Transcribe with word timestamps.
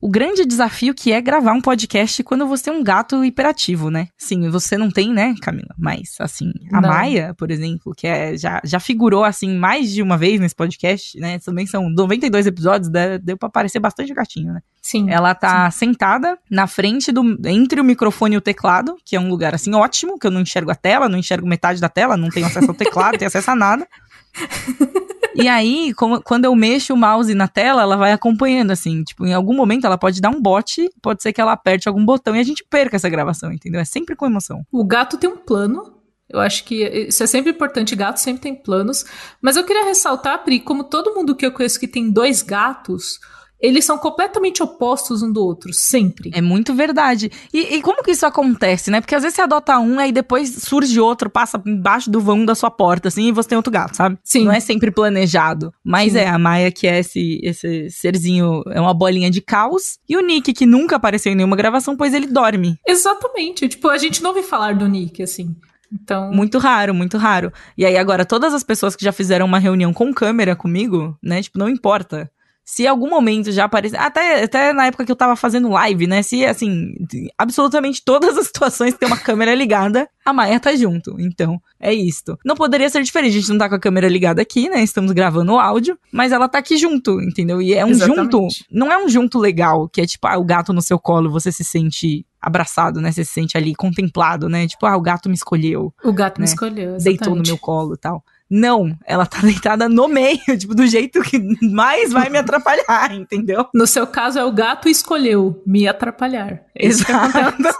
o 0.00 0.08
grande 0.08 0.46
desafio 0.46 0.94
que 0.94 1.12
é 1.12 1.20
gravar 1.20 1.52
um 1.52 1.60
podcast 1.60 2.22
quando 2.24 2.46
você 2.46 2.70
é 2.70 2.72
um 2.72 2.82
gato 2.82 3.22
hiperativo, 3.22 3.90
né? 3.90 4.08
Sim, 4.16 4.48
você 4.48 4.78
não 4.78 4.90
tem, 4.90 5.12
né, 5.12 5.34
Camila? 5.42 5.74
Mas, 5.78 6.14
assim, 6.18 6.50
a 6.72 6.80
Não. 6.80 6.88
Maia, 6.88 7.34
por 7.36 7.50
exemplo, 7.50 7.92
que 7.94 8.06
é, 8.06 8.34
já, 8.36 8.62
já 8.64 8.80
figurou, 8.80 9.24
assim, 9.24 9.54
mais 9.58 9.92
de 9.92 10.02
uma 10.02 10.16
vez 10.16 10.40
nesse 10.40 10.54
podcast, 10.54 11.18
né? 11.20 11.38
Também 11.38 11.66
são 11.66 11.90
92 11.90 12.46
episódios, 12.46 12.90
deu, 12.90 13.18
deu 13.18 13.36
pra 13.36 13.48
aparecer 13.48 13.78
bastante 13.78 14.14
gatinho, 14.14 14.54
né? 14.54 14.60
Sim. 14.80 15.10
Ela 15.10 15.34
tá 15.34 15.70
sentada 15.70 16.38
na 16.50 16.66
frente 16.66 17.12
do. 17.12 17.38
entre 17.46 17.78
o 17.78 17.84
microfone 17.84 18.36
e 18.36 18.38
o 18.38 18.40
teclado, 18.40 18.96
que 19.04 19.16
é 19.16 19.20
um 19.20 19.28
lugar 19.28 19.54
assim 19.54 19.74
ótimo, 19.74 20.18
que 20.18 20.26
eu 20.26 20.30
não 20.30 20.40
enxergo 20.40 20.70
a 20.70 20.74
tela, 20.74 21.10
não 21.10 21.18
enxergo 21.18 21.46
metade 21.46 21.78
da 21.78 21.90
tela, 21.90 22.16
não 22.16 22.30
tenho 22.30 22.46
acesso 22.46 22.70
ao 22.70 22.74
teclado, 22.74 23.12
não 23.12 23.18
tenho 23.18 23.28
acesso 23.28 23.50
a 23.50 23.54
nada. 23.54 23.86
E 25.34 25.48
aí, 25.48 25.92
como- 25.94 26.22
quando 26.22 26.44
eu 26.44 26.54
mexo 26.54 26.92
o 26.94 26.96
mouse 26.96 27.34
na 27.34 27.46
tela, 27.48 27.82
ela 27.82 27.96
vai 27.96 28.12
acompanhando, 28.12 28.70
assim. 28.70 29.02
Tipo, 29.04 29.26
em 29.26 29.32
algum 29.34 29.54
momento 29.54 29.86
ela 29.86 29.98
pode 29.98 30.20
dar 30.20 30.30
um 30.30 30.40
bote, 30.40 30.90
pode 31.02 31.22
ser 31.22 31.32
que 31.32 31.40
ela 31.40 31.52
aperte 31.52 31.88
algum 31.88 32.04
botão 32.04 32.34
e 32.34 32.40
a 32.40 32.42
gente 32.44 32.64
perca 32.68 32.96
essa 32.96 33.08
gravação, 33.08 33.52
entendeu? 33.52 33.80
É 33.80 33.84
sempre 33.84 34.16
com 34.16 34.26
emoção. 34.26 34.64
O 34.72 34.84
gato 34.84 35.16
tem 35.16 35.28
um 35.30 35.36
plano. 35.36 35.94
Eu 36.28 36.38
acho 36.38 36.62
que 36.64 36.84
isso 37.08 37.22
é 37.22 37.26
sempre 37.26 37.50
importante. 37.50 37.96
Gato 37.96 38.18
sempre 38.20 38.42
tem 38.42 38.54
planos. 38.54 39.04
Mas 39.42 39.56
eu 39.56 39.64
queria 39.64 39.84
ressaltar, 39.84 40.44
Pri, 40.44 40.60
como 40.60 40.84
todo 40.84 41.12
mundo 41.14 41.34
que 41.34 41.44
eu 41.44 41.50
conheço 41.50 41.80
que 41.80 41.88
tem 41.88 42.08
dois 42.10 42.40
gatos, 42.40 43.18
eles 43.60 43.84
são 43.84 43.98
completamente 43.98 44.62
opostos 44.62 45.22
um 45.22 45.32
do 45.32 45.44
outro, 45.44 45.72
sempre. 45.72 46.30
É 46.32 46.40
muito 46.40 46.74
verdade. 46.74 47.30
E, 47.52 47.76
e 47.76 47.82
como 47.82 48.02
que 48.02 48.12
isso 48.12 48.24
acontece, 48.24 48.90
né? 48.90 49.00
Porque 49.00 49.14
às 49.14 49.22
vezes 49.22 49.36
você 49.36 49.42
adota 49.42 49.78
um, 49.78 49.98
aí 49.98 50.12
depois 50.12 50.50
surge 50.62 50.98
outro, 50.98 51.28
passa 51.28 51.62
embaixo 51.66 52.10
do 52.10 52.20
vão 52.20 52.44
da 52.44 52.54
sua 52.54 52.70
porta, 52.70 53.08
assim, 53.08 53.28
e 53.28 53.32
você 53.32 53.50
tem 53.50 53.56
outro 53.56 53.72
gato, 53.72 53.96
sabe? 53.96 54.18
Sim. 54.24 54.44
Não 54.44 54.52
é 54.52 54.60
sempre 54.60 54.90
planejado. 54.90 55.72
Mas 55.84 56.12
Sim. 56.12 56.20
é, 56.20 56.28
a 56.28 56.38
Maia, 56.38 56.70
que 56.70 56.86
é 56.86 57.00
esse, 57.00 57.40
esse 57.42 57.90
serzinho, 57.90 58.62
é 58.70 58.80
uma 58.80 58.94
bolinha 58.94 59.30
de 59.30 59.40
caos. 59.40 59.98
E 60.08 60.16
o 60.16 60.20
Nick, 60.20 60.52
que 60.52 60.66
nunca 60.66 60.96
apareceu 60.96 61.32
em 61.32 61.36
nenhuma 61.36 61.56
gravação, 61.56 61.96
pois 61.96 62.14
ele 62.14 62.26
dorme. 62.26 62.78
Exatamente. 62.86 63.68
Tipo, 63.68 63.88
a 63.88 63.98
gente 63.98 64.22
não 64.22 64.30
ouve 64.30 64.42
falar 64.42 64.74
do 64.74 64.88
Nick, 64.88 65.22
assim. 65.22 65.54
Então. 65.92 66.30
Muito 66.32 66.58
raro, 66.58 66.94
muito 66.94 67.18
raro. 67.18 67.52
E 67.76 67.84
aí 67.84 67.96
agora, 67.96 68.24
todas 68.24 68.54
as 68.54 68.62
pessoas 68.62 68.94
que 68.94 69.04
já 69.04 69.12
fizeram 69.12 69.44
uma 69.44 69.58
reunião 69.58 69.92
com 69.92 70.14
câmera 70.14 70.54
comigo, 70.54 71.16
né? 71.22 71.42
Tipo, 71.42 71.58
não 71.58 71.68
importa. 71.68 72.30
Se 72.70 72.84
em 72.84 72.86
algum 72.86 73.10
momento 73.10 73.50
já 73.50 73.64
aparecer. 73.64 73.96
Até, 73.96 74.44
até 74.44 74.72
na 74.72 74.86
época 74.86 75.04
que 75.04 75.10
eu 75.10 75.16
tava 75.16 75.34
fazendo 75.34 75.68
live, 75.70 76.06
né? 76.06 76.22
Se, 76.22 76.46
assim, 76.46 76.94
absolutamente 77.36 78.00
todas 78.04 78.38
as 78.38 78.46
situações 78.46 78.94
tem 78.94 79.08
uma 79.08 79.18
câmera 79.18 79.52
ligada, 79.56 80.08
a 80.24 80.32
Maia 80.32 80.60
tá 80.60 80.72
junto. 80.76 81.16
Então, 81.18 81.60
é 81.80 81.92
isto. 81.92 82.38
Não 82.44 82.54
poderia 82.54 82.88
ser 82.88 83.02
diferente. 83.02 83.36
A 83.36 83.40
gente 83.40 83.48
não 83.48 83.58
tá 83.58 83.68
com 83.68 83.74
a 83.74 83.80
câmera 83.80 84.08
ligada 84.08 84.40
aqui, 84.40 84.68
né? 84.68 84.84
Estamos 84.84 85.10
gravando 85.10 85.52
o 85.52 85.58
áudio, 85.58 85.98
mas 86.12 86.30
ela 86.30 86.48
tá 86.48 86.58
aqui 86.58 86.76
junto, 86.76 87.20
entendeu? 87.20 87.60
E 87.60 87.74
é 87.74 87.84
um 87.84 87.88
Exatamente. 87.88 88.32
junto. 88.32 88.46
Não 88.70 88.92
é 88.92 89.04
um 89.04 89.08
junto 89.08 89.36
legal, 89.40 89.88
que 89.88 90.00
é 90.00 90.06
tipo, 90.06 90.28
ah, 90.28 90.38
o 90.38 90.44
gato 90.44 90.72
no 90.72 90.80
seu 90.80 90.98
colo, 91.00 91.28
você 91.28 91.50
se 91.50 91.64
sente 91.64 92.24
abraçado, 92.40 93.00
né? 93.00 93.10
Você 93.10 93.24
se 93.24 93.32
sente 93.32 93.58
ali 93.58 93.74
contemplado, 93.74 94.48
né? 94.48 94.68
Tipo, 94.68 94.86
ah, 94.86 94.96
o 94.96 95.00
gato 95.00 95.28
me 95.28 95.34
escolheu 95.34 95.92
O 96.04 96.12
gato 96.12 96.38
me 96.38 96.46
né? 96.46 96.52
escolheu. 96.52 96.94
Exatamente. 96.94 97.04
deitou 97.04 97.34
no 97.34 97.42
meu 97.42 97.58
colo 97.58 97.94
e 97.94 97.98
tal. 97.98 98.24
Não, 98.50 98.96
ela 99.06 99.26
tá 99.26 99.38
deitada 99.42 99.88
no 99.88 100.08
meio, 100.08 100.40
tipo, 100.58 100.74
do 100.74 100.86
jeito 100.86 101.22
que 101.22 101.38
mais 101.62 102.12
vai 102.12 102.28
me 102.28 102.38
atrapalhar, 102.38 103.12
entendeu? 103.14 103.66
No 103.72 103.86
seu 103.86 104.06
caso, 104.06 104.40
é 104.40 104.44
o 104.44 104.50
gato 104.50 104.88
escolheu 104.88 105.62
me 105.64 105.86
atrapalhar. 105.86 106.62
É 106.74 106.88
acontece. 106.88 107.78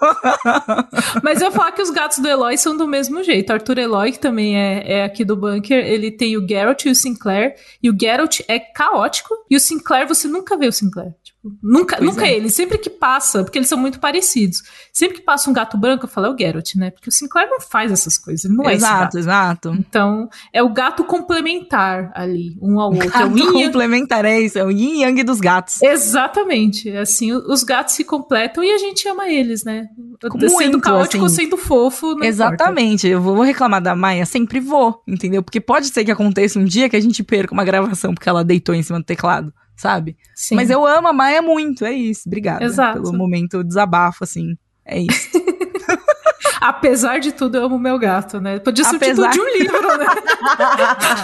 Mas 1.25 1.41
eu 1.41 1.51
falar 1.51 1.73
que 1.73 1.83
os 1.83 1.91
gatos 1.91 2.19
do 2.19 2.29
Eloy 2.29 2.57
são 2.57 2.77
do 2.77 2.87
mesmo 2.87 3.23
jeito. 3.25 3.53
Arthur 3.53 3.79
Eloy, 3.79 4.12
que 4.12 4.19
também 4.19 4.57
é, 4.57 4.99
é 4.99 5.05
aqui 5.05 5.25
do 5.25 5.37
bunker, 5.37 5.85
ele 5.85 6.11
tem 6.11 6.37
o 6.37 6.47
Geralt 6.47 6.84
e 6.84 6.91
o 6.91 6.95
Sinclair. 6.95 7.55
E 7.83 7.91
o 7.91 7.97
Geralt 7.99 8.41
é 8.47 8.59
caótico. 8.59 9.34
E 9.51 9.57
o 9.57 9.61
Sinclair, 9.61 10.07
você 10.07 10.29
nunca 10.29 10.57
vê 10.57 10.69
o 10.69 10.73
Sinclair. 10.73 11.15
Nunca 11.63 11.97
Pois 11.97 12.11
nunca 12.11 12.27
é. 12.27 12.35
ele. 12.35 12.51
Sempre 12.51 12.77
que 12.77 12.91
passa, 12.91 13.43
porque 13.43 13.59
eles 13.59 13.69
são 13.69 13.79
muito 13.79 13.99
parecidos. 13.99 14.59
Sempre 14.93 15.19
que 15.19 15.25
passa 15.25 15.49
um 15.49 15.53
gato 15.55 15.79
branco, 15.79 16.05
eu 16.05 16.09
falo, 16.09 16.27
é 16.27 16.31
o 16.31 16.37
Geralt, 16.39 16.75
né? 16.75 16.91
Porque 16.91 17.09
o 17.09 17.13
Sinclair 17.13 17.49
não 17.49 17.61
faz 17.61 17.91
essas 17.91 18.19
coisas. 18.19 18.45
Ele 18.45 18.55
não 18.55 18.69
é 18.69 18.75
esse 18.75 18.83
gato. 18.83 19.17
exato, 19.17 19.19
exato. 19.19 19.69
Então, 19.79 20.29
é 20.53 20.62
o 20.62 20.69
gato 20.69 21.03
complementar 21.05 22.12
ali, 22.15 22.56
um 22.61 22.79
ao 22.79 22.93
outro. 22.93 23.05
é 23.06 23.25
o 23.25 23.31
Gato 23.31 23.39
yin 23.39 23.65
complementar, 23.67 24.25
é 24.25 24.41
isso, 24.41 24.59
é 24.59 24.65
o 24.65 24.71
yin 24.71 25.00
yang 25.03 25.23
dos 25.23 25.41
gatos. 25.41 25.81
Exatamente. 25.83 26.91
Assim, 26.97 27.33
o- 27.33 27.50
os 27.50 27.62
gatos 27.62 27.95
se 27.95 28.05
completam 28.05 28.62
e 28.62 28.71
a 28.73 28.79
gente 28.79 29.09
ama 29.09 29.29
eles, 29.29 29.65
né? 29.65 29.87
sendo 30.23 30.39
Muito, 30.50 30.81
caótico 30.81 31.25
assim. 31.25 31.37
sendo 31.45 31.56
fofo, 31.56 32.06
não 32.09 32.12
importa. 32.12 32.27
Exatamente, 32.27 33.09
eu 33.09 33.21
vou 33.23 33.41
reclamar 33.43 33.81
da 33.83 33.95
Maia, 33.97 34.27
sempre 34.27 34.61
vou, 34.61 35.03
entendeu? 35.09 35.43
Porque 35.43 35.61
pode 35.61 35.87
ser 35.89 36.05
que 36.05 36.11
aconteça 36.11 36.59
um 36.59 36.65
dia 36.65 36.89
que 36.91 36.97
a 36.97 37.00
gente 37.00 37.23
perca 37.23 37.55
uma 37.55 37.65
gravação 37.65 38.12
porque 38.15 38.29
ela 38.29 38.45
deitou 38.45 38.75
em 38.75 38.83
cima 38.83 38.99
do 38.99 39.05
teclado, 39.05 39.53
sabe? 39.81 40.17
Sim. 40.35 40.57
Mas 40.57 40.69
eu 40.69 40.87
amo 40.87 41.09
a 41.09 41.13
Maia 41.13 41.41
muito, 41.41 41.85
é 41.87 41.93
isso, 41.93 42.23
obrigada 42.27 42.63
Exato. 42.63 43.01
pelo 43.03 43.17
momento 43.17 43.65
desabafo, 43.65 44.25
assim, 44.25 44.57
é 44.85 44.99
isso. 45.01 45.31
Apesar 46.61 47.19
de 47.21 47.33
tudo, 47.33 47.57
eu 47.57 47.65
amo 47.65 47.79
meu 47.79 47.99
gato, 47.99 48.39
né? 48.39 48.59
Podia 48.59 48.85
ser 48.85 48.97
Apesar- 48.97 49.29
o 49.29 49.31
título 49.31 49.49
de 49.49 49.57
um 49.57 49.59
livro, 49.63 49.97
né? 49.99 50.07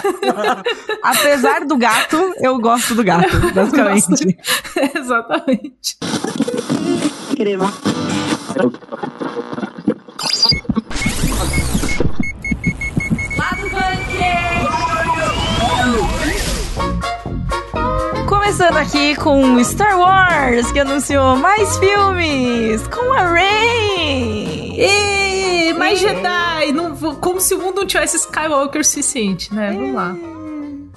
Apesar 1.03 1.63
do 1.65 1.77
gato, 1.77 2.33
eu 2.41 2.57
gosto 2.59 2.95
do 2.95 3.03
gato, 3.03 3.29
basicamente. 3.53 4.35
Exatamente. 4.97 5.97
Começando 18.47 18.77
aqui 18.77 19.13
com 19.17 19.61
Star 19.61 19.99
Wars, 19.99 20.71
que 20.71 20.79
anunciou 20.79 21.35
mais 21.35 21.77
filmes 21.79 22.87
com 22.87 23.11
a 23.11 23.33
Rey. 23.33 24.73
E 24.79 25.73
mais 25.73 25.99
Jedi! 25.99 26.71
Não, 26.73 26.95
como 27.15 27.41
se 27.41 27.53
o 27.53 27.59
mundo 27.59 27.81
não 27.81 27.85
tivesse 27.85 28.15
Skywalker 28.15 28.85
suficiente, 28.85 29.53
né? 29.53 29.73
Vamos 29.73 29.93
lá. 29.93 30.15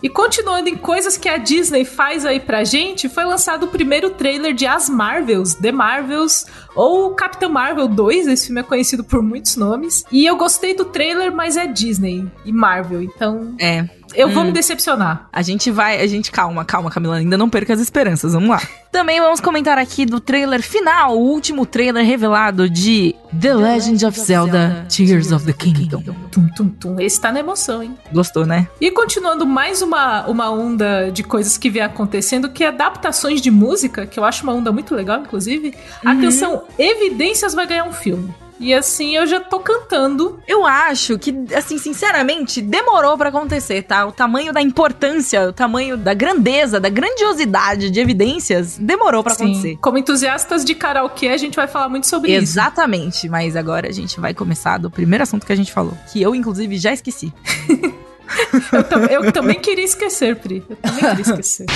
E 0.01 0.09
continuando 0.09 0.69
em 0.69 0.77
coisas 0.77 1.17
que 1.17 1.29
a 1.29 1.39
Disney 1.39 1.85
faz 1.85 2.25
aí 2.25 2.39
pra 2.39 2.63
gente, 2.63 3.09
foi 3.09 3.25
lançado 3.25 3.65
o 3.65 3.69
primeiro 3.69 4.11
trailer 4.11 4.55
de 4.55 4.65
As 4.65 4.89
Marvels, 4.89 5.55
The 5.55 5.73
Marvels, 5.73 6.47
ou 6.77 7.11
Capitã 7.15 7.49
Marvel 7.49 7.89
2, 7.89 8.29
esse 8.29 8.47
filme 8.47 8.61
é 8.61 8.65
conhecido 8.65 9.03
por 9.03 9.23
muitos 9.23 9.57
nomes. 9.57 10.05
E 10.13 10.25
eu 10.25 10.37
gostei 10.37 10.73
do 10.73 10.85
trailer, 10.85 11.33
mas 11.33 11.57
é 11.57 11.67
Disney 11.67 12.27
e 12.45 12.53
Marvel, 12.53 13.03
então 13.03 13.55
É, 13.59 13.89
eu 14.15 14.29
vou 14.31 14.43
Hum. 14.43 14.47
me 14.47 14.53
decepcionar. 14.53 15.29
a 15.33 15.43
gente 15.43 15.71
vai, 15.71 16.01
a 16.01 16.07
gente 16.07 16.31
calma, 16.31 16.65
calma, 16.65 16.91
Camila, 16.91 17.17
ainda 17.17 17.37
não 17.39 17.49
perca 17.51 17.73
as 17.75 17.81
esperanças, 17.81 18.33
vamos 18.33 18.49
lá. 18.51 18.61
Também 18.91 19.21
vamos 19.21 19.41
comentar 19.41 19.79
aqui 19.79 20.05
do 20.05 20.19
trailer 20.19 20.63
final, 20.63 21.17
o 21.17 21.21
último 21.21 21.65
trailer 21.65 22.05
revelado 22.05 22.69
de 22.69 23.15
The 23.41 23.55
Legend 23.55 24.05
of 24.07 24.19
Zelda 24.21 24.85
Tears 24.89 25.31
of 25.31 25.47
the 25.47 25.53
Kingdom. 25.53 26.03
Tum, 26.33 26.49
tum, 26.57 26.69
tum. 26.71 27.01
Esse 27.01 27.21
tá 27.21 27.31
na 27.31 27.39
emoção, 27.39 27.83
hein? 27.85 27.97
Gostou, 28.13 28.45
né? 28.45 28.67
E 28.81 28.91
continuando 28.91 29.47
mais 29.47 29.81
uma, 29.81 30.27
uma 30.27 30.51
onda 30.51 31.11
de 31.13 31.23
coisas 31.23 31.57
que 31.57 31.71
vem 31.71 31.83
acontecendo, 31.83 32.51
que 32.51 32.65
é 32.65 32.69
adaptações 32.69 33.41
de 33.41 33.51
música, 33.51 34.07
que 34.07 34.19
eu 34.19 34.25
acho 34.25 34.43
uma 34.43 34.53
onda 34.53 34.73
muito 34.73 34.93
legal, 34.95 35.21
inclusive. 35.21 35.73
A 36.05 36.11
Uhum. 36.11 36.21
canção 36.23 36.63
Evidências 36.77 37.55
vai 37.55 37.67
ganhar 37.69 37.85
um 37.85 37.93
filme. 37.93 38.35
E 38.61 38.75
assim, 38.75 39.17
eu 39.17 39.27
já 39.27 39.41
tô 39.41 39.59
cantando. 39.61 40.39
Eu 40.47 40.67
acho 40.67 41.19
que, 41.19 41.35
assim, 41.57 41.79
sinceramente, 41.79 42.61
demorou 42.61 43.17
pra 43.17 43.31
acontecer, 43.31 43.83
tá? 43.83 44.05
O 44.07 44.13
tamanho 44.13 44.53
da 44.53 44.61
importância, 44.61 45.49
o 45.49 45.53
tamanho 45.53 45.97
da 45.97 46.13
grandeza, 46.13 46.79
da 46.79 46.91
grandiosidade 46.91 47.91
de 47.91 47.99
evidências, 47.99 48.77
demorou 48.79 49.23
pra 49.23 49.35
Sim. 49.35 49.45
acontecer. 49.45 49.79
Como 49.81 49.97
entusiastas 49.97 50.63
de 50.65 50.75
karaokê, 50.75 51.29
a 51.29 51.39
gente 51.39 51.57
vai 51.57 51.67
falar 51.67 51.89
muito 51.89 52.07
sobre 52.07 52.33
isso. 52.33 52.43
Exatamente, 52.43 53.29
mas 53.31 53.57
agora 53.57 53.89
a 53.89 53.93
gente 53.93 54.21
vai 54.21 54.35
começar 54.35 54.77
do 54.79 54.91
primeiro 54.91 55.23
assunto 55.23 55.47
que 55.47 55.53
a 55.53 55.57
gente 55.57 55.73
falou, 55.73 55.95
que 56.13 56.21
eu, 56.21 56.35
inclusive, 56.35 56.77
já 56.77 56.93
esqueci. 56.93 57.33
Eu, 58.73 58.85
tam- 58.85 59.05
eu 59.07 59.33
também 59.33 59.59
queria 59.59 59.85
esquecer, 59.85 60.37
Pri. 60.37 60.63
Eu 60.71 60.77
também 60.77 61.01
queria 61.01 61.21
esquecer. 61.23 61.67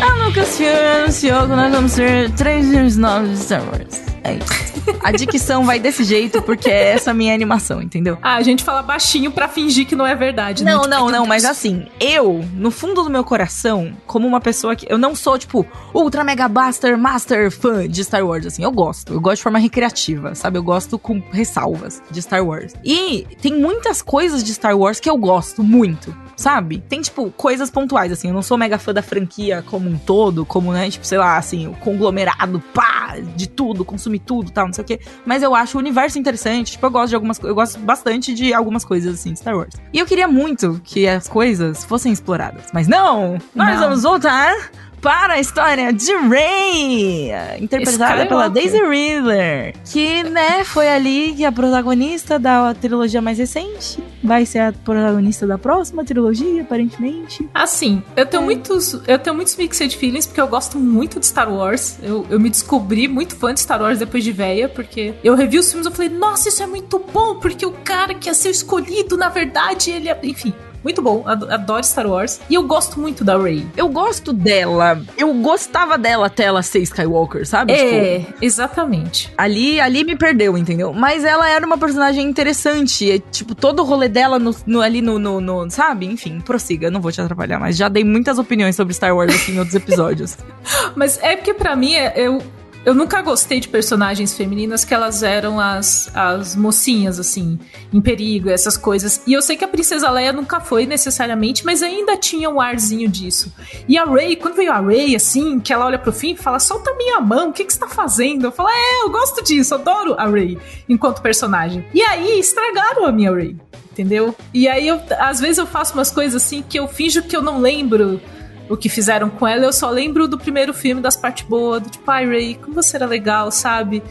A 0.00 0.24
Lucasfilm 0.24 0.68
anunciou 1.02 1.42
que 1.42 1.48
nós 1.48 1.72
vamos 1.72 1.94
ter 1.94 2.30
três 2.32 2.68
filmes 2.68 2.96
novos 2.96 3.30
de 3.30 3.36
Star 3.38 3.62
Wars. 3.62 4.07
É 4.24 4.34
isso. 4.34 4.98
A 5.02 5.12
dicção 5.12 5.64
vai 5.64 5.78
desse 5.78 6.04
jeito 6.04 6.42
porque 6.42 6.68
é 6.70 6.90
essa 6.90 7.12
minha 7.14 7.34
animação, 7.34 7.80
entendeu? 7.82 8.18
Ah, 8.22 8.36
a 8.36 8.42
gente 8.42 8.64
fala 8.64 8.82
baixinho 8.82 9.30
pra 9.30 9.48
fingir 9.48 9.86
que 9.86 9.94
não 9.94 10.06
é 10.06 10.14
verdade, 10.14 10.64
né? 10.64 10.72
Não, 10.72 10.82
Tipo, 10.82 10.90
não, 10.90 11.10
não, 11.10 11.26
mas 11.26 11.44
assim, 11.44 11.86
eu, 12.00 12.44
no 12.54 12.70
fundo 12.70 13.02
do 13.02 13.10
meu 13.10 13.24
coração, 13.24 13.92
como 14.06 14.26
uma 14.26 14.40
pessoa 14.40 14.74
que. 14.74 14.86
Eu 14.88 14.98
não 14.98 15.14
sou, 15.14 15.38
tipo, 15.38 15.66
ultra 15.94 16.24
mega 16.24 16.48
blaster 16.48 16.96
master 16.98 17.50
fã 17.50 17.88
de 17.88 18.02
Star 18.04 18.24
Wars, 18.26 18.46
assim. 18.46 18.62
Eu 18.62 18.72
gosto. 18.72 19.12
Eu 19.12 19.20
gosto 19.20 19.36
de 19.36 19.42
forma 19.42 19.58
recreativa, 19.58 20.34
sabe? 20.34 20.58
Eu 20.58 20.62
gosto 20.62 20.98
com 20.98 21.22
ressalvas 21.30 22.02
de 22.10 22.20
Star 22.22 22.44
Wars. 22.44 22.72
E 22.84 23.26
tem 23.40 23.54
muitas 23.54 24.02
coisas 24.02 24.42
de 24.42 24.52
Star 24.54 24.76
Wars 24.76 25.00
que 25.00 25.08
eu 25.08 25.16
gosto 25.16 25.62
muito. 25.62 26.14
Sabe? 26.36 26.78
Tem, 26.88 27.00
tipo, 27.00 27.32
coisas 27.32 27.68
pontuais, 27.68 28.12
assim. 28.12 28.28
Eu 28.28 28.34
não 28.34 28.42
sou 28.42 28.56
mega 28.56 28.78
fã 28.78 28.94
da 28.94 29.02
franquia 29.02 29.60
como 29.66 29.90
um 29.90 29.98
todo, 29.98 30.46
como, 30.46 30.72
né, 30.72 30.88
tipo, 30.88 31.04
sei 31.04 31.18
lá, 31.18 31.36
assim, 31.36 31.66
o 31.66 31.72
conglomerado, 31.72 32.62
pá, 32.72 33.16
de 33.34 33.48
tudo, 33.48 33.84
consumir 34.08 34.18
tudo, 34.20 34.50
tal, 34.50 34.66
não 34.66 34.72
sei 34.72 34.82
o 34.84 34.86
quê. 34.86 35.00
Mas 35.24 35.42
eu 35.42 35.54
acho 35.54 35.76
o 35.76 35.80
universo 35.80 36.18
interessante. 36.18 36.72
Tipo, 36.72 36.86
eu 36.86 36.90
gosto 36.90 37.08
de 37.10 37.14
algumas 37.14 37.38
Eu 37.38 37.54
gosto 37.54 37.78
bastante 37.80 38.34
de 38.34 38.52
algumas 38.52 38.84
coisas, 38.84 39.14
assim, 39.14 39.34
Star 39.36 39.56
Wars. 39.56 39.74
E 39.92 39.98
eu 39.98 40.06
queria 40.06 40.26
muito 40.26 40.80
que 40.84 41.06
as 41.06 41.28
coisas 41.28 41.84
fossem 41.84 42.12
exploradas. 42.12 42.66
Mas 42.72 42.88
não! 42.88 43.38
Nós 43.54 43.74
Não. 43.74 43.80
vamos 43.80 44.02
voltar 44.02 44.54
para 45.00 45.34
a 45.34 45.38
história 45.40 45.92
de 45.92 46.12
Rey, 46.28 47.30
interpretada 47.60 48.22
Skywalker. 48.22 48.28
pela 48.28 48.48
Daisy 48.48 48.78
Ridley, 48.82 49.74
que, 49.90 50.22
né, 50.24 50.64
foi 50.64 50.88
ali 50.88 51.34
que 51.36 51.44
a 51.44 51.52
protagonista 51.52 52.38
da 52.38 52.74
trilogia 52.74 53.20
mais 53.22 53.38
recente 53.38 54.02
vai 54.22 54.44
ser 54.44 54.58
a 54.60 54.72
protagonista 54.72 55.46
da 55.46 55.56
próxima 55.58 56.04
trilogia, 56.04 56.62
aparentemente. 56.62 57.48
Assim, 57.54 58.02
eu 58.16 58.22
É. 58.22 58.26
tenho 58.26 58.42
muitos. 58.42 58.94
Eu 59.06 59.18
tenho 59.18 59.34
muitos 59.36 59.56
mixed 59.56 59.96
feelings, 59.96 60.26
porque 60.26 60.40
eu 60.40 60.48
gosto 60.48 60.78
muito 60.78 61.20
de 61.20 61.26
Star 61.26 61.52
Wars. 61.52 61.98
Eu, 62.02 62.26
eu 62.28 62.38
me 62.40 62.50
descobri 62.50 63.08
muito 63.08 63.36
fã 63.36 63.54
de 63.54 63.60
Star 63.60 63.80
Wars 63.80 63.98
depois 63.98 64.24
de 64.24 64.32
véia, 64.32 64.68
porque 64.68 65.14
eu 65.22 65.34
revi 65.34 65.58
os 65.58 65.70
filmes 65.70 65.86
e 65.86 65.90
falei, 65.94 66.08
nossa, 66.10 66.48
isso 66.48 66.62
é 66.62 66.66
muito 66.66 66.98
bom, 67.12 67.36
porque 67.36 67.64
o 67.64 67.72
cara 67.72 68.14
que 68.14 68.28
ia 68.28 68.34
ser 68.34 68.48
o 68.48 68.50
escolhido, 68.50 69.16
na 69.16 69.28
verdade, 69.28 69.90
ele 69.90 70.08
é. 70.08 70.18
Enfim. 70.24 70.52
Muito 70.84 71.02
bom, 71.02 71.22
ado- 71.26 71.50
adoro 71.52 71.82
Star 71.84 72.06
Wars. 72.06 72.40
E 72.48 72.54
eu 72.54 72.62
gosto 72.62 73.00
muito 73.00 73.24
da 73.24 73.36
Rey. 73.36 73.66
Eu 73.76 73.88
gosto 73.88 74.32
dela, 74.32 75.00
eu 75.16 75.32
gostava 75.34 75.98
dela 75.98 76.26
até 76.26 76.44
ela 76.44 76.62
ser 76.62 76.80
Skywalker, 76.80 77.46
sabe? 77.46 77.72
Tipo, 77.74 77.84
É, 77.94 78.26
exatamente. 78.40 79.32
ali, 79.36 79.80
ali 79.80 80.04
me 80.04 80.16
perdeu, 80.16 80.56
entendeu? 80.56 80.92
Mas 80.92 81.24
ela 81.24 81.48
era 81.48 81.64
uma 81.66 81.78
personagem 81.78 82.26
interessante. 82.26 83.10
é, 83.10 83.18
tipo, 83.18 83.54
todo 83.54 83.80
o 83.80 83.84
rolê 83.84 84.08
dela 84.08 84.38
no, 84.38 84.54
no- 84.66 84.80
ali 84.80 85.00
no, 85.02 85.18
no, 85.18 85.40
no- 85.40 85.70
Sabe? 85.70 86.06
Enfim, 86.06 86.40
prossiga, 86.40 86.90
não 86.90 87.00
vou 87.00 87.10
te 87.12 87.20
atrapalhar, 87.20 87.58
mas 87.58 87.76
já 87.76 87.88
dei 87.88 88.04
muitas 88.04 88.38
opiniões 88.38 88.74
sobre 88.76 88.94
Star 88.94 89.14
Wars 89.14 89.34
aqui 89.34 89.52
em 89.52 89.58
outros 89.58 89.74
episódios. 89.74 90.36
Mas 90.94 91.18
é 91.22 91.36
porque 91.36 91.54
pra 91.54 91.74
mim, 91.76 91.94
é- 91.94 92.12
eu, 92.16 92.40
eu 92.84 92.94
nunca 92.94 93.20
gostei 93.20 93.60
de 93.60 93.68
personagens 93.68 94.34
femininas 94.34 94.84
que 94.84 94.94
elas 94.94 95.22
eram 95.22 95.60
as, 95.60 96.10
as 96.14 96.56
mocinhas, 96.56 97.18
assim, 97.18 97.58
em 97.92 98.00
perigo, 98.00 98.48
essas 98.48 98.76
coisas. 98.76 99.22
E 99.26 99.32
eu 99.32 99.42
sei 99.42 99.56
que 99.56 99.64
a 99.64 99.68
Princesa 99.68 100.10
Leia 100.10 100.32
nunca 100.32 100.60
foi 100.60 100.86
necessariamente, 100.86 101.64
mas 101.64 101.82
ainda 101.82 102.16
tinha 102.16 102.48
um 102.48 102.60
arzinho 102.60 103.08
disso. 103.08 103.52
E 103.88 103.98
a 103.98 104.04
Rey, 104.04 104.36
quando 104.36 104.54
veio 104.54 104.72
a 104.72 104.80
Rey, 104.80 105.14
assim, 105.14 105.60
que 105.60 105.72
ela 105.72 105.86
olha 105.86 105.98
pro 105.98 106.12
fim 106.12 106.32
e 106.32 106.36
fala, 106.36 106.58
solta 106.58 106.94
minha 106.94 107.20
mão, 107.20 107.50
o 107.50 107.52
que, 107.52 107.64
que 107.64 107.72
você 107.72 107.80
tá 107.80 107.88
fazendo? 107.88 108.46
Eu 108.46 108.52
falo, 108.52 108.68
é, 108.70 109.02
eu 109.02 109.10
gosto 109.10 109.42
disso, 109.42 109.74
adoro 109.74 110.14
a 110.18 110.26
Rey 110.26 110.58
enquanto 110.88 111.20
personagem. 111.20 111.84
E 111.92 112.00
aí, 112.02 112.38
estragaram 112.38 113.04
a 113.04 113.12
minha 113.12 113.34
Rey. 113.34 113.56
Entendeu? 113.92 114.34
E 114.54 114.68
aí, 114.68 114.86
eu, 114.86 115.00
às 115.18 115.40
vezes 115.40 115.58
eu 115.58 115.66
faço 115.66 115.94
umas 115.94 116.10
coisas 116.10 116.42
assim 116.42 116.62
que 116.62 116.78
eu 116.78 116.86
finjo 116.86 117.22
que 117.22 117.36
eu 117.36 117.42
não 117.42 117.60
lembro 117.60 118.20
o 118.68 118.76
que 118.76 118.88
fizeram 118.88 119.30
com 119.30 119.46
ela, 119.46 119.64
eu 119.64 119.72
só 119.72 119.90
lembro 119.90 120.28
do 120.28 120.38
primeiro 120.38 120.74
filme, 120.74 121.00
das 121.00 121.16
partes 121.16 121.46
boas, 121.46 121.82
do 121.82 121.90
tipo, 121.90 122.10
ai, 122.10 122.26
Ray, 122.26 122.54
como 122.56 122.74
você 122.74 122.96
era 122.96 123.06
legal, 123.06 123.50
sabe? 123.50 124.02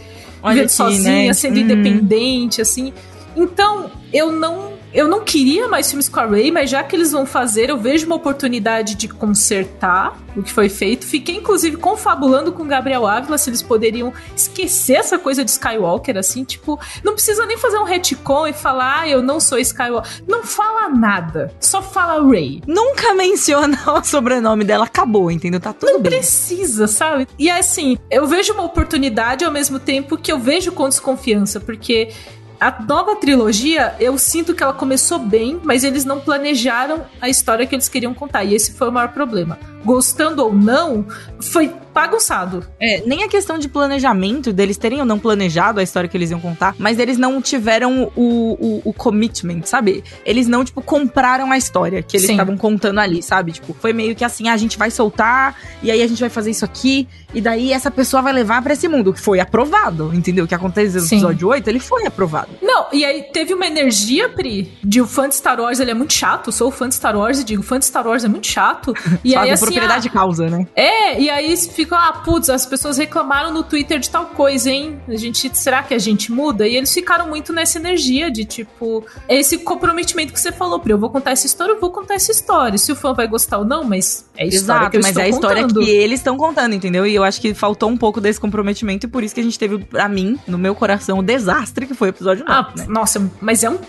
Olha 0.41 0.55
Vivendo 0.55 0.69
sozinha, 0.69 1.27
né? 1.27 1.33
sendo 1.33 1.57
Hum. 1.57 1.61
independente, 1.61 2.61
assim. 2.61 2.93
Então, 3.35 3.91
eu 4.13 4.31
não. 4.31 4.76
Eu 4.93 5.07
não 5.07 5.23
queria 5.23 5.67
mais 5.67 5.89
filmes 5.89 6.07
com 6.07 6.19
a 6.19 6.25
Ray, 6.25 6.49
mas 6.49 6.69
já 6.69 6.83
que 6.83 6.95
eles 6.95 7.11
vão 7.11 7.25
fazer, 7.25 7.69
eu 7.69 7.77
vejo 7.77 8.05
uma 8.05 8.15
oportunidade 8.15 8.95
de 8.95 9.07
consertar 9.07 10.17
o 10.35 10.41
que 10.41 10.51
foi 10.51 10.69
feito. 10.69 11.05
Fiquei, 11.05 11.35
inclusive, 11.35 11.77
confabulando 11.77 12.51
com 12.51 12.63
o 12.63 12.65
Gabriel 12.65 13.05
Ávila 13.05 13.37
se 13.37 13.49
eles 13.49 13.61
poderiam 13.61 14.13
esquecer 14.35 14.93
essa 14.95 15.19
coisa 15.19 15.43
de 15.43 15.51
Skywalker, 15.51 16.17
assim, 16.17 16.43
tipo, 16.43 16.79
não 17.03 17.13
precisa 17.13 17.45
nem 17.45 17.57
fazer 17.57 17.77
um 17.77 17.83
retcon 17.83 18.47
e 18.47 18.53
falar, 18.53 19.01
ah, 19.01 19.09
eu 19.09 19.21
não 19.21 19.39
sou 19.39 19.59
Skywalker. 19.59 20.23
Não 20.27 20.43
fala 20.43 20.89
nada, 20.89 21.53
só 21.59 21.81
fala 21.81 22.25
Ray. 22.25 22.61
Nunca 22.65 23.13
menciona 23.13 23.77
o 23.91 24.03
sobrenome 24.03 24.63
dela, 24.63 24.85
acabou, 24.85 25.29
entendeu? 25.29 25.59
Tá 25.59 25.73
tudo 25.73 25.93
Não 25.93 26.01
bem. 26.01 26.11
precisa, 26.11 26.87
sabe? 26.87 27.27
E 27.37 27.49
assim, 27.49 27.97
eu 28.09 28.25
vejo 28.25 28.53
uma 28.53 28.63
oportunidade 28.63 29.43
ao 29.43 29.51
mesmo 29.51 29.79
tempo 29.79 30.17
que 30.17 30.31
eu 30.31 30.39
vejo 30.39 30.71
com 30.71 30.87
desconfiança, 30.87 31.59
porque 31.59 32.09
a 32.59 32.83
nova 32.83 33.15
trilogia, 33.15 33.95
eu 33.99 34.17
sinto 34.17 34.53
que 34.55 34.63
ela 34.63 34.73
começou 34.73 35.19
bem, 35.19 35.59
mas 35.63 35.83
eles 35.83 36.03
não 36.03 36.19
planejaram 36.19 37.05
a 37.21 37.29
história 37.29 37.65
que 37.67 37.75
eles 37.75 37.87
queriam 37.87 38.13
contar. 38.13 38.43
E 38.43 38.55
esse 38.55 38.73
foi 38.73 38.89
o 38.89 38.91
maior 38.91 39.09
problema. 39.09 39.59
Gostando 39.87 40.43
ou 40.43 40.53
não, 40.53 41.05
foi 41.39 41.73
bagunçado. 41.93 42.63
É, 42.79 43.01
nem 43.07 43.23
a 43.23 43.27
questão 43.27 43.57
de 43.57 43.69
planejamento, 43.69 44.51
deles 44.51 44.77
terem 44.77 44.99
ou 44.99 45.05
não 45.05 45.17
planejado 45.17 45.79
a 45.79 45.83
história 45.83 46.09
que 46.09 46.15
eles 46.15 46.29
iam 46.29 46.39
contar, 46.39 46.75
mas 46.77 46.99
eles 46.99 47.17
não 47.17 47.41
tiveram 47.41 48.11
o, 48.15 48.21
o, 48.59 48.81
o 48.83 48.93
commitment, 48.93 49.63
sabe? 49.63 50.03
Eles 50.25 50.47
não, 50.47 50.63
tipo, 50.63 50.81
compraram 50.81 51.51
a 51.51 51.57
história 51.57 52.03
que 52.03 52.17
eles 52.17 52.29
estavam 52.29 52.57
contando 52.57 52.99
ali, 52.99 53.23
sabe? 53.23 53.53
Tipo, 53.53 53.73
foi 53.73 53.93
meio 53.93 54.13
que 54.13 54.25
assim, 54.25 54.49
ah, 54.49 54.53
a 54.53 54.57
gente 54.57 54.77
vai 54.77 54.91
soltar, 54.91 55.57
e 55.81 55.89
aí 55.89 56.01
a 56.01 56.07
gente 56.07 56.19
vai 56.19 56.29
fazer 56.29 56.51
isso 56.51 56.65
aqui, 56.65 57.07
e 57.33 57.41
daí 57.41 57.71
essa 57.71 57.89
pessoa 57.89 58.21
vai 58.21 58.33
levar 58.33 58.61
pra 58.61 58.73
esse 58.73 58.87
mundo, 58.87 59.13
que 59.13 59.21
foi 59.21 59.39
aprovado, 59.39 60.11
entendeu? 60.13 60.45
O 60.45 60.47
que 60.47 60.53
aconteceu 60.53 61.01
no 61.01 61.07
Sim. 61.07 61.15
episódio 61.15 61.47
8, 61.47 61.67
ele 61.67 61.79
foi 61.79 62.05
aprovado. 62.05 62.49
Não, 62.61 62.87
e 62.91 63.05
aí 63.05 63.23
teve 63.33 63.53
uma 63.53 63.65
energia, 63.65 64.29
Pri, 64.29 64.71
de 64.83 65.01
o 65.01 65.07
fã 65.07 65.27
de 65.27 65.35
Star 65.35 65.59
Wars, 65.59 65.79
ele 65.79 65.91
é 65.91 65.93
muito 65.93 66.13
chato. 66.13 66.51
Sou 66.51 66.69
fã 66.69 66.87
de 66.87 66.95
Star 66.95 67.17
Wars 67.17 67.39
e 67.39 67.43
digo, 67.43 67.63
fã 67.63 67.79
de 67.79 67.85
Star 67.85 68.05
Wars 68.05 68.23
é 68.23 68.27
muito 68.27 68.47
chato. 68.47 68.93
E 69.23 69.35
aí, 69.35 69.49
assim, 69.49 69.76
propriedade 69.79 69.99
ah, 69.99 70.01
de 70.01 70.09
causa, 70.09 70.49
né? 70.49 70.67
É, 70.75 71.19
e 71.19 71.29
aí 71.29 71.55
ficam, 71.57 71.97
ah, 71.97 72.13
putz, 72.23 72.49
as 72.49 72.65
pessoas 72.65 72.97
reclamaram 72.97 73.51
no 73.53 73.63
Twitter 73.63 73.99
de 73.99 74.09
tal 74.09 74.25
coisa, 74.27 74.69
hein? 74.69 74.99
A 75.07 75.15
gente, 75.15 75.49
será 75.57 75.83
que 75.83 75.93
a 75.93 75.99
gente 75.99 76.31
muda? 76.31 76.67
E 76.67 76.75
eles 76.75 76.93
ficaram 76.93 77.27
muito 77.27 77.53
nessa 77.53 77.77
energia 77.77 78.29
de 78.29 78.45
tipo, 78.45 79.05
esse 79.29 79.57
comprometimento 79.59 80.33
que 80.33 80.39
você 80.39 80.51
falou, 80.51 80.79
Pri, 80.79 80.91
eu 80.91 80.97
vou 80.97 81.09
contar 81.09 81.31
essa 81.31 81.45
história, 81.45 81.71
eu 81.73 81.79
vou 81.79 81.89
contar 81.91 82.15
essa 82.15 82.31
história. 82.31 82.77
Se 82.77 82.91
o 82.91 82.95
fã 82.95 83.13
vai 83.13 83.27
gostar 83.27 83.59
ou 83.59 83.65
não, 83.65 83.83
mas 83.83 84.29
é 84.35 84.43
a 84.43 84.47
história 84.47 84.79
Exato, 84.81 84.91
que 84.91 84.97
eu 84.97 85.01
mas 85.01 85.17
é 85.17 85.21
a 85.23 85.29
história 85.29 85.61
contando. 85.63 85.81
que 85.83 85.89
eles 85.89 86.19
estão 86.19 86.37
contando, 86.37 86.73
entendeu? 86.75 87.05
E 87.05 87.15
eu 87.15 87.23
acho 87.23 87.39
que 87.39 87.53
faltou 87.53 87.89
um 87.89 87.97
pouco 87.97 88.19
desse 88.19 88.39
comprometimento, 88.39 89.05
e 89.05 89.09
por 89.09 89.23
isso 89.23 89.33
que 89.33 89.41
a 89.41 89.43
gente 89.43 89.57
teve, 89.57 89.77
pra 89.79 90.09
mim, 90.09 90.37
no 90.47 90.57
meu 90.57 90.75
coração, 90.75 91.19
o 91.19 91.23
desastre 91.23 91.85
que 91.85 91.93
foi 91.93 92.09
o 92.09 92.11
episódio 92.11 92.45
9, 92.45 92.57
Ah, 92.59 92.73
né? 92.75 92.85
nossa, 92.89 93.31
mas 93.39 93.63
é 93.63 93.69
um. 93.69 93.77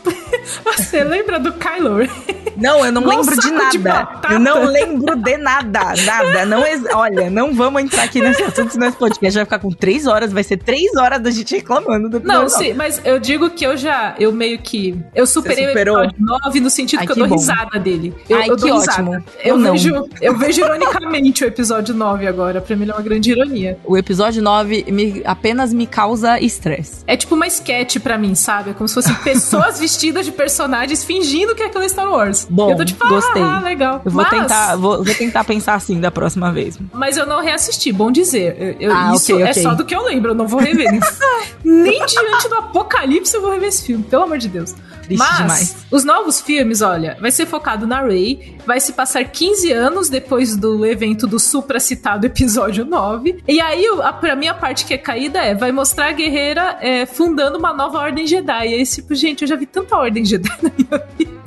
Você 0.64 1.02
lembra 1.02 1.38
do 1.38 1.52
Kylo 1.52 1.96
Ren? 1.98 2.08
Não, 2.56 2.84
eu 2.84 2.92
não 2.92 3.04
lembro 3.04 3.36
de 3.36 3.48
de 3.48 3.78
nada. 3.78 3.78
batata. 4.04 4.34
eu 4.34 4.40
não 4.40 4.64
lembro 4.64 5.16
de 5.16 5.36
nada. 5.36 5.67
Nada. 5.72 6.46
Não 6.46 6.66
ex- 6.66 6.84
Olha, 6.94 7.30
não 7.30 7.54
vamos 7.54 7.82
entrar 7.82 8.04
aqui 8.04 8.20
nesse 8.20 8.42
assunto, 8.42 8.72
senão 8.72 8.88
esse 8.88 8.96
podcast 8.96 9.34
vai 9.36 9.44
ficar 9.44 9.58
com 9.58 9.70
três 9.70 10.06
horas. 10.06 10.32
Vai 10.32 10.42
ser 10.42 10.56
três 10.58 10.94
horas 10.96 11.20
da 11.20 11.30
gente 11.30 11.54
reclamando 11.54 12.08
do. 12.08 12.20
Não, 12.20 12.48
sim, 12.48 12.72
mas 12.72 13.00
eu 13.04 13.18
digo 13.18 13.50
que 13.50 13.64
eu 13.66 13.76
já, 13.76 14.14
eu 14.18 14.32
meio 14.32 14.58
que, 14.58 14.96
eu 15.14 15.26
superei 15.26 15.66
o 15.66 15.70
episódio 15.70 16.14
9 16.18 16.60
no 16.60 16.70
sentido 16.70 17.00
Ai, 17.00 17.06
que 17.06 17.12
eu 17.12 17.14
que 17.14 17.20
dou 17.20 17.28
bom. 17.28 17.36
risada 17.36 17.78
dele. 17.78 18.14
Eu, 18.28 18.36
Ai, 18.38 18.48
eu 18.50 18.56
que 18.56 18.62
dou 18.68 18.78
ótimo. 18.78 19.10
risada. 19.12 19.24
Eu 19.44 19.54
Eu, 19.54 19.58
não. 19.58 19.72
vejo, 19.72 20.08
eu 20.20 20.36
vejo 20.36 20.60
ironicamente 20.60 21.44
o 21.44 21.46
episódio 21.46 21.94
9 21.94 22.26
agora, 22.26 22.60
pra 22.60 22.74
mim 22.76 22.82
ele 22.82 22.90
é 22.92 22.94
uma 22.94 23.02
grande 23.02 23.30
ironia. 23.30 23.78
O 23.84 23.96
episódio 23.96 24.42
9 24.42 24.84
me- 24.90 25.22
apenas 25.24 25.72
me 25.72 25.86
causa 25.86 26.40
estresse. 26.40 27.02
É 27.06 27.16
tipo 27.16 27.34
uma 27.34 27.46
sketch 27.46 27.98
pra 27.98 28.16
mim, 28.18 28.34
sabe? 28.34 28.70
É 28.70 28.72
como 28.72 28.88
se 28.88 28.94
fossem 28.94 29.14
pessoas 29.22 29.78
vestidas 29.78 30.24
de 30.24 30.32
personagens 30.32 31.04
fingindo 31.04 31.54
que 31.54 31.62
aquilo 31.62 31.84
é 31.84 31.88
Star 31.88 32.10
Wars. 32.10 32.46
Bom, 32.48 32.70
eu 32.70 32.76
tô 32.76 32.84
tipo, 32.84 33.06
gostei. 33.08 33.42
ah, 33.42 33.60
legal. 33.60 34.02
Eu 34.04 34.10
vou 34.10 34.22
mas, 34.22 34.30
tentar, 34.30 34.76
vou, 34.76 35.04
vou 35.04 35.14
tentar 35.14 35.44
pensar 35.44 35.57
assim 35.74 36.00
da 36.00 36.10
próxima 36.10 36.52
vez. 36.52 36.78
Mas 36.92 37.16
eu 37.16 37.26
não 37.26 37.40
reassisti, 37.42 37.92
bom 37.92 38.10
dizer. 38.10 38.76
Eu- 38.80 38.92
Ah, 38.94 39.12
isso 39.14 39.32
ok, 39.34 39.46
é 39.46 39.50
ok. 39.50 39.62
só 39.62 39.74
do 39.74 39.84
que 39.84 39.94
eu 39.94 40.02
lembro, 40.04 40.30
eu 40.30 40.34
não 40.34 40.46
vou 40.46 40.60
rever. 40.60 40.88
Nem, 41.64 42.04
diante 42.06 42.48
do 42.48 42.54
apocalipse 42.56 43.34
eu 43.34 43.40
vou 43.42 43.50
rever 43.52 43.68
esse 43.68 43.84
filme, 43.84 44.04
pelo 44.04 44.22
amor 44.24 44.38
de 44.38 44.48
Deus. 44.48 44.74
Triste 45.02 45.18
Mas 45.20 45.38
demais. 45.38 45.76
os 45.90 46.04
novos 46.04 46.38
filmes, 46.40 46.82
olha, 46.82 47.16
vai 47.18 47.30
ser 47.30 47.46
focado 47.46 47.86
na 47.86 48.02
Rey, 48.02 48.58
vai 48.66 48.78
se 48.78 48.92
passar 48.92 49.24
15 49.24 49.72
anos 49.72 50.10
depois 50.10 50.54
do 50.54 50.84
evento 50.84 51.26
do 51.26 51.38
supra-citado 51.38 52.26
episódio 52.26 52.84
9. 52.84 53.42
E 53.48 53.58
aí, 53.58 53.86
a, 54.02 54.12
pra 54.12 54.36
mim, 54.36 54.48
a 54.48 54.54
parte 54.54 54.84
que 54.84 54.92
é 54.92 54.98
caída 54.98 55.38
é, 55.38 55.54
vai 55.54 55.72
mostrar 55.72 56.08
a 56.08 56.12
guerreira 56.12 56.76
é, 56.82 57.06
fundando 57.06 57.56
uma 57.58 57.72
nova 57.72 57.98
Ordem 57.98 58.26
Jedi. 58.26 58.68
E 58.68 58.74
aí, 58.74 58.84
tipo, 58.86 59.14
gente, 59.14 59.40
eu 59.42 59.48
já 59.48 59.56
vi 59.56 59.64
tanta 59.64 59.96
Ordem 59.96 60.24
Jedi 60.26 60.50
na 60.62 60.70
minha 60.76 61.06
vida. 61.16 61.38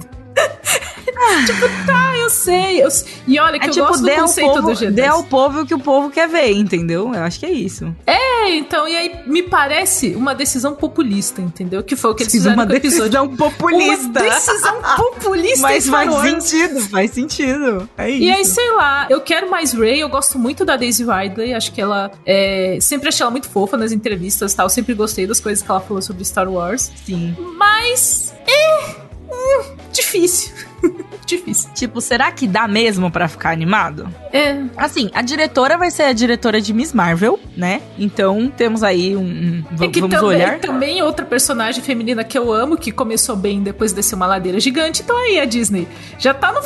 tipo, 1.46 1.86
tá, 1.86 2.11
sei. 2.32 2.84
eu- 2.84 2.90
e 3.28 3.40
olha 3.40 3.60
que 3.60 3.66
É 3.66 3.70
eu 3.70 3.74
tipo, 3.74 3.88
gosto 3.88 4.04
do 4.04 4.12
conceito 4.12 4.54
do 4.56 4.62
povo, 4.64 4.76
Jedi. 4.76 4.92
dê 4.94 5.06
ao 5.06 5.24
povo 5.24 5.62
o 5.62 5.66
que 5.66 5.74
o 5.74 5.80
povo 5.80 6.10
quer 6.10 6.28
ver, 6.28 6.52
entendeu? 6.54 7.14
Eu 7.14 7.22
acho 7.24 7.40
que 7.40 7.46
é 7.46 7.52
isso. 7.52 7.96
É, 8.08 8.50
então, 8.56 8.88
e 8.88 8.96
aí 8.96 9.20
me 9.28 9.44
parece 9.44 10.16
uma 10.16 10.34
decisão 10.34 10.74
populista, 10.76 11.42
entendeu? 11.42 11.84
Que 11.84 11.96
foi 11.96 12.12
o 12.12 12.16
que 12.16 12.24
eles 12.24 12.32
Fiz 12.32 12.42
fizeram 12.42 12.58
uma 12.58 12.66
com 12.68 12.74
o 12.74 12.80
decisão 12.80 13.28
populista. 13.36 14.20
Uma 14.22 14.30
decisão 14.30 14.82
populista 14.98 15.62
Mas 15.62 15.84
Star 15.86 16.06
faz 16.12 16.22
sentido, 16.30 16.82
faz 16.90 17.12
sentido. 17.12 17.90
É 17.98 18.10
isso. 18.10 18.24
E 18.24 18.32
aí, 18.32 18.46
sei 18.46 18.72
lá, 18.74 19.08
eu 19.10 19.22
quero 19.22 19.50
mais 19.50 19.74
Ray, 19.74 20.00
eu 20.02 20.10
gosto 20.10 20.40
muito 20.40 20.64
da 20.66 20.76
Daisy 20.78 21.04
Ridley, 21.04 21.54
acho 21.54 21.72
que 21.72 21.82
ela 21.82 22.12
é, 22.26 22.78
sempre 22.82 23.10
achei 23.10 23.24
ela 23.24 23.32
muito 23.32 23.50
fofa 23.50 23.78
nas 23.78 23.92
entrevistas 23.92 24.54
e 24.54 24.56
tal, 24.56 24.70
sempre 24.70 24.94
gostei 24.94 25.28
das 25.28 25.40
coisas 25.40 25.64
que 25.64 25.70
ela 25.70 25.80
falou 25.82 26.02
sobre 26.02 26.24
Star 26.26 26.50
Wars, 26.50 26.92
Sim. 27.06 27.36
mas 27.58 28.34
é 28.48 28.96
hum, 29.32 29.64
difícil. 29.92 30.54
Difícil. 31.28 31.70
Tipo, 31.76 32.02
será 32.02 32.30
que 32.32 32.46
dá 32.48 32.68
mesmo 32.68 33.10
pra 33.12 33.28
ficar 33.28 33.52
animado? 33.52 34.10
É. 34.34 34.64
Assim, 34.76 35.10
a 35.14 35.22
diretora 35.22 35.78
vai 35.78 35.90
ser 35.92 36.04
a 36.04 36.12
diretora 36.14 36.60
de 36.60 36.74
Miss 36.74 36.92
Marvel, 36.92 37.40
né? 37.56 37.82
Então 37.98 38.52
temos 38.58 38.84
aí 38.84 39.16
um. 39.16 39.22
um 39.22 39.64
É 39.84 39.88
que 39.88 40.02
vamos 40.02 40.16
também, 40.16 40.28
olhar. 40.36 40.60
também 40.60 41.02
outra 41.04 41.24
personagem 41.26 41.82
feminina 41.84 42.24
que 42.24 42.38
eu 42.38 42.52
amo, 42.52 42.76
que 42.76 42.92
começou 42.92 43.36
bem 43.36 43.62
depois 43.62 43.94
descer 43.94 44.16
uma 44.16 44.26
ladeira 44.26 44.60
gigante. 44.60 45.04
Então 45.04 45.16
aí 45.16 45.40
a 45.40 45.46
Disney 45.46 45.88
já 46.18 46.34
tá 46.34 46.52
no 46.52 46.62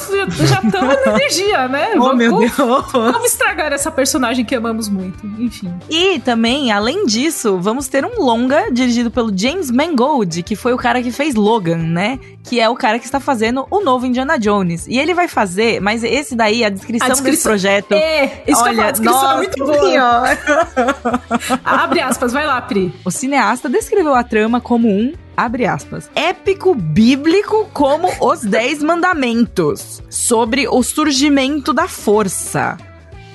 já 0.48 0.62
estamos 0.64 0.96
na 1.06 1.12
energia, 1.14 1.68
né? 1.68 1.90
Oh, 1.96 2.00
Vamos- 2.00 2.18
meu 2.18 2.40
Deus! 2.40 2.54
Vamos 2.92 3.26
estragar 3.34 3.72
essa 3.74 3.92
personagem 3.92 4.46
que 4.46 4.56
amamos 4.56 4.88
muito. 4.90 5.28
Enfim. 5.38 5.72
E 5.90 6.18
também, 6.20 6.72
além 6.72 7.06
disso, 7.06 7.60
vamos 7.60 7.88
ter 7.90 8.04
um 8.06 8.20
longa 8.24 8.72
dirigido 8.72 9.12
pelo 9.12 9.38
James 9.38 9.70
Mangold, 9.70 10.42
que 10.42 10.56
foi 10.56 10.74
o 10.74 10.78
cara 10.78 11.04
que 11.04 11.12
fez 11.12 11.36
Logan, 11.36 11.78
né? 11.78 12.18
Que 12.44 12.60
é 12.60 12.70
o 12.70 12.76
cara 12.76 12.98
que 12.98 13.06
está 13.16 13.20
fazendo 13.20 13.66
o 13.70 13.82
novo 13.82 14.06
Indiana 14.06 14.38
Jones. 14.38 14.88
E 14.88 14.98
ele 15.00 15.14
vai 15.14 15.28
fazer, 15.28 15.80
mas 15.82 16.04
esse 16.04 16.36
daí, 16.36 16.64
a 16.64 16.70
descrição, 16.70 17.08
A 17.08 17.10
descrição- 17.12 17.32
desse 17.32 17.44
projeto. 17.44 17.94
É, 17.94 18.44
isso 18.48 18.64
que 18.64 18.70
eu 18.70 18.76
falo, 18.76 18.82
a 18.82 18.92
descrição 18.92 19.22
nossa 19.22 19.34
é 19.34 19.38
muito 19.38 19.66
boa. 19.66 20.24
Abre 21.64 22.02
aspas, 22.02 22.34
vai 22.34 22.46
lá, 22.46 22.62
Pri. 22.62 22.94
O 23.06 23.12
cineasta 23.12 23.70
descreveu 23.70 24.14
a 24.14 24.24
trama 24.24 24.60
como 24.60 24.90
um, 24.90 25.14
abre 25.36 25.66
aspas, 25.66 26.10
épico 26.16 26.76
bíblico 26.76 27.68
como 27.74 28.10
os 28.22 28.42
Dez 28.46 28.84
Mandamentos, 28.84 30.02
sobre 30.10 30.68
o 30.68 30.84
surgimento 30.84 31.74
da 31.74 31.88
força. 31.88 32.78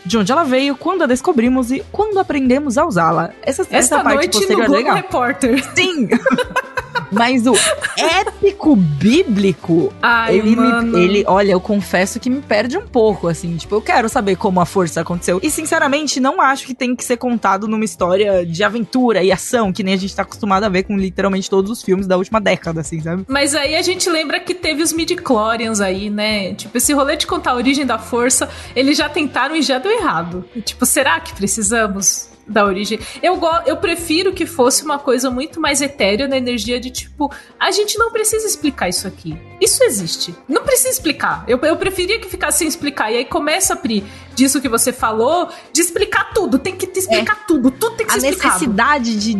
De 0.04 0.16
onde 0.16 0.32
ela 0.32 0.44
veio, 0.44 0.74
quando 0.76 1.02
a 1.02 1.06
descobrimos 1.06 1.70
e 1.70 1.84
quando 1.92 2.18
aprendemos 2.18 2.78
a 2.78 2.86
usá-la. 2.86 3.30
Essa, 3.42 3.62
essa 3.62 3.76
Esta 3.76 4.00
parte 4.02 4.14
noite 4.16 4.52
no 4.52 4.62
é 4.62 4.66
Globo 4.66 4.72
legal. 4.72 4.96
Repórter. 4.96 5.64
Sim! 5.74 6.08
Mas 7.10 7.46
o 7.46 7.54
épico 7.96 8.76
bíblico, 8.76 9.92
Ai, 10.02 10.36
ele, 10.36 10.56
me, 10.56 11.02
ele, 11.02 11.24
olha, 11.26 11.52
eu 11.52 11.60
confesso 11.60 12.20
que 12.20 12.30
me 12.30 12.40
perde 12.40 12.76
um 12.76 12.86
pouco, 12.86 13.28
assim. 13.28 13.56
Tipo, 13.56 13.76
eu 13.76 13.82
quero 13.82 14.08
saber 14.08 14.36
como 14.36 14.60
a 14.60 14.66
força 14.66 15.00
aconteceu. 15.00 15.40
E, 15.42 15.50
sinceramente, 15.50 16.20
não 16.20 16.40
acho 16.40 16.66
que 16.66 16.74
tem 16.74 16.94
que 16.94 17.04
ser 17.04 17.16
contado 17.16 17.66
numa 17.66 17.84
história 17.84 18.44
de 18.46 18.62
aventura 18.62 19.22
e 19.22 19.32
ação, 19.32 19.72
que 19.72 19.82
nem 19.82 19.94
a 19.94 19.96
gente 19.96 20.14
tá 20.14 20.22
acostumado 20.22 20.64
a 20.64 20.68
ver 20.68 20.84
com 20.84 20.96
literalmente 20.96 21.50
todos 21.50 21.70
os 21.70 21.82
filmes 21.82 22.06
da 22.06 22.16
última 22.16 22.40
década, 22.40 22.80
assim, 22.80 23.00
sabe? 23.00 23.24
Mas 23.28 23.54
aí 23.54 23.74
a 23.74 23.82
gente 23.82 24.08
lembra 24.08 24.40
que 24.40 24.54
teve 24.54 24.82
os 24.82 24.92
midi-chlorians 24.92 25.80
aí, 25.80 26.10
né? 26.10 26.54
Tipo, 26.54 26.76
esse 26.76 26.92
rolê 26.92 27.16
de 27.16 27.26
contar 27.26 27.52
a 27.52 27.56
origem 27.56 27.84
da 27.84 27.98
força, 27.98 28.48
eles 28.74 28.96
já 28.96 29.08
tentaram 29.08 29.56
e 29.56 29.62
já 29.62 29.78
deu 29.78 29.92
errado. 29.92 30.44
Tipo, 30.64 30.86
será 30.86 31.20
que 31.20 31.34
precisamos 31.34 32.30
da 32.46 32.64
origem? 32.64 32.98
Eu, 33.22 33.40
eu 33.66 33.76
prefiro 33.76 34.32
que 34.32 34.46
fosse 34.46 34.84
uma 34.84 34.98
coisa 34.98 35.30
muito 35.30 35.60
mais 35.60 35.80
etérea 35.80 36.26
na 36.26 36.36
energia 36.36 36.80
de 36.80 36.90
tipo, 36.90 37.32
a 37.58 37.70
gente 37.70 37.98
não 37.98 38.10
precisa 38.10 38.46
explicar 38.46 38.88
isso 38.88 39.06
aqui. 39.06 39.36
Isso 39.60 39.82
existe. 39.84 40.34
Não 40.48 40.62
precisa 40.64 40.88
explicar. 40.90 41.44
Eu, 41.46 41.58
eu 41.60 41.76
preferia 41.76 42.18
que 42.18 42.28
ficasse 42.28 42.58
sem 42.58 42.68
explicar. 42.68 43.12
E 43.12 43.18
aí 43.18 43.24
começa, 43.24 43.76
Pri, 43.76 44.04
disso 44.34 44.60
que 44.60 44.68
você 44.68 44.92
falou, 44.92 45.48
de 45.72 45.80
explicar 45.80 46.32
tudo. 46.32 46.58
Tem 46.58 46.74
que 46.76 46.86
te 46.86 46.98
explicar 46.98 47.46
tudo. 47.46 47.70
Tudo 47.70 47.96
tem 47.96 48.06
que 48.06 48.12
A 48.12 48.20
ser 48.20 48.28
explicado. 48.30 48.54
necessidade 48.54 49.16
de 49.18 49.34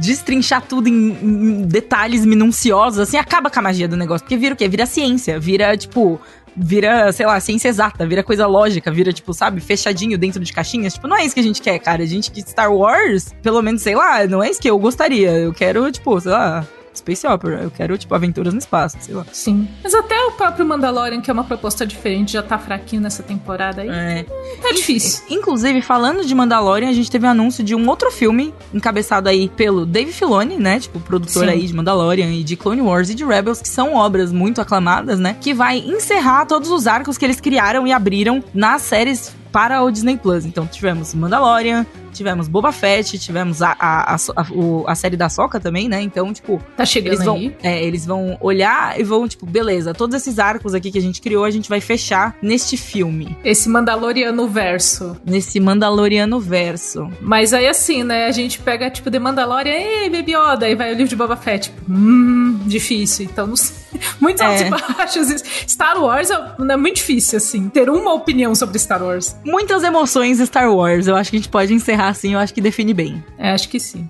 destrinchar 0.00 0.62
tudo 0.62 0.88
em, 0.88 0.92
em 0.92 1.62
detalhes 1.62 2.24
minuciosos, 2.24 3.00
assim, 3.00 3.16
acaba 3.16 3.50
com 3.50 3.58
a 3.58 3.62
magia 3.62 3.88
do 3.88 3.96
negócio. 3.96 4.24
Porque 4.24 4.36
vira 4.36 4.54
o 4.54 4.56
quê? 4.56 4.68
Vira 4.68 4.86
ciência. 4.86 5.40
Vira, 5.40 5.76
tipo, 5.76 6.20
vira, 6.56 7.12
sei 7.12 7.26
lá, 7.26 7.38
ciência 7.38 7.68
exata, 7.68 8.06
vira 8.06 8.22
coisa 8.22 8.46
lógica, 8.46 8.90
vira, 8.90 9.12
tipo, 9.12 9.34
sabe, 9.34 9.60
fechadinho 9.60 10.16
dentro 10.16 10.42
de 10.42 10.52
caixinhas. 10.52 10.94
Tipo, 10.94 11.06
não 11.06 11.16
é 11.16 11.24
isso 11.24 11.34
que 11.34 11.40
a 11.40 11.44
gente 11.44 11.60
quer, 11.60 11.78
cara. 11.78 12.02
A 12.02 12.06
gente 12.06 12.30
que 12.30 12.40
Star 12.40 12.72
Wars, 12.72 13.34
pelo 13.42 13.60
menos, 13.62 13.82
sei 13.82 13.94
lá, 13.94 14.26
não 14.26 14.42
é 14.42 14.50
isso 14.50 14.60
que 14.60 14.70
eu 14.70 14.78
gostaria. 14.78 15.30
Eu 15.32 15.52
quero, 15.52 15.90
tipo, 15.92 16.18
sei 16.20 16.32
lá, 16.32 16.66
Space 16.98 17.26
Opera. 17.26 17.62
Eu 17.62 17.70
quero, 17.70 17.96
tipo, 17.96 18.14
aventuras 18.14 18.52
no 18.52 18.58
espaço, 18.58 18.96
sei 19.00 19.14
lá. 19.14 19.24
Sim. 19.32 19.68
Mas 19.82 19.94
até 19.94 20.18
o 20.26 20.32
próprio 20.32 20.64
Mandalorian, 20.66 21.20
que 21.20 21.30
é 21.30 21.32
uma 21.32 21.44
proposta 21.44 21.86
diferente, 21.86 22.32
já 22.32 22.42
tá 22.42 22.58
fraquinho 22.58 23.02
nessa 23.02 23.22
temporada 23.22 23.82
aí. 23.82 23.88
É. 23.88 24.26
Tá 24.62 24.72
difícil. 24.72 25.24
Inclusive, 25.30 25.80
falando 25.82 26.24
de 26.24 26.34
Mandalorian, 26.34 26.88
a 26.88 26.92
gente 26.92 27.10
teve 27.10 27.26
um 27.26 27.30
anúncio 27.30 27.62
de 27.62 27.74
um 27.74 27.88
outro 27.88 28.10
filme, 28.10 28.54
encabeçado 28.72 29.28
aí 29.28 29.48
pelo 29.48 29.86
Dave 29.86 30.12
Filoni, 30.12 30.56
né? 30.56 30.80
Tipo, 30.80 31.00
produtor 31.00 31.44
Sim. 31.44 31.50
aí 31.50 31.66
de 31.66 31.74
Mandalorian 31.74 32.32
e 32.32 32.42
de 32.42 32.56
Clone 32.56 32.82
Wars 32.82 33.10
e 33.10 33.14
de 33.14 33.24
Rebels, 33.24 33.60
que 33.60 33.68
são 33.68 33.94
obras 33.94 34.32
muito 34.32 34.60
aclamadas, 34.60 35.18
né? 35.18 35.36
Que 35.40 35.54
vai 35.54 35.78
encerrar 35.78 36.46
todos 36.46 36.70
os 36.70 36.86
arcos 36.86 37.16
que 37.18 37.24
eles 37.24 37.40
criaram 37.40 37.86
e 37.86 37.92
abriram 37.92 38.42
nas 38.52 38.82
séries 38.82 39.34
para 39.52 39.82
o 39.82 39.90
Disney 39.90 40.16
Plus. 40.16 40.44
Então, 40.44 40.66
tivemos 40.66 41.14
Mandalorian, 41.14 41.86
tivemos 42.16 42.48
Boba 42.48 42.72
Fett, 42.72 43.18
tivemos 43.18 43.62
a, 43.62 43.76
a, 43.78 44.14
a, 44.14 44.16
a, 44.36 44.46
o- 44.52 44.84
a 44.86 44.94
série 44.94 45.16
da 45.16 45.28
Soca 45.28 45.60
também, 45.60 45.88
né? 45.88 46.00
Então, 46.02 46.32
tipo, 46.32 46.60
Tá 46.76 46.84
chegando 46.84 47.12
eles 47.14 47.24
vão, 47.24 47.36
aí. 47.36 47.56
é, 47.62 47.82
eles 47.84 48.04
vão 48.06 48.36
olhar 48.40 48.98
e 48.98 49.04
vão, 49.04 49.26
tipo, 49.28 49.46
beleza, 49.46 49.92
todos 49.94 50.14
esses 50.16 50.38
arcos 50.38 50.74
aqui 50.74 50.90
que 50.90 50.98
a 50.98 51.02
gente 51.02 51.20
criou, 51.20 51.44
a 51.44 51.50
gente 51.50 51.68
vai 51.68 51.80
fechar 51.80 52.36
neste 52.42 52.76
filme. 52.76 53.36
Esse 53.44 53.68
Mandaloriano 53.68 54.48
verso. 54.48 55.16
Nesse 55.24 55.60
Mandaloriano 55.60 56.40
verso. 56.40 57.08
Mas 57.20 57.52
aí 57.52 57.66
assim, 57.68 58.02
né? 58.02 58.26
A 58.26 58.30
gente 58.32 58.58
pega, 58.58 58.90
tipo, 58.90 59.10
The 59.10 59.18
Mandalorian, 59.18 59.72
ei, 59.72 60.10
Baby 60.10 60.32
Yoda, 60.34 60.66
aí 60.66 60.74
vai 60.74 60.90
o 60.92 60.96
livro 60.96 61.08
de 61.08 61.16
Boba 61.16 61.36
Fett. 61.36 61.70
Tipo, 61.70 61.92
hum, 61.92 62.60
difícil. 62.66 63.24
Então, 63.26 63.46
não 63.46 63.56
sei. 63.56 63.76
Muitos 64.20 64.42
altos 64.42 64.62
É. 64.62 64.66
e 64.66 64.70
baixos. 64.70 65.42
Star 65.66 65.98
Wars 66.02 66.30
é, 66.30 66.34
é 66.70 66.76
muito 66.76 66.96
difícil, 66.96 67.36
assim, 67.38 67.68
ter 67.68 67.88
uma 67.88 68.12
opinião 68.14 68.54
sobre 68.54 68.78
Star 68.78 69.02
Wars. 69.02 69.36
Muitas 69.44 69.82
emoções 69.82 70.38
Star 70.40 70.70
Wars. 70.72 71.06
Eu 71.06 71.16
acho 71.16 71.30
que 71.30 71.36
a 71.36 71.40
gente 71.40 71.48
pode 71.48 71.72
encerrar 71.72 72.05
assim, 72.08 72.34
eu 72.34 72.38
acho 72.38 72.54
que 72.54 72.60
define 72.60 72.94
bem. 72.94 73.24
É, 73.38 73.50
acho 73.50 73.68
que 73.68 73.80
sim. 73.80 74.06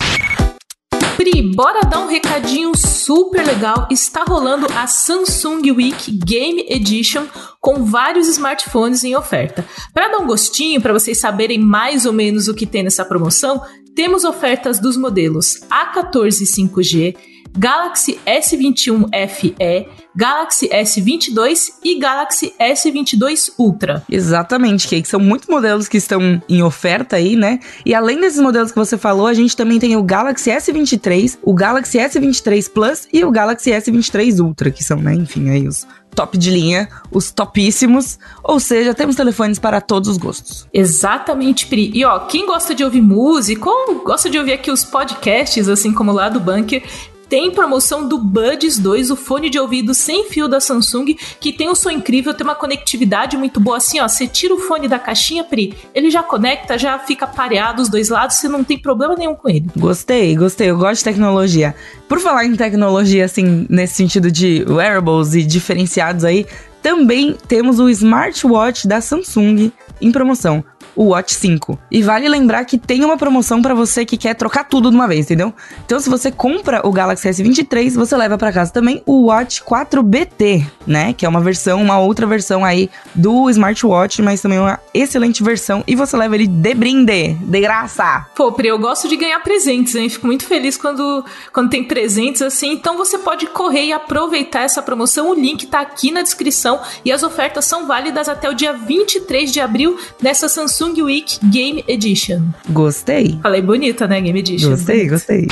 Pri, 1.16 1.54
bora 1.54 1.80
dar 1.80 2.00
um 2.00 2.08
recadinho 2.08 2.76
super 2.76 3.44
legal. 3.44 3.88
Está 3.90 4.22
rolando 4.24 4.66
a 4.76 4.86
Samsung 4.86 5.72
Week 5.72 6.12
Game 6.12 6.66
Edition 6.68 7.24
com 7.60 7.84
vários 7.84 8.28
smartphones 8.28 9.02
em 9.02 9.16
oferta. 9.16 9.64
Para 9.94 10.08
dar 10.08 10.18
um 10.18 10.26
gostinho, 10.26 10.80
para 10.80 10.92
vocês 10.92 11.18
saberem 11.18 11.58
mais 11.58 12.04
ou 12.04 12.12
menos 12.12 12.48
o 12.48 12.54
que 12.54 12.66
tem 12.66 12.82
nessa 12.82 13.04
promoção, 13.04 13.62
temos 13.94 14.24
ofertas 14.24 14.78
dos 14.78 14.94
modelos 14.94 15.60
A14 15.70 16.42
5G, 16.42 17.16
Galaxy 17.56 18.18
S21 18.26 19.08
FE, 19.28 19.88
Galaxy 20.14 20.68
S22 20.68 21.70
e 21.82 21.98
Galaxy 21.98 22.52
S22 22.60 23.52
Ultra. 23.58 24.02
Exatamente, 24.10 24.88
Kate. 24.88 25.08
São 25.08 25.20
muitos 25.20 25.48
modelos 25.48 25.88
que 25.88 25.96
estão 25.96 26.42
em 26.48 26.62
oferta 26.62 27.16
aí, 27.16 27.36
né? 27.36 27.58
E 27.84 27.94
além 27.94 28.20
desses 28.20 28.40
modelos 28.40 28.72
que 28.72 28.78
você 28.78 28.98
falou, 28.98 29.26
a 29.26 29.34
gente 29.34 29.56
também 29.56 29.78
tem 29.78 29.96
o 29.96 30.02
Galaxy 30.02 30.50
S23, 30.50 31.38
o 31.42 31.54
Galaxy 31.54 31.98
S23 31.98 32.70
Plus 32.70 33.08
e 33.12 33.24
o 33.24 33.30
Galaxy 33.30 33.70
S23 33.70 34.38
Ultra, 34.40 34.70
que 34.70 34.84
são, 34.84 34.98
né, 34.98 35.14
enfim, 35.14 35.50
aí 35.50 35.66
os 35.66 35.86
top 36.14 36.38
de 36.38 36.50
linha, 36.50 36.88
os 37.12 37.30
topíssimos. 37.30 38.18
Ou 38.42 38.58
seja, 38.58 38.94
temos 38.94 39.14
telefones 39.14 39.58
para 39.58 39.80
todos 39.80 40.08
os 40.08 40.16
gostos. 40.16 40.66
Exatamente, 40.72 41.66
Pri. 41.66 41.90
E 41.94 42.04
ó, 42.04 42.20
quem 42.20 42.46
gosta 42.46 42.74
de 42.74 42.82
ouvir 42.82 43.02
música 43.02 43.68
ou 43.68 44.02
gosta 44.02 44.30
de 44.30 44.38
ouvir 44.38 44.54
aqui 44.54 44.70
os 44.70 44.82
podcasts, 44.82 45.68
assim 45.68 45.92
como 45.92 46.10
lá 46.10 46.30
do 46.30 46.40
Bunker, 46.40 46.82
tem 47.28 47.50
promoção 47.50 48.08
do 48.08 48.18
Buds 48.18 48.78
2, 48.78 49.10
o 49.10 49.16
fone 49.16 49.50
de 49.50 49.58
ouvido 49.58 49.94
sem 49.94 50.28
fio 50.28 50.48
da 50.48 50.60
Samsung, 50.60 51.16
que 51.40 51.52
tem 51.52 51.68
um 51.68 51.74
som 51.74 51.90
incrível, 51.90 52.34
tem 52.34 52.46
uma 52.46 52.54
conectividade 52.54 53.36
muito 53.36 53.60
boa. 53.60 53.76
Assim, 53.76 54.00
ó, 54.00 54.08
você 54.08 54.26
tira 54.26 54.54
o 54.54 54.58
fone 54.58 54.88
da 54.88 54.98
caixinha, 54.98 55.44
Pri, 55.44 55.74
ele 55.94 56.10
já 56.10 56.22
conecta, 56.22 56.78
já 56.78 56.98
fica 56.98 57.26
pareado 57.26 57.82
os 57.82 57.88
dois 57.88 58.08
lados, 58.08 58.36
você 58.36 58.48
não 58.48 58.62
tem 58.62 58.78
problema 58.78 59.14
nenhum 59.14 59.34
com 59.34 59.48
ele. 59.48 59.66
Gostei, 59.76 60.36
gostei. 60.36 60.70
Eu 60.70 60.78
gosto 60.78 60.98
de 60.98 61.04
tecnologia. 61.04 61.74
Por 62.08 62.20
falar 62.20 62.44
em 62.44 62.54
tecnologia, 62.54 63.24
assim, 63.24 63.66
nesse 63.68 63.94
sentido 63.94 64.30
de 64.30 64.64
wearables 64.68 65.34
e 65.34 65.42
diferenciados 65.42 66.24
aí, 66.24 66.46
também 66.82 67.36
temos 67.48 67.80
o 67.80 67.88
smartwatch 67.88 68.86
da 68.86 69.00
Samsung 69.00 69.72
em 70.00 70.12
promoção. 70.12 70.64
O 70.96 71.08
Watch 71.10 71.34
5. 71.34 71.78
E 71.90 72.02
vale 72.02 72.28
lembrar 72.28 72.64
que 72.64 72.78
tem 72.78 73.04
uma 73.04 73.16
promoção 73.16 73.60
pra 73.60 73.74
você 73.74 74.04
que 74.04 74.16
quer 74.16 74.34
trocar 74.34 74.64
tudo 74.64 74.90
de 74.90 74.96
uma 74.96 75.06
vez, 75.06 75.26
entendeu? 75.26 75.52
Então, 75.84 76.00
se 76.00 76.08
você 76.08 76.32
compra 76.32 76.80
o 76.86 76.90
Galaxy 76.90 77.28
S23, 77.28 77.94
você 77.94 78.16
leva 78.16 78.38
pra 78.38 78.52
casa 78.52 78.72
também 78.72 79.02
o 79.04 79.26
Watch 79.26 79.62
4BT, 79.62 80.66
né? 80.86 81.12
Que 81.12 81.26
é 81.26 81.28
uma 81.28 81.40
versão, 81.40 81.82
uma 81.82 81.98
outra 81.98 82.26
versão 82.26 82.64
aí 82.64 82.90
do 83.14 83.48
smartwatch, 83.50 84.22
mas 84.22 84.40
também 84.40 84.58
uma 84.58 84.80
excelente 84.94 85.42
versão. 85.42 85.84
E 85.86 85.94
você 85.94 86.16
leva 86.16 86.34
ele 86.34 86.46
de 86.46 86.74
brinde, 86.74 87.34
de 87.34 87.60
graça. 87.60 88.26
Pô, 88.34 88.52
Pri, 88.52 88.68
eu 88.68 88.78
gosto 88.78 89.08
de 89.08 89.16
ganhar 89.16 89.40
presentes, 89.40 89.94
hein? 89.94 90.08
Fico 90.08 90.26
muito 90.26 90.46
feliz 90.46 90.76
quando, 90.76 91.24
quando 91.52 91.70
tem 91.70 91.84
presentes 91.84 92.42
assim. 92.42 92.72
Então 92.72 92.96
você 92.96 93.18
pode 93.18 93.46
correr 93.46 93.86
e 93.86 93.92
aproveitar 93.92 94.62
essa 94.62 94.80
promoção. 94.80 95.30
O 95.30 95.34
link 95.34 95.66
tá 95.66 95.80
aqui 95.80 96.10
na 96.10 96.22
descrição 96.22 96.80
e 97.04 97.12
as 97.12 97.22
ofertas 97.22 97.64
são 97.64 97.86
válidas 97.86 98.28
até 98.28 98.48
o 98.48 98.54
dia 98.54 98.72
23 98.72 99.52
de 99.52 99.60
abril 99.60 99.98
nessa 100.22 100.48
Samsung 100.48 100.85
Week 100.94 101.38
Game 101.50 101.84
Edition. 101.88 102.52
Gostei. 102.70 103.38
Falei 103.42 103.60
bonita, 103.62 104.06
né? 104.06 104.20
Game 104.20 104.38
Edition. 104.38 104.70
Gostei, 104.70 105.08
gostei. 105.08 105.46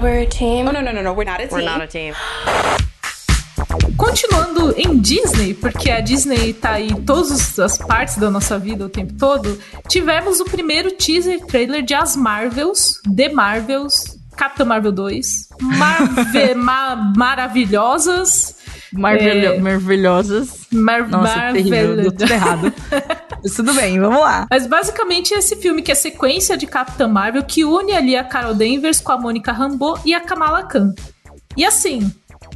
We're 0.00 0.22
a 0.22 0.26
team. 0.26 0.66
Oh, 0.68 0.72
no, 0.72 0.82
no, 0.82 0.92
no, 0.92 1.02
no. 1.02 1.12
We're 1.14 1.24
not 1.24 1.40
a 1.42 1.46
team. 1.48 1.58
We're 1.58 1.64
not 1.70 1.82
a 1.82 1.86
team. 1.86 2.12
Continuando 3.96 4.74
em 4.76 4.98
Disney, 4.98 5.54
porque 5.54 5.90
a 5.90 6.00
Disney 6.00 6.52
tá 6.52 6.72
aí 6.72 6.88
em 6.88 7.02
todas 7.02 7.58
as 7.58 7.78
partes 7.78 8.16
da 8.16 8.30
nossa 8.30 8.58
vida 8.58 8.84
o 8.84 8.88
tempo 8.88 9.14
todo, 9.14 9.58
tivemos 9.88 10.40
o 10.40 10.44
primeiro 10.44 10.90
teaser 10.92 11.40
trailer 11.46 11.82
de 11.82 11.94
As 11.94 12.16
Marvels, 12.16 13.00
The 13.16 13.28
Marvels, 13.30 14.18
Capitã 14.36 14.64
Marvel 14.64 14.92
2, 14.92 15.26
Marve 15.60 16.54
ma 16.56 16.96
maravilhosas, 17.16 18.56
Marvelho- 18.92 19.60
Maravilhosas. 19.60 20.66
Mar 20.72 21.08
Nossa, 21.08 21.52
terrível, 21.52 21.96
deu 21.96 22.12
tudo 22.12 22.32
errado. 22.32 22.72
Mas 23.44 23.54
tudo 23.54 23.74
bem, 23.74 24.00
vamos 24.00 24.20
lá. 24.20 24.46
Mas 24.50 24.66
basicamente 24.66 25.34
esse 25.34 25.54
filme 25.56 25.82
que 25.82 25.92
é 25.92 25.94
sequência 25.94 26.56
de 26.56 26.66
Capitã 26.66 27.06
Marvel 27.06 27.44
que 27.44 27.62
une 27.62 27.92
ali 27.92 28.16
a 28.16 28.24
Carol 28.24 28.54
Danvers 28.54 29.02
com 29.02 29.12
a 29.12 29.18
Mônica 29.18 29.52
Rambeau 29.52 29.98
e 30.02 30.14
a 30.14 30.20
Kamala 30.20 30.62
Khan. 30.62 30.94
E 31.54 31.62
assim, 31.62 32.10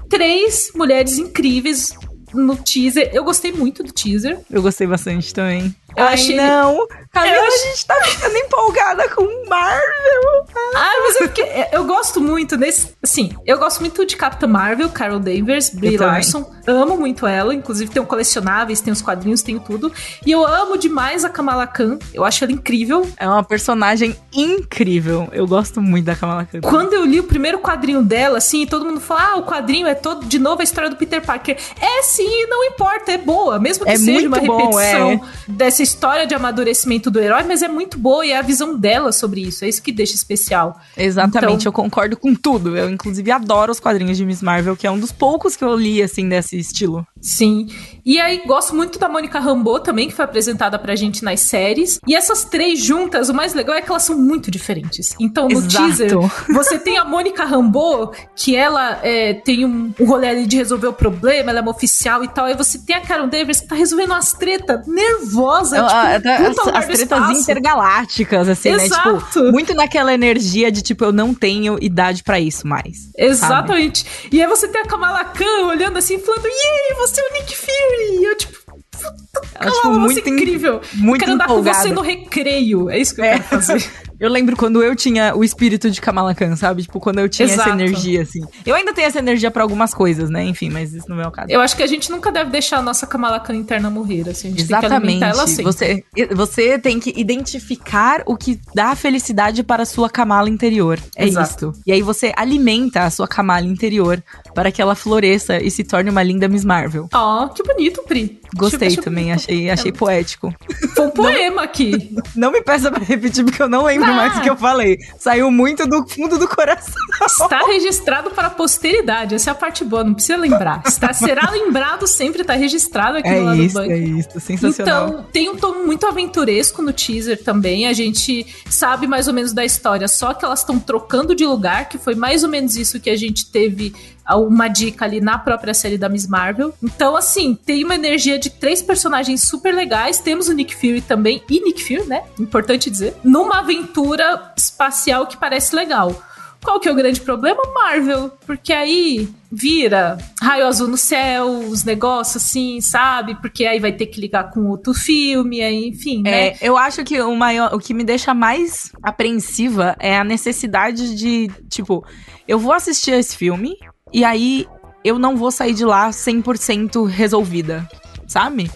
três 0.09 0.73
mulheres 0.75 1.19
incríveis 1.19 1.93
no 2.35 2.57
teaser. 2.57 3.11
Eu 3.13 3.25
gostei 3.25 3.53
muito 3.53 3.83
do 3.83 3.93
teaser. 3.93 4.39
Eu 4.51 4.63
gostei 4.63 4.87
bastante 4.87 5.33
também. 5.35 5.75
Eu 5.97 6.05
Ai, 6.05 6.15
achei- 6.15 6.37
não. 6.37 6.87
Camila, 7.13 7.37
Eu 7.37 7.45
a 7.45 7.51
gente 7.51 7.87
tá 7.87 7.95
ficando 8.05 8.37
empolgada 8.37 9.09
com 9.09 9.23
Marvel. 9.49 10.47
Ah, 10.77 10.93
mas 11.03 11.17
é 11.17 11.19
porque 11.27 11.45
eu 11.73 11.85
gosto 11.85 12.21
muito 12.21 12.57
desse. 12.57 12.95
Assim, 13.03 13.33
eu 13.47 13.59
gosto 13.59 13.81
muito 13.81 14.05
de 14.07 14.17
Capitã 14.17 14.47
Marvel, 14.47 14.89
Carol 14.91 15.19
Danvers, 15.19 15.71
Brie 15.71 15.95
Eu 15.95 15.99
também. 15.99 16.15
Larson. 16.15 16.51
Amo 16.67 16.97
muito 16.99 17.27
ela. 17.27 17.55
Inclusive, 17.55 17.91
tem 17.91 18.05
colecionáveis, 18.05 18.81
tem 18.81 18.93
os 18.93 19.01
quadrinhos, 19.03 19.43
tenho 19.43 19.59
tudo. 19.61 19.91
E 20.25 20.31
eu 20.31 20.47
amo 20.47 20.77
demais 20.77 21.25
a 21.25 21.31
Kamala 21.31 21.67
Khan. 21.67 21.99
Eu 22.13 22.25
acho 22.25 22.45
ela 22.45 22.53
incrível. 22.53 23.09
É 23.17 23.27
uma 23.27 23.43
personagem 23.43 24.15
incrível. 24.33 25.29
Eu 25.33 25.47
gosto 25.47 25.81
muito 25.81 26.05
da 26.05 26.15
Kamala 26.15 26.45
Khan. 26.45 26.61
Quando 26.61 26.93
eu 26.93 27.05
li 27.05 27.19
o 27.19 27.25
primeiro 27.25 27.59
quadrinho 27.59 28.03
dela, 28.03 28.39
assim, 28.39 28.67
todo 28.67 28.85
mundo 28.85 29.01
fala: 29.01 29.33
ah, 29.33 29.37
o 29.37 29.45
quadrinho 29.45 29.87
é 29.87 29.95
todo 29.95 30.27
de 30.27 30.39
novo 30.39 30.61
a 30.61 30.65
história 30.65 30.91
do 30.91 30.97
Peter 30.97 31.25
Parker. 31.25 31.57
É 31.81 32.03
sim, 32.19 32.47
não 32.49 32.65
importa, 32.65 33.13
é 33.13 33.19
boa. 33.19 33.59
Mesmo 33.59 33.85
que 33.85 33.91
É 33.91 33.97
seja 33.97 34.27
uma 34.29 34.41
bom, 34.41 34.57
repetição 34.57 35.13
é. 35.13 35.21
dessa 35.49 35.83
história 35.83 36.27
de 36.27 36.35
amadurecimento 36.35 37.11
do 37.11 37.21
herói, 37.21 37.45
mas 37.45 37.63
é 37.63 37.69
muito 37.69 37.97
boa 37.99 38.27
e 38.27 38.33
é 38.33 38.37
a 38.39 38.43
visão 38.43 38.77
dela 38.77 39.13
sobre 39.13 39.41
isso. 39.43 39.65
É 39.65 39.69
isso 39.69 39.81
que 39.83 39.93
deixa 39.93 40.15
especial. 40.15 40.79
Exatamente, 40.97 41.61
Então- 41.63 41.69
eu 41.69 41.73
concordo 41.73 42.17
com 42.17 42.35
tudo. 42.35 42.77
Eu, 42.77 42.91
inclusive, 42.91 43.31
adoro 43.31 43.71
os 43.73 43.81
quadrinhos 43.81 44.17
de 44.17 44.25
Miss 44.25 44.43
Marvel, 44.43 44.77
que 44.77 44.87
é 44.87 44.91
um 44.91 44.99
dos 44.99 45.13
poucos 45.13 45.55
que 45.57 45.65
eu 45.65 45.75
li, 45.77 46.03
assim, 46.03 46.29
desse 46.29 46.59
estilo. 46.59 47.07
Sim. 47.21 47.67
E 48.07 48.19
aí, 48.19 48.43
gosto 48.47 48.75
muito 48.75 48.99
da 48.99 49.07
Mônica 49.09 49.39
Rambeau 49.39 49.81
também, 49.81 50.09
que 50.09 50.15
foi 50.15 50.25
apresentada 50.25 50.79
pra 50.79 50.97
gente 50.97 51.23
nas 51.23 51.41
séries. 51.41 52.01
E 52.07 52.15
essas 52.15 52.45
três 52.45 52.79
juntas, 52.83 53.29
o 53.29 53.35
mais 53.35 53.53
legal 53.53 53.77
é 53.77 53.83
que 53.83 53.91
elas 53.91 54.03
são 54.05 54.17
muito 54.17 54.51
diferentes. 54.51 55.15
Então, 55.21 55.47
no 55.47 55.59
Exato. 55.59 55.77
teaser, 55.89 56.13
você 56.49 56.79
tem 56.79 56.97
a 56.97 57.05
Mônica 57.05 57.45
Rambeau, 57.45 58.13
que 58.35 58.57
ela 58.57 58.99
é, 59.03 59.35
tem 59.35 59.67
um, 59.67 59.93
um 60.01 60.05
rolê 60.07 60.29
ali 60.29 60.47
de 60.47 60.57
resolver 60.57 60.87
o 60.87 60.93
problema, 60.93 61.51
ela 61.51 61.59
é 61.59 61.63
uma 61.63 61.71
oficial 61.71 62.25
e 62.25 62.29
tal. 62.29 62.47
Aí 62.47 62.57
você 62.57 62.79
tem 62.79 62.97
a 62.97 63.01
Carol 63.01 63.27
Danvers, 63.27 63.61
que 63.61 63.69
tá 63.69 63.75
resolvendo 63.75 64.13
umas 64.13 64.33
tretas 64.33 64.87
nervosa, 64.87 65.77
Eu- 65.77 65.87
tipo, 65.87 65.99
até 65.99 66.37
puta 66.49 66.71
as, 66.79 66.85
tretas 66.87 67.01
espaço. 67.01 67.41
intergalácticas, 67.43 68.49
assim, 68.49 68.71
né? 68.71 68.85
Exato. 68.87 69.19
Tipo, 69.33 69.53
muito 69.53 69.75
naquela 69.75 70.15
energia 70.15 70.73
de, 70.73 70.81
tipo, 70.83 71.05
eu 71.05 71.13
não 71.13 71.35
tenho 71.35 71.77
idade 71.81 72.23
pra 72.23 72.41
isso 72.41 72.67
mais. 72.67 73.11
Exatamente. 73.17 74.07
E 74.33 74.41
aí 74.41 74.49
você 74.49 74.67
tem 74.69 74.81
a 74.81 74.87
Kamala 74.87 75.25
Khan 75.25 75.67
olhando 75.67 75.99
assim, 75.99 76.19
falando, 76.19 76.47
yay, 76.47 76.97
você 76.97 77.08
é 77.17 77.23
o 77.23 77.33
Nick 77.33 77.57
Fury! 77.57 78.21
E 78.21 78.25
eu, 78.25 78.37
tipo, 78.37 78.59
Ela, 79.01 79.15
Ela 79.61 79.71
tipo, 79.73 79.89
você 79.93 79.99
muito, 79.99 80.27
é 80.27 80.31
incrível. 80.31 80.81
muito 80.95 81.17
eu 81.17 81.19
quero 81.21 81.33
andar 81.33 81.47
com 81.47 81.53
empolgada. 81.55 81.79
você 81.83 81.91
no 81.91 82.01
recreio. 82.01 82.91
É 82.91 82.99
isso 82.99 83.15
que 83.15 83.21
eu 83.21 83.25
É. 83.25 83.33
quero 83.39 83.45
fazer. 83.45 83.91
Eu 84.21 84.31
lembro 84.31 84.57
quando 84.57 84.83
eu 84.83 84.95
tinha 84.97 85.35
o 85.35 85.45
espírito 85.45 85.91
de 85.91 86.01
Kamala 86.01 86.35
Khan, 86.35 86.57
sabe? 86.57 86.83
Tipo, 86.83 86.99
quando 86.99 87.19
eu 87.21 87.29
tinha 87.29 87.47
essa 87.47 87.55
Exato. 87.55 87.71
energia, 87.71 88.23
assim. 88.23 88.41
Eu 88.67 88.75
ainda 88.75 88.93
tenho 88.93 89.07
essa 89.07 89.19
energia 89.19 89.51
pra 89.51 89.63
algumas 89.63 89.95
coisas, 89.95 90.29
né? 90.29 90.45
Enfim, 90.45 90.71
mas 90.71 90.93
isso 90.93 91.09
não 91.09 91.21
é 91.21 91.27
o 91.27 91.31
caso. 91.31 91.51
Eu 91.51 91.61
acho 91.61 91.77
que 91.77 91.83
a 91.83 91.87
gente 91.87 92.11
nunca 92.11 92.33
deve 92.33 92.51
deixar 92.51 92.79
a 92.79 92.83
nossa 92.83 93.07
Kamala 93.07 93.39
Khan 93.41 93.55
interna 93.55 93.91
morrer. 93.91 94.29
Assim, 94.29 94.49
a 94.49 94.51
gente 94.51 94.57
tem 94.59 94.67
que 94.67 94.73
Exatamente. 94.73 94.95
alimentar 94.95 95.29
ela 95.29 95.47
sempre. 95.47 95.65
Você, 95.65 96.05
você 96.35 96.79
tem 96.79 96.99
que 96.99 97.13
identificar 97.17 98.23
o 98.27 98.37
que 98.37 98.61
dá 98.75 98.95
felicidade 98.95 99.63
para 99.63 99.83
a 99.83 99.87
sua 99.87 100.11
camala 100.11 100.49
interior. 100.49 100.99
É 101.17 101.25
Exato. 101.27 101.71
isso. 101.71 101.83
E 101.87 101.93
aí 101.93 102.03
você 102.03 102.33
alimenta 102.37 103.03
a 103.05 103.11
sua 103.11 103.29
camala 103.29 103.67
interior 103.67 104.23
para 104.55 104.73
que 104.73 104.83
ela 104.83 104.95
floresça 104.95 105.63
e 105.63 105.71
se 105.71 105.85
torne 105.85 106.11
uma 106.11 106.23
linda 106.23 106.49
Miss 106.49 106.65
Marvel. 106.65 107.09
Ó, 107.15 107.49
que 107.49 107.63
bonito, 107.63 108.03
Pri. 108.03 108.41
Gostei 108.57 108.97
também, 108.97 109.33
achei, 109.33 109.71
achei 109.71 109.93
poético. 109.93 110.55
Foi 110.95 111.07
um 111.07 111.11
poema 111.11 111.63
aqui. 111.63 112.17
Não 112.35 112.51
me 112.51 112.63
peça 112.63 112.91
pra 112.91 113.03
repetir, 113.05 113.45
porque 113.45 113.63
eu 113.63 113.69
não 113.69 113.85
lembro 113.85 114.09
Ah. 114.11 114.15
mais 114.15 114.37
o 114.39 114.41
que 114.41 114.51
eu 114.51 114.57
falei. 114.57 114.99
Saiu 115.19 115.51
muito 115.51 115.87
do 115.87 116.07
fundo 116.09 116.39
do 116.39 116.49
coração. 116.49 116.95
Está 117.27 117.61
registrado 117.67 118.31
para 118.31 118.47
a 118.49 118.51
posteridade. 118.51 119.35
Essa 119.35 119.51
é 119.51 119.53
a 119.53 119.55
parte 119.55 119.85
boa, 119.85 120.03
não 120.05 120.15
precisa 120.15 120.37
lembrar. 120.39 120.83
Está, 120.87 121.13
será 121.13 121.51
lembrado 121.51 122.07
sempre, 122.07 122.41
está 122.43 122.55
registrado 122.55 123.19
aqui 123.19 123.29
É 123.29 123.39
no 123.39 123.45
lado 123.47 123.63
isso, 123.63 123.75
do 123.75 123.81
banco. 123.81 123.93
é 123.93 123.99
isso. 123.99 124.41
Sensacional. 124.41 125.09
Então, 125.09 125.27
tem 125.33 125.49
um 125.51 125.57
tom 125.57 125.85
muito 125.85 126.07
aventuresco 126.07 126.83
no 126.83 126.93
teaser 126.93 127.43
também. 127.43 127.87
A 127.87 127.93
gente 127.93 128.47
sabe 128.69 129.07
mais 129.07 129.29
ou 129.29 129.35
menos 129.35 129.53
da 129.53 129.65
história, 129.65 130.09
só 130.09 130.33
que 130.35 130.45
elas 130.45 130.61
estão 130.61 130.79
trocando 130.79 131.35
de 131.35 131.45
lugar, 131.45 131.89
que 131.89 131.99
foi 131.99 132.15
mais 132.15 132.43
ou 132.45 132.49
menos 132.51 132.77
isso 132.77 132.99
que 133.01 133.11
a 133.11 133.17
gente 133.17 133.47
teve 133.51 133.95
uma 134.37 134.69
dica 134.69 135.05
ali 135.05 135.21
na 135.21 135.39
própria 135.39 135.73
série 135.73 135.97
da 135.97 136.09
Miss 136.09 136.27
Marvel. 136.27 136.75
Então, 136.83 137.17
assim, 137.17 137.55
tem 137.55 137.85
uma 137.85 137.95
energia 137.95 138.39
de 138.39 138.51
três 138.51 138.83
personagens 138.83 139.43
super 139.43 139.75
legais. 139.75 140.19
Temos 140.19 140.49
o 140.49 140.53
Nick 140.53 140.75
Fury 140.75 141.01
também, 141.01 141.43
e 141.49 141.61
Nick 141.61 141.83
Fury, 141.83 142.09
né? 142.09 142.25
Importante 142.39 142.91
dizer. 142.91 143.15
Numa 143.25 143.61
aventura 143.61 144.53
espacial 144.57 145.27
que 145.27 145.37
parece 145.37 145.75
legal. 145.75 146.23
Qual 146.63 146.81
que 146.81 146.89
é 146.89 146.93
o 146.93 146.95
grande 146.95 147.21
problema? 147.21 147.63
Marvel. 147.73 148.31
Porque 148.45 148.73
aí 148.73 149.29
vira 149.51 150.19
raio 150.41 150.67
azul 150.67 150.89
no 150.89 150.97
céu, 150.97 151.49
os 151.49 151.85
negócios 151.85 152.43
assim, 152.43 152.81
sabe? 152.81 153.35
Porque 153.37 153.65
aí 153.65 153.79
vai 153.79 153.93
ter 153.93 154.07
que 154.07 154.21
ligar 154.21 154.51
com 154.51 154.67
outro 154.67 154.93
filme, 154.93 155.63
aí, 155.63 155.89
enfim, 155.89 156.23
né? 156.23 156.49
É, 156.49 156.59
eu 156.61 156.77
acho 156.77 157.03
que 157.05 157.21
o 157.21 157.35
maior, 157.35 157.73
o 157.75 157.79
que 157.79 157.95
me 157.95 158.05
deixa 158.05 158.35
mais 158.35 158.93
apreensiva 159.03 159.97
é 159.99 160.19
a 160.19 160.25
necessidade 160.25 161.17
de, 161.17 161.49
tipo, 161.71 162.05
eu 162.47 162.59
vou 162.59 162.73
assistir 162.73 163.13
esse 163.13 163.37
filme 163.37 163.77
e 164.13 164.25
aí 164.25 164.67
eu 165.05 165.19
não 165.19 165.37
vou 165.37 165.51
sair 165.51 165.75
de 165.75 165.85
lá 165.85 166.11
100% 166.11 167.07
resolvida, 167.07 167.89
sabe? 168.27 168.71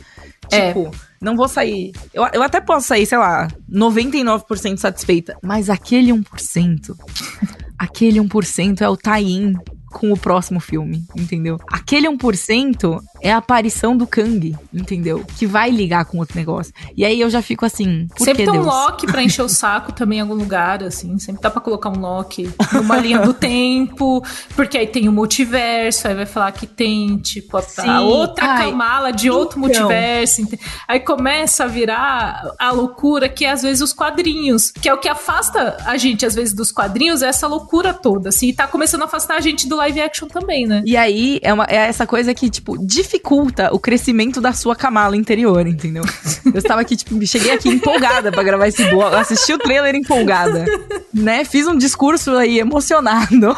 É. 0.50 0.68
Tipo, 0.68 0.90
não 1.20 1.36
vou 1.36 1.48
sair. 1.48 1.92
Eu, 2.12 2.26
eu 2.32 2.42
até 2.42 2.60
posso 2.60 2.88
sair, 2.88 3.06
sei 3.06 3.18
lá, 3.18 3.48
99% 3.70 4.76
satisfeita, 4.76 5.36
mas 5.42 5.70
aquele 5.70 6.12
1%, 6.12 6.96
aquele 7.78 8.18
1% 8.18 8.80
é 8.80 8.88
o 8.88 8.96
tie-in 8.96 9.54
com 9.90 10.12
o 10.12 10.18
próximo 10.18 10.58
filme, 10.58 11.04
entendeu? 11.16 11.58
Aquele 11.70 12.08
1% 12.08 13.00
é 13.22 13.32
a 13.32 13.36
aparição 13.36 13.96
do 13.96 14.06
Kang, 14.06 14.54
entendeu? 14.74 15.24
Que 15.38 15.46
vai 15.46 15.70
ligar 15.70 16.04
com 16.04 16.18
outro 16.18 16.36
negócio. 16.36 16.72
E 16.96 17.04
aí 17.04 17.20
eu 17.20 17.30
já 17.30 17.40
fico 17.40 17.64
assim, 17.64 18.08
por 18.16 18.24
sempre 18.24 18.44
que 18.44 18.50
tem 18.50 18.60
um 18.60 18.64
lock 18.64 19.06
pra 19.06 19.22
encher 19.22 19.42
o 19.42 19.48
saco 19.48 19.92
também 19.92 20.18
em 20.18 20.22
algum 20.22 20.34
lugar, 20.34 20.82
assim. 20.82 21.18
Sempre 21.18 21.40
dá 21.40 21.50
pra 21.50 21.60
colocar 21.60 21.88
um 21.88 22.00
lock 22.00 22.50
numa 22.72 22.98
linha 22.98 23.20
do 23.20 23.32
tempo, 23.34 24.22
porque 24.56 24.76
aí 24.76 24.86
tem 24.86 25.08
o 25.08 25.12
multiverso, 25.12 26.08
aí 26.08 26.14
vai 26.14 26.26
falar 26.26 26.50
que 26.52 26.66
tem, 26.66 27.16
tipo, 27.18 27.56
a, 27.56 27.62
Sim, 27.62 27.88
a 27.88 28.00
outra 28.00 28.44
ai, 28.44 28.70
Kamala 28.70 29.12
de 29.12 29.30
outro 29.30 29.58
então. 29.58 29.82
multiverso. 29.82 30.42
Aí 30.88 30.98
começa 31.00 31.64
a 31.64 31.66
virar 31.68 32.42
a 32.58 32.72
loucura 32.72 33.28
que 33.28 33.44
é, 33.44 33.50
às 33.50 33.62
vezes, 33.62 33.80
os 33.80 33.92
quadrinhos. 33.92 34.70
Que 34.72 34.88
é 34.88 34.94
o 34.94 34.98
que 34.98 35.08
afasta 35.08 35.76
a 35.86 35.96
gente, 35.96 36.26
às 36.26 36.34
vezes, 36.34 36.52
dos 36.52 36.72
quadrinhos, 36.72 37.22
é 37.22 37.28
essa 37.28 37.46
loucura 37.46 37.94
toda, 37.94 38.30
assim. 38.30 38.48
E 38.48 38.52
tá 38.52 38.66
começando 38.66 39.02
a 39.02 39.04
afastar 39.04 39.36
a 39.36 39.40
gente 39.40 39.68
do 39.68 39.76
live 39.76 40.00
action 40.00 40.26
também, 40.26 40.66
né? 40.66 40.82
E 40.84 40.96
aí 40.96 41.38
é, 41.42 41.52
uma, 41.52 41.64
é 41.68 41.76
essa 41.76 42.06
coisa 42.06 42.34
que, 42.34 42.50
tipo, 42.50 42.76
dificulta 43.12 43.68
o 43.72 43.78
crescimento 43.78 44.40
da 44.40 44.52
sua 44.54 44.74
camala 44.74 45.16
interior, 45.16 45.66
entendeu? 45.66 46.02
Eu 46.46 46.58
estava 46.58 46.80
aqui, 46.80 46.96
tipo, 46.96 47.24
cheguei 47.26 47.52
aqui 47.52 47.68
empolgada 47.68 48.32
pra 48.32 48.42
gravar 48.42 48.68
esse 48.68 48.84
blog, 48.88 49.14
assisti 49.14 49.52
o 49.52 49.58
trailer 49.58 49.94
empolgada, 49.94 50.64
né? 51.12 51.44
Fiz 51.44 51.66
um 51.66 51.76
discurso 51.76 52.30
aí 52.32 52.58
emocionado. 52.58 53.54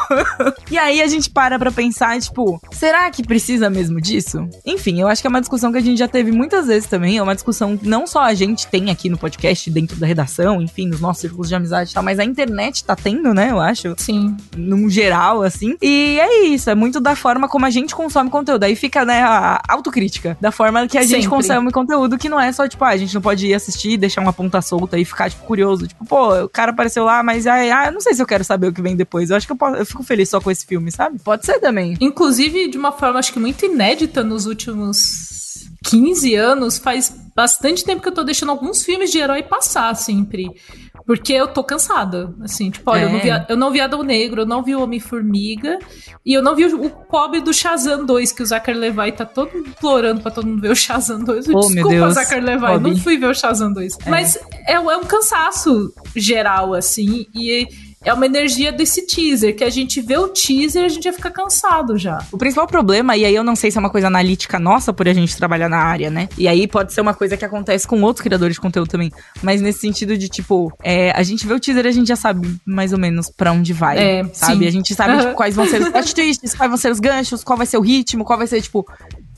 e 0.71 0.77
aí 0.77 1.01
a 1.01 1.07
gente 1.07 1.31
para 1.31 1.59
pra 1.59 1.71
pensar, 1.71 2.21
tipo, 2.21 2.61
será 2.73 3.09
que 3.11 3.23
precisa 3.23 3.71
mesmo 3.71 4.01
disso? 4.01 4.49
Enfim, 4.67 5.01
eu 5.01 5.07
acho 5.07 5.23
que 5.23 5.27
é 5.27 5.31
uma 5.31 5.41
discussão 5.41 5.71
que 5.71 5.79
a 5.79 5.83
gente 5.83 5.99
já 5.99 6.09
teve 6.09 6.33
muitas 6.33 6.67
vezes 6.67 6.89
também. 6.89 7.19
É 7.19 7.23
uma 7.23 7.35
discussão 7.35 7.77
que 7.77 7.89
não 7.89 8.07
só 8.07 8.23
a 8.23 8.35
gente 8.35 8.67
tem 8.67 8.91
aqui 8.91 9.09
no 9.09 9.17
podcast, 9.17 9.71
dentro 9.71 9.97
da 9.97 10.07
redação, 10.07 10.61
enfim, 10.61 10.89
nos 10.89 11.01
nossos 11.01 11.21
círculos 11.21 11.49
de 11.49 11.55
amizade 11.55 11.91
e 11.91 11.95
tal, 11.95 12.03
mas 12.03 12.19
a 12.19 12.25
internet 12.25 12.85
tá 12.85 12.97
tendo, 12.97 13.33
né? 13.33 13.51
Eu 13.51 13.61
acho 13.61 13.95
Sim. 13.97 14.37
num 14.57 14.91
geral, 14.91 15.43
assim. 15.43 15.77
E 15.81 16.19
é 16.21 16.47
isso, 16.47 16.69
é 16.71 16.75
muito 16.75 17.01
da 17.01 17.15
forma 17.15 17.49
como 17.49 17.67
a 17.67 17.71
gente 17.71 17.95
consome 17.95 18.31
conteúdo. 18.31 18.65
Aí 18.65 18.75
fica, 18.75 19.05
né, 19.05 19.23
a 19.23 19.44
autocrítica 19.69 20.37
da 20.41 20.51
forma 20.51 20.87
que 20.87 20.99
a 20.99 21.03
gente 21.03 21.23
Sempre. 21.23 21.29
consome 21.29 21.73
conteúdo, 21.73 22.19
que 22.19 22.29
não 22.29 22.41
é 22.41 22.53
só, 22.53 22.69
tipo, 22.69 22.85
ah, 22.85 22.89
a 22.89 22.97
gente 22.97 23.15
não 23.15 23.23
pode 23.23 23.47
ir 23.47 23.55
assistir, 23.55 23.97
deixar 23.97 24.21
uma 24.21 24.33
ponta 24.33 24.61
solta 24.61 24.99
e 24.99 25.05
ficar, 25.05 25.31
tipo, 25.31 25.45
curioso. 25.45 25.87
Tipo, 25.87 26.05
pô, 26.05 26.45
o 26.45 26.49
cara 26.49 26.71
apareceu 26.71 27.05
lá, 27.05 27.23
mas 27.23 27.47
ai, 27.47 27.71
ah, 27.71 27.87
eu 27.87 27.93
não 27.93 28.01
sei 28.01 28.15
se 28.15 28.23
eu 28.23 28.27
quero 28.27 28.45
saber 28.45 28.69
o 28.69 28.73
que 28.73 28.83
vem 28.83 28.97
depois. 28.97 29.31
Eu 29.31 29.37
acho 29.37 29.47
que 29.47 29.53
eu, 29.53 29.57
posso, 29.57 29.77
eu 29.77 29.87
fico 29.87 30.03
feliz 30.03 30.29
só 30.29 30.41
com 30.41 30.51
esse 30.51 30.67
filme, 30.67 30.91
sabe? 30.91 31.19
Pode 31.19 31.45
ser 31.45 31.59
também. 31.61 31.97
Inclusive, 32.01 32.69
de 32.69 32.79
uma 32.79 32.93
forma, 32.93 33.19
acho 33.19 33.33
que 33.33 33.41
muito 33.41 33.65
inédita 33.65 34.23
nos 34.23 34.47
últimos 34.47 35.35
15 35.85 36.35
anos, 36.35 36.79
faz 36.79 37.15
bastante 37.35 37.85
tempo 37.85 38.01
que 38.01 38.09
eu 38.09 38.15
tô 38.15 38.25
deixando 38.25 38.51
alguns 38.51 38.83
filmes 38.83 39.11
de 39.11 39.19
herói 39.19 39.43
passar, 39.43 39.95
sempre. 39.95 40.51
Porque 41.07 41.33
eu 41.35 41.47
tô 41.49 41.63
cansada. 41.63 42.33
Assim, 42.43 42.71
tipo, 42.71 42.91
olha, 42.91 43.03
eu, 43.03 43.11
não 43.11 43.19
É. 43.19 43.21
vi, 43.23 43.45
eu 43.51 43.57
não 43.57 43.71
vi 43.71 43.81
Adão 43.81 44.03
Negro, 44.03 44.43
eu 44.43 44.47
não 44.47 44.63
vi 44.63 44.75
o 44.75 44.83
Homem-Formiga, 44.83 45.79
e 46.25 46.33
eu 46.33 46.43
não 46.43 46.57
vi 46.57 46.65
o, 46.67 46.85
o 46.87 46.91
pobre 46.91 47.41
do 47.41 47.53
Shazam 47.53 48.07
2, 48.07 48.33
que 48.33 48.43
o 48.43 48.47
Zachary 48.47 48.79
Levi 48.79 49.13
tá 49.13 49.25
todo 49.27 49.57
implorando 49.57 50.21
pra 50.23 50.31
todo 50.31 50.47
mundo 50.47 50.63
ver 50.63 50.71
o 50.71 50.77
Shazam 50.77 51.23
2. 51.23 51.49
Oh, 51.49 51.61
Desculpa, 51.61 52.11
Zachary 52.11 52.41
Levi, 52.41 52.61
Bobby. 52.61 52.91
não 52.91 52.97
fui 52.97 53.19
ver 53.19 53.27
o 53.27 53.35
Shazam 53.35 53.73
2. 53.73 53.99
Mas 54.07 54.37
é, 54.67 54.73
é 54.75 54.81
um 54.81 55.05
cansaço 55.05 55.93
geral, 56.17 56.73
assim, 56.75 57.27
e 57.35 57.67
é 58.05 58.13
uma 58.13 58.27
energia 58.27 58.71
desse 58.71 59.07
teaser, 59.07 59.57
que 59.57 59.65
a 59.65 59.71
gente 59.71 60.01
vê 60.01 60.17
o 60.19 60.29
teaser 60.29 60.83
e 60.83 60.85
a 60.87 60.89
gente 60.89 61.05
já 61.05 61.13
fica 61.13 61.31
cansado 61.31 61.97
já. 61.97 62.23
O 62.31 62.37
principal 62.37 62.67
problema, 62.67 63.17
e 63.17 63.25
aí 63.25 63.35
eu 63.35 63.43
não 63.43 63.57
sei 63.57 63.71
se 63.71 63.79
é 63.79 63.81
uma 63.81 63.91
coisa 63.91 64.09
analítica 64.09 64.59
nossa 64.59 64.93
por 64.93 65.09
a 65.09 65.13
gente 65.13 65.37
trabalhar 65.37 65.69
na 65.69 65.79
área, 65.79 66.11
né? 66.11 66.29
E 66.37 66.47
aí 66.47 66.69
pode 66.69 66.93
ser 66.93 67.01
uma 67.01 67.15
coisa 67.15 67.37
que 67.37 67.45
acontece 67.45 67.87
com 67.87 68.01
outros 68.03 68.23
criadores 68.23 68.55
de 68.55 68.61
conteúdo 68.61 68.89
também. 68.89 69.11
Mas 69.43 69.61
nesse 69.61 69.81
sentido 69.81 70.19
de, 70.19 70.29
tipo, 70.29 70.73
é, 70.83 71.11
a 71.13 71.23
gente 71.23 71.47
vê 71.47 71.55
o 71.55 71.61
teaser 71.61 71.87
e 71.87 71.89
a 71.89 71.93
gente 71.93 72.09
já 72.09 72.17
sabe 72.17 72.61
mais 72.67 72.93
ou 72.93 72.99
menos 72.99 73.31
pra 73.31 73.53
onde 73.53 73.73
vai. 73.73 73.99
É, 73.99 74.25
sabe? 74.33 74.59
sim. 74.59 74.67
A 74.67 74.71
gente 74.71 74.95
sabe 74.95 75.19
tipo, 75.19 75.35
quais 75.35 75.55
vão 75.55 75.67
ser 75.67 75.81
os 75.81 75.89
plot 75.91 76.15
twists, 76.15 76.55
quais 76.55 76.71
vão 76.71 76.77
ser 76.77 76.93
os 76.93 77.01
ganchos, 77.01 77.43
qual 77.43 77.57
vai 77.57 77.67
ser 77.67 77.79
o 77.79 77.81
ritmo, 77.81 78.25
qual 78.25 78.39
vai 78.39 78.47
ser, 78.47 78.61
tipo. 78.61 78.87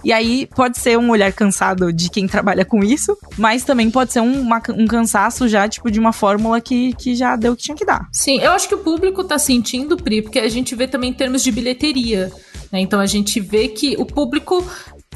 E 0.05 0.13
aí 0.13 0.47
pode 0.55 0.79
ser 0.79 0.99
um 0.99 1.11
olhar 1.11 1.33
cansado 1.33 1.93
de 1.93 2.09
quem 2.11 2.27
trabalha 2.29 2.65
com 2.65 2.85
isso, 2.85 3.17
mas 3.37 3.65
também 3.65 3.91
pode 3.91 4.13
ser 4.13 4.21
um, 4.21 4.41
uma- 4.41 4.63
um 4.71 4.87
cansaço 4.87 5.49
já, 5.49 5.69
tipo, 5.69 5.91
de 5.91 5.99
uma 5.99 6.13
fórmula 6.13 6.61
que, 6.61 6.93
que 6.95 7.15
já 7.15 7.35
deu 7.37 7.53
o 7.53 7.57
que 7.57 7.63
tinha 7.65 7.77
que 7.77 7.85
dar. 7.85 8.07
Sim, 8.13 8.39
eu 8.41 8.53
acho 8.53 8.69
que 8.69 8.75
o 8.75 8.79
público 8.79 9.25
tá 9.25 9.39
sentindo, 9.39 9.97
Pri, 9.97 10.23
porque 10.23 10.39
a 10.39 10.49
gente 10.49 10.75
vê 10.75 10.87
também 10.87 11.11
em 11.11 11.15
termos 11.15 11.43
de 11.43 11.51
bilheteria. 11.51 12.31
né? 12.71 12.81
Então 12.81 13.01
a 13.01 13.07
gente 13.07 13.41
vê 13.41 13.69
que 13.69 13.97
o 13.99 14.05
público 14.07 14.65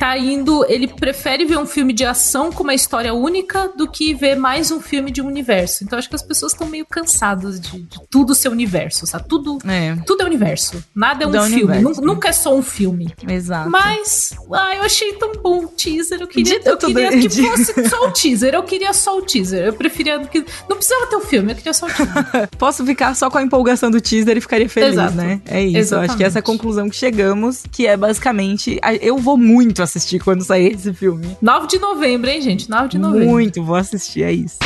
tá 0.01 0.17
indo. 0.19 0.65
Ele 0.69 0.89
prefere 0.89 1.45
ver 1.45 1.59
um 1.59 1.67
filme 1.67 1.93
de 1.93 2.05
ação 2.05 2.51
com 2.51 2.63
uma 2.63 2.75
história 2.75 3.13
única 3.15 3.69
do 3.77 3.87
que 3.91 4.15
ver 4.15 4.35
mais 4.37 4.71
um 4.71 4.81
filme 4.81 5.11
de 5.11 5.21
um 5.23 5.27
universo. 5.27 5.85
Então 5.85 5.99
acho 5.99 6.09
que 6.09 6.15
as 6.17 6.23
pessoas 6.23 6.53
estão 6.53 6.67
meio 6.67 6.87
cansadas 6.87 7.61
de, 7.61 7.83
de 7.83 8.01
tudo 8.09 8.35
ser 8.35 8.49
universo, 8.49 9.07
sabe? 9.07 9.29
Tudo. 9.29 9.59
É, 9.69 9.95
Tudo 10.07 10.23
é 10.23 10.25
universo. 10.27 10.83
Nada 10.95 11.25
é 11.25 11.27
um 11.27 11.35
é 11.35 11.49
filme. 11.49 11.73
universo. 11.77 12.01
Nunca, 12.01 12.29
é 12.29 12.33
só 12.33 12.57
um 12.57 12.63
filme. 12.63 13.13
exato. 13.29 13.71
Mas, 13.71 14.33
ah, 14.53 14.75
eu 14.77 14.83
achei 14.83 15.13
tão 15.15 15.33
bom 15.33 15.65
o 15.65 15.69
teaser. 15.69 16.21
Eu 16.21 16.27
queria, 16.27 16.59
Dito 16.59 16.69
eu 16.69 16.77
queria 16.79 17.11
que 17.11 17.29
de- 17.29 17.43
fosse 17.43 17.89
só 17.89 18.07
o 18.09 18.11
teaser. 18.13 18.55
Eu 18.55 18.63
queria 18.63 18.93
só 18.93 19.19
o 19.19 19.23
teaser. 19.23 19.67
Eu 19.67 19.73
preferia 19.75 20.19
que. 20.21 20.45
Não 20.69 20.77
precisava 20.77 21.07
ter 21.09 21.17
o 21.17 21.21
filme, 21.21 21.53
eu 21.53 21.57
queria 21.57 21.75
só 21.75 21.87
o 21.87 21.91
teaser. 21.91 22.49
Posso 22.59 22.85
ficar 22.87 23.15
só 23.15 23.29
com 23.31 23.39
a 23.39 23.43
empolgação 23.43 23.91
do 23.91 24.01
teaser 24.01 24.37
e 24.37 24.41
ficaria 24.41 24.69
feliz, 24.69 24.93
Exato. 24.93 25.15
né? 25.15 25.41
É 25.47 25.63
isso. 25.63 25.95
Eu 25.95 26.01
acho 26.01 26.17
que 26.17 26.25
essa 26.25 26.39
é 26.39 26.41
a 26.41 26.41
Exatamente. 26.41 26.45
conclusão 26.59 26.89
que 26.89 26.97
chegamos, 26.97 27.65
que 27.71 27.87
é 27.87 27.97
basicamente. 27.97 28.79
Eu 29.01 29.19
vou 29.19 29.37
muito 29.37 29.83
assistir 29.90 30.20
quando 30.20 30.42
sair 30.42 30.74
esse 30.74 30.92
filme. 30.94 31.37
9 31.42 31.66
de 31.66 31.79
novembro, 31.79 32.31
hein, 32.31 32.40
gente? 32.40 32.70
9 32.70 32.88
de 32.88 32.98
novembro. 32.98 33.29
Muito, 33.29 33.62
vou 33.62 33.76
assistir, 33.76 34.22
é 34.22 34.33
isso. 34.33 34.59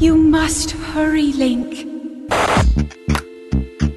You 0.00 0.16
must 0.16 0.74
hurry, 0.94 1.32
Link. 1.32 1.86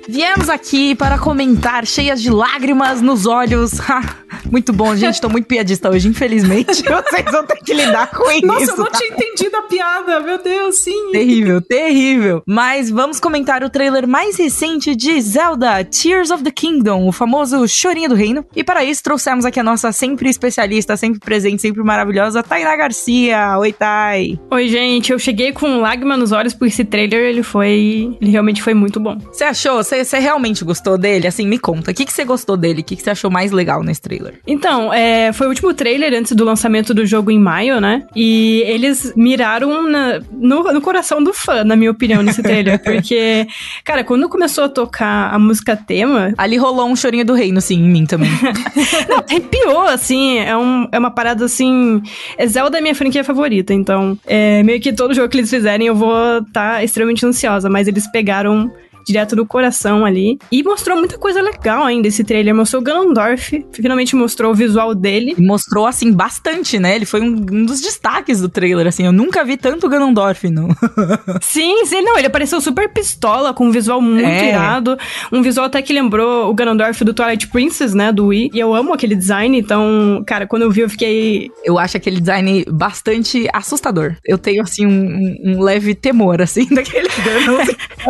Viemos 0.08 0.50
aqui 0.50 0.96
para 0.96 1.18
comentar, 1.18 1.86
cheias 1.86 2.22
de 2.22 2.30
lágrimas 2.30 3.02
nos 3.02 3.26
olhos. 3.26 3.74
Muito 4.52 4.74
bom, 4.74 4.96
gente. 4.96 5.22
Tô 5.22 5.30
muito 5.30 5.46
piadista 5.46 5.90
hoje, 5.90 6.08
infelizmente. 6.08 6.84
Vocês 6.84 7.32
vão 7.32 7.46
ter 7.46 7.58
que 7.58 7.74
lidar 7.74 8.10
com 8.12 8.24
Nossa, 8.46 8.64
isso. 8.64 8.72
eu 8.72 8.78
não 8.78 8.92
tinha 8.92 9.10
entendido 9.10 9.56
a 9.58 9.62
piada. 9.64 10.20
Meu 10.20 10.42
Deus, 10.42 10.78
sim. 10.78 11.12
Terrível, 11.12 11.62
terrível. 11.62 12.44
Mas 12.46 12.90
vamos 12.90 13.20
comentar 13.20 13.64
o 13.64 13.70
trailer 13.70 14.08
mais 14.08 14.38
recente 14.38 14.96
de 14.96 15.20
Zelda 15.22 15.84
Tears 15.84 16.32
of 16.32 16.44
the 16.44 16.52
Kingdom, 16.52 17.08
o 17.08 17.12
famoso 17.12 17.68
chorinho 17.68 18.10
do 18.10 18.16
reino. 18.16 18.46
E 18.56 18.64
para 18.64 18.84
isso 18.84 19.04
trouxemos 19.04 19.46
aqui 19.46 19.60
a 19.60 19.64
nossa 19.64 19.92
sempre 19.92 20.30
especialista, 20.30 20.98
sempre 20.98 21.20
presente, 21.20 21.62
sempre 21.62 21.84
maravilhosa, 21.84 22.44
Tainá 22.44 22.76
Garcia. 22.76 23.58
Oi, 23.60 23.74
Thay. 23.74 24.40
Oi, 24.52 24.68
gente, 24.68 25.12
eu 25.12 25.20
cheguei 25.20 25.52
com 25.52 25.80
lágrima 25.80 26.18
nos 26.18 26.32
olhos 26.32 26.54
porque 26.54 26.74
esse 26.74 26.84
trailer, 26.86 27.22
ele 27.22 27.44
foi... 27.44 28.18
Ele 28.22 28.32
realmente 28.32 28.62
foi 28.62 28.74
muito 28.74 29.00
bom. 29.00 29.18
Você 29.32 29.44
achou? 29.44 29.84
Você 29.84 30.04
você 30.04 30.20
realmente 30.20 30.64
gostou 30.64 30.98
dele? 30.98 31.28
Assim, 31.28 31.48
me 31.48 31.60
conta. 31.60 31.92
O 31.92 31.94
que 31.94 32.06
que 32.06 32.14
você 32.14 32.24
gostou 32.26 32.58
dele? 32.58 32.82
O 32.82 32.84
que 32.84 32.96
que 32.96 33.02
você 33.04 33.10
achou 33.12 33.30
mais 33.30 33.52
legal 33.52 33.84
nesse 33.84 34.02
trailer? 34.02 34.29
Então, 34.48 34.94
é, 34.94 35.32
foi 35.34 35.48
o 35.48 35.50
último 35.50 35.74
trailer 35.74 36.14
antes 36.14 36.32
do 36.34 36.44
lançamento 36.44 36.94
do 36.94 37.06
jogo 37.06 37.32
em 37.32 37.40
maio, 37.40 37.80
né? 37.80 38.04
E 38.16 38.64
eles 38.66 39.14
miraram 39.16 39.90
na- 39.90 40.20
no, 40.32 40.64
no 40.74 40.82
coração 40.82 41.24
do 41.24 41.34
fã, 41.34 41.64
na 41.64 41.76
minha 41.76 41.92
opinião, 41.92 42.22
nesse 42.22 42.42
trailer. 42.42 42.80
porque, 42.84 43.48
cara, 43.84 44.04
quando 44.04 44.28
começou 44.30 44.64
a 44.66 44.70
tocar 44.70 45.34
a 45.34 45.40
música 45.40 45.76
tema, 45.76 46.34
Ali 46.38 46.58
rolou 46.58 46.88
um 46.88 46.96
chorinho 46.96 47.26
do 47.26 47.34
reino, 47.34 47.60
sim, 47.62 47.76
em 47.76 47.90
mim 47.90 48.06
também. 48.06 48.30
não, 49.10 49.18
arrepiou, 49.30 49.82
assim. 49.88 50.40
É, 50.40 50.56
um, 50.58 50.88
é 50.92 51.00
uma 51.00 51.12
parada 51.12 51.46
assim. 51.46 52.02
É 52.38 52.48
Zelda 52.48 52.78
é 52.78 52.82
minha 52.82 52.96
franquia 52.96 53.24
favorita, 53.24 53.74
então, 53.74 54.18
é, 54.26 54.64
meio 54.64 54.80
que 54.80 54.94
todo 54.94 55.14
jogo 55.14 55.30
que 55.30 55.38
eles 55.38 55.50
fizerem 55.50 55.88
eu 55.88 55.96
vou 55.96 56.40
estar 56.40 56.84
extremamente 56.84 57.26
ansiosa, 57.26 57.70
mas 57.70 57.88
eles 57.88 58.06
pegaram. 58.12 58.72
Direto 59.10 59.36
do 59.36 59.44
coração 59.44 60.06
ali. 60.06 60.38
E 60.52 60.62
mostrou 60.62 60.96
muita 60.96 61.18
coisa 61.18 61.42
legal 61.42 61.84
ainda 61.84 62.08
esse 62.08 62.24
trailer. 62.24 62.54
Mostrou 62.54 62.80
o 62.80 62.86
Ganondorf. 62.86 63.66
Finalmente 63.74 64.16
mostrou 64.16 64.52
o 64.52 64.56
visual 64.56 64.94
dele. 64.94 65.34
Mostrou, 65.38 65.88
assim, 65.88 66.12
bastante, 66.12 66.78
né? 66.78 66.96
Ele 66.96 67.06
foi 67.06 67.22
um, 67.22 67.34
um 67.52 67.66
dos 67.66 67.82
destaques 67.82 68.40
do 68.40 68.48
trailer, 68.48 68.86
assim. 68.86 69.06
Eu 69.06 69.12
nunca 69.12 69.44
vi 69.44 69.58
tanto 69.58 69.90
Ganondorf, 69.90 70.48
não. 70.48 70.70
Sim, 71.42 71.86
sim, 71.86 72.02
não, 72.04 72.18
ele 72.20 72.28
apareceu 72.28 72.62
super 72.62 72.88
pistola, 72.94 73.52
com 73.52 73.66
um 73.68 73.72
visual 73.72 74.00
muito 74.00 74.28
É. 74.28 74.50
irado. 74.50 74.96
Um 75.32 75.42
visual 75.42 75.66
até 75.66 75.82
que 75.82 75.92
lembrou 75.92 76.50
o 76.50 76.54
Ganondorf 76.54 77.04
do 77.04 77.14
Twilight 77.14 77.48
Princess, 77.48 77.96
né, 77.96 78.12
do 78.12 78.28
Wii. 78.28 78.52
E 78.54 78.60
eu 78.60 78.76
amo 78.76 78.94
aquele 78.94 79.16
design, 79.16 79.58
então, 79.58 80.24
cara, 80.28 80.46
quando 80.46 80.62
eu 80.64 80.72
vi 80.72 80.82
eu 80.82 80.90
fiquei... 80.90 81.50
Eu 81.66 81.80
acho 81.80 81.98
aquele 81.98 82.20
design 82.20 82.64
bastante 82.70 83.48
assustador. 83.54 84.16
Eu 84.24 84.38
tenho, 84.38 84.62
assim, 84.62 84.86
um, 84.86 84.92
um- 84.92 85.38
um 85.58 85.62
leve 85.62 85.96
temor, 85.96 86.42
assim, 86.42 86.68
daquele 86.74 87.08
Ganon. 87.10 87.66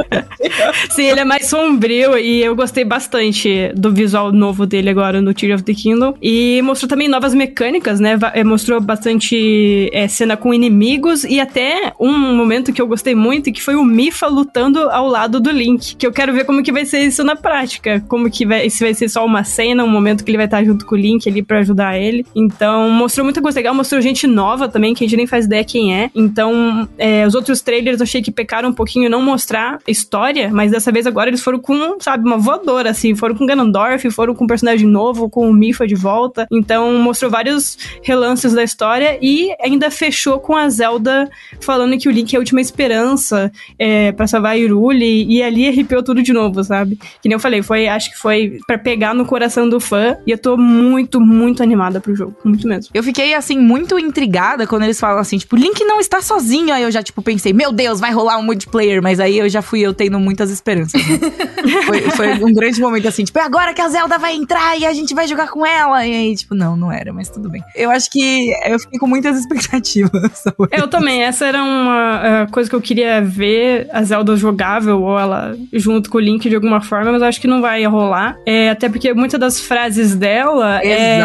Sim, 0.89 1.03
ele 1.03 1.19
é 1.19 1.25
mais 1.25 1.47
sombrio 1.47 2.17
e 2.17 2.41
eu 2.41 2.55
gostei 2.55 2.83
bastante 2.83 3.71
do 3.75 3.93
visual 3.93 4.31
novo 4.31 4.65
dele 4.65 4.89
agora 4.89 5.21
no 5.21 5.33
Tear 5.33 5.55
of 5.55 5.63
the 5.63 5.73
Kingdom. 5.73 6.15
E 6.21 6.61
mostrou 6.63 6.89
também 6.89 7.07
novas 7.07 7.33
mecânicas, 7.33 7.99
né, 7.99 8.17
eh, 8.33 8.43
mostrou 8.43 8.81
bastante 8.81 9.89
eh, 9.93 10.07
cena 10.07 10.35
com 10.35 10.53
inimigos 10.53 11.23
e 11.23 11.39
até 11.39 11.93
um 11.99 12.35
momento 12.35 12.73
que 12.73 12.81
eu 12.81 12.87
gostei 12.87 13.13
muito, 13.13 13.51
que 13.51 13.61
foi 13.61 13.75
o 13.75 13.83
Mifa 13.83 14.27
lutando 14.27 14.89
ao 14.89 15.07
lado 15.07 15.39
do 15.39 15.51
Link. 15.51 15.95
Que 15.95 16.07
eu 16.07 16.11
quero 16.11 16.33
ver 16.33 16.43
como 16.43 16.63
que 16.63 16.71
vai 16.71 16.85
ser 16.85 17.01
isso 17.01 17.23
na 17.23 17.35
prática. 17.35 18.03
Como 18.07 18.29
que 18.29 18.45
vai, 18.45 18.69
se 18.69 18.83
vai 18.83 18.93
ser 18.93 19.09
só 19.09 19.23
uma 19.23 19.43
cena, 19.43 19.83
um 19.83 19.89
momento 19.89 20.23
que 20.23 20.31
ele 20.31 20.37
vai 20.37 20.47
estar 20.47 20.63
junto 20.63 20.85
com 20.85 20.95
o 20.95 20.97
Link 20.97 21.29
ali 21.29 21.43
pra 21.43 21.59
ajudar 21.59 21.99
ele. 21.99 22.25
Então, 22.35 22.89
mostrou 22.89 23.23
muita 23.23 23.41
coisa 23.41 23.59
legal, 23.59 23.75
mostrou 23.75 24.01
gente 24.01 24.25
nova 24.25 24.67
também, 24.67 24.93
que 24.95 25.03
a 25.03 25.07
gente 25.07 25.17
nem 25.17 25.27
faz 25.27 25.45
ideia 25.45 25.63
quem 25.63 25.95
é. 25.95 26.09
Então, 26.15 26.89
é, 26.97 27.27
os 27.27 27.35
outros 27.35 27.61
trailers 27.61 27.99
eu 27.99 28.03
achei 28.03 28.21
que 28.21 28.31
pecaram 28.31 28.69
um 28.69 28.73
pouquinho 28.73 29.09
não 29.09 29.21
mostrar 29.21 29.79
história, 29.87 30.49
mas 30.51 30.73
dessa 30.79 30.91
vez 30.91 31.05
agora 31.05 31.29
eles 31.29 31.41
foram 31.41 31.59
com, 31.59 31.99
sabe, 31.99 32.25
uma 32.25 32.37
voadora, 32.37 32.89
assim. 32.89 33.13
Foram 33.13 33.35
com 33.35 33.45
Ganondorf, 33.45 34.09
foram 34.11 34.33
com 34.33 34.45
um 34.45 34.47
personagem 34.47 34.87
novo, 34.87 35.29
com 35.29 35.49
o 35.49 35.53
Mifa 35.53 35.85
de 35.85 35.95
volta. 35.95 36.47
Então, 36.51 36.93
mostrou 36.99 37.29
vários 37.29 37.77
relances 38.01 38.53
da 38.53 38.63
história 38.63 39.19
e 39.21 39.53
ainda 39.61 39.91
fechou 39.91 40.39
com 40.39 40.55
a 40.55 40.67
Zelda 40.69 41.29
falando 41.59 41.97
que 41.97 42.07
o 42.07 42.11
Link 42.11 42.33
é 42.33 42.37
a 42.37 42.39
última 42.39 42.61
esperança 42.61 43.51
é, 43.77 44.11
para 44.11 44.27
salvar 44.27 44.53
a 44.53 44.55
Hyrule 44.55 45.25
e 45.25 45.43
ali 45.43 45.67
arrepiou 45.67 46.01
tudo 46.01 46.23
de 46.23 46.33
novo, 46.33 46.63
sabe? 46.63 46.97
Que 47.21 47.27
nem 47.27 47.33
eu 47.33 47.39
falei, 47.39 47.61
foi, 47.61 47.87
acho 47.87 48.11
que 48.11 48.17
foi 48.17 48.59
pra 48.65 48.77
pegar 48.77 49.13
no 49.13 49.25
coração 49.25 49.67
do 49.67 49.79
fã 49.79 50.17
e 50.25 50.31
eu 50.31 50.37
tô 50.37 50.57
muito, 50.57 51.19
muito 51.19 51.61
animada 51.61 51.99
pro 51.99 52.15
jogo, 52.15 52.35
muito 52.43 52.67
mesmo. 52.67 52.91
Eu 52.93 53.03
fiquei, 53.03 53.33
assim, 53.33 53.57
muito 53.57 53.99
intrigada 53.99 54.65
quando 54.65 54.83
eles 54.83 54.99
falam 54.99 55.19
assim, 55.19 55.37
tipo, 55.37 55.55
Link 55.55 55.83
não 55.83 55.99
está 55.99 56.21
sozinho. 56.21 56.73
Aí 56.73 56.83
eu 56.83 56.91
já, 56.91 57.03
tipo, 57.03 57.21
pensei, 57.21 57.51
meu 57.53 57.71
Deus, 57.71 57.99
vai 57.99 58.11
rolar 58.11 58.37
um 58.37 58.43
multiplayer. 58.43 59.01
Mas 59.01 59.19
aí 59.19 59.37
eu 59.37 59.49
já 59.49 59.61
fui 59.61 59.81
eu 59.81 59.93
tendo 59.93 60.19
muitas 60.19 60.49
esperanças. 60.59 61.01
né? 61.07 61.19
foi, 61.85 62.01
foi 62.11 62.43
um 62.43 62.53
grande 62.53 62.79
momento, 62.79 63.07
assim, 63.07 63.23
tipo, 63.23 63.39
é 63.39 63.41
agora 63.41 63.73
que 63.73 63.81
a 63.81 63.89
Zelda 63.89 64.17
vai 64.17 64.35
entrar 64.35 64.77
e 64.77 64.85
a 64.85 64.93
gente 64.93 65.13
vai 65.13 65.27
jogar 65.27 65.49
com 65.49 65.65
ela. 65.65 66.05
E 66.05 66.13
aí, 66.13 66.35
tipo, 66.35 66.53
não, 66.53 66.75
não 66.75 66.91
era, 66.91 67.11
mas 67.11 67.29
tudo 67.29 67.49
bem. 67.49 67.63
Eu 67.75 67.89
acho 67.89 68.09
que 68.09 68.53
eu 68.65 68.79
fiquei 68.79 68.99
com 68.99 69.07
muitas 69.07 69.37
expectativas. 69.37 70.43
Eu 70.71 70.87
também, 70.87 71.23
essa 71.23 71.45
era 71.45 71.63
uma 71.63 72.21
eh, 72.23 72.47
coisa 72.51 72.69
que 72.69 72.75
eu 72.75 72.81
queria 72.81 73.21
ver, 73.21 73.87
a 73.91 74.03
Zelda 74.03 74.35
jogável, 74.35 75.01
ou 75.01 75.17
ela 75.17 75.55
junto 75.73 76.09
com 76.09 76.17
o 76.17 76.21
Link 76.21 76.47
de 76.47 76.55
alguma 76.55 76.81
forma, 76.81 77.11
mas 77.11 77.21
eu 77.21 77.27
acho 77.27 77.41
que 77.41 77.47
não 77.47 77.61
vai 77.61 77.83
rolar. 77.85 78.37
É, 78.45 78.69
até 78.69 78.87
porque 78.89 79.13
muitas 79.13 79.39
das 79.39 79.59
frases 79.59 80.15
dela 80.15 80.79
é, 80.83 81.19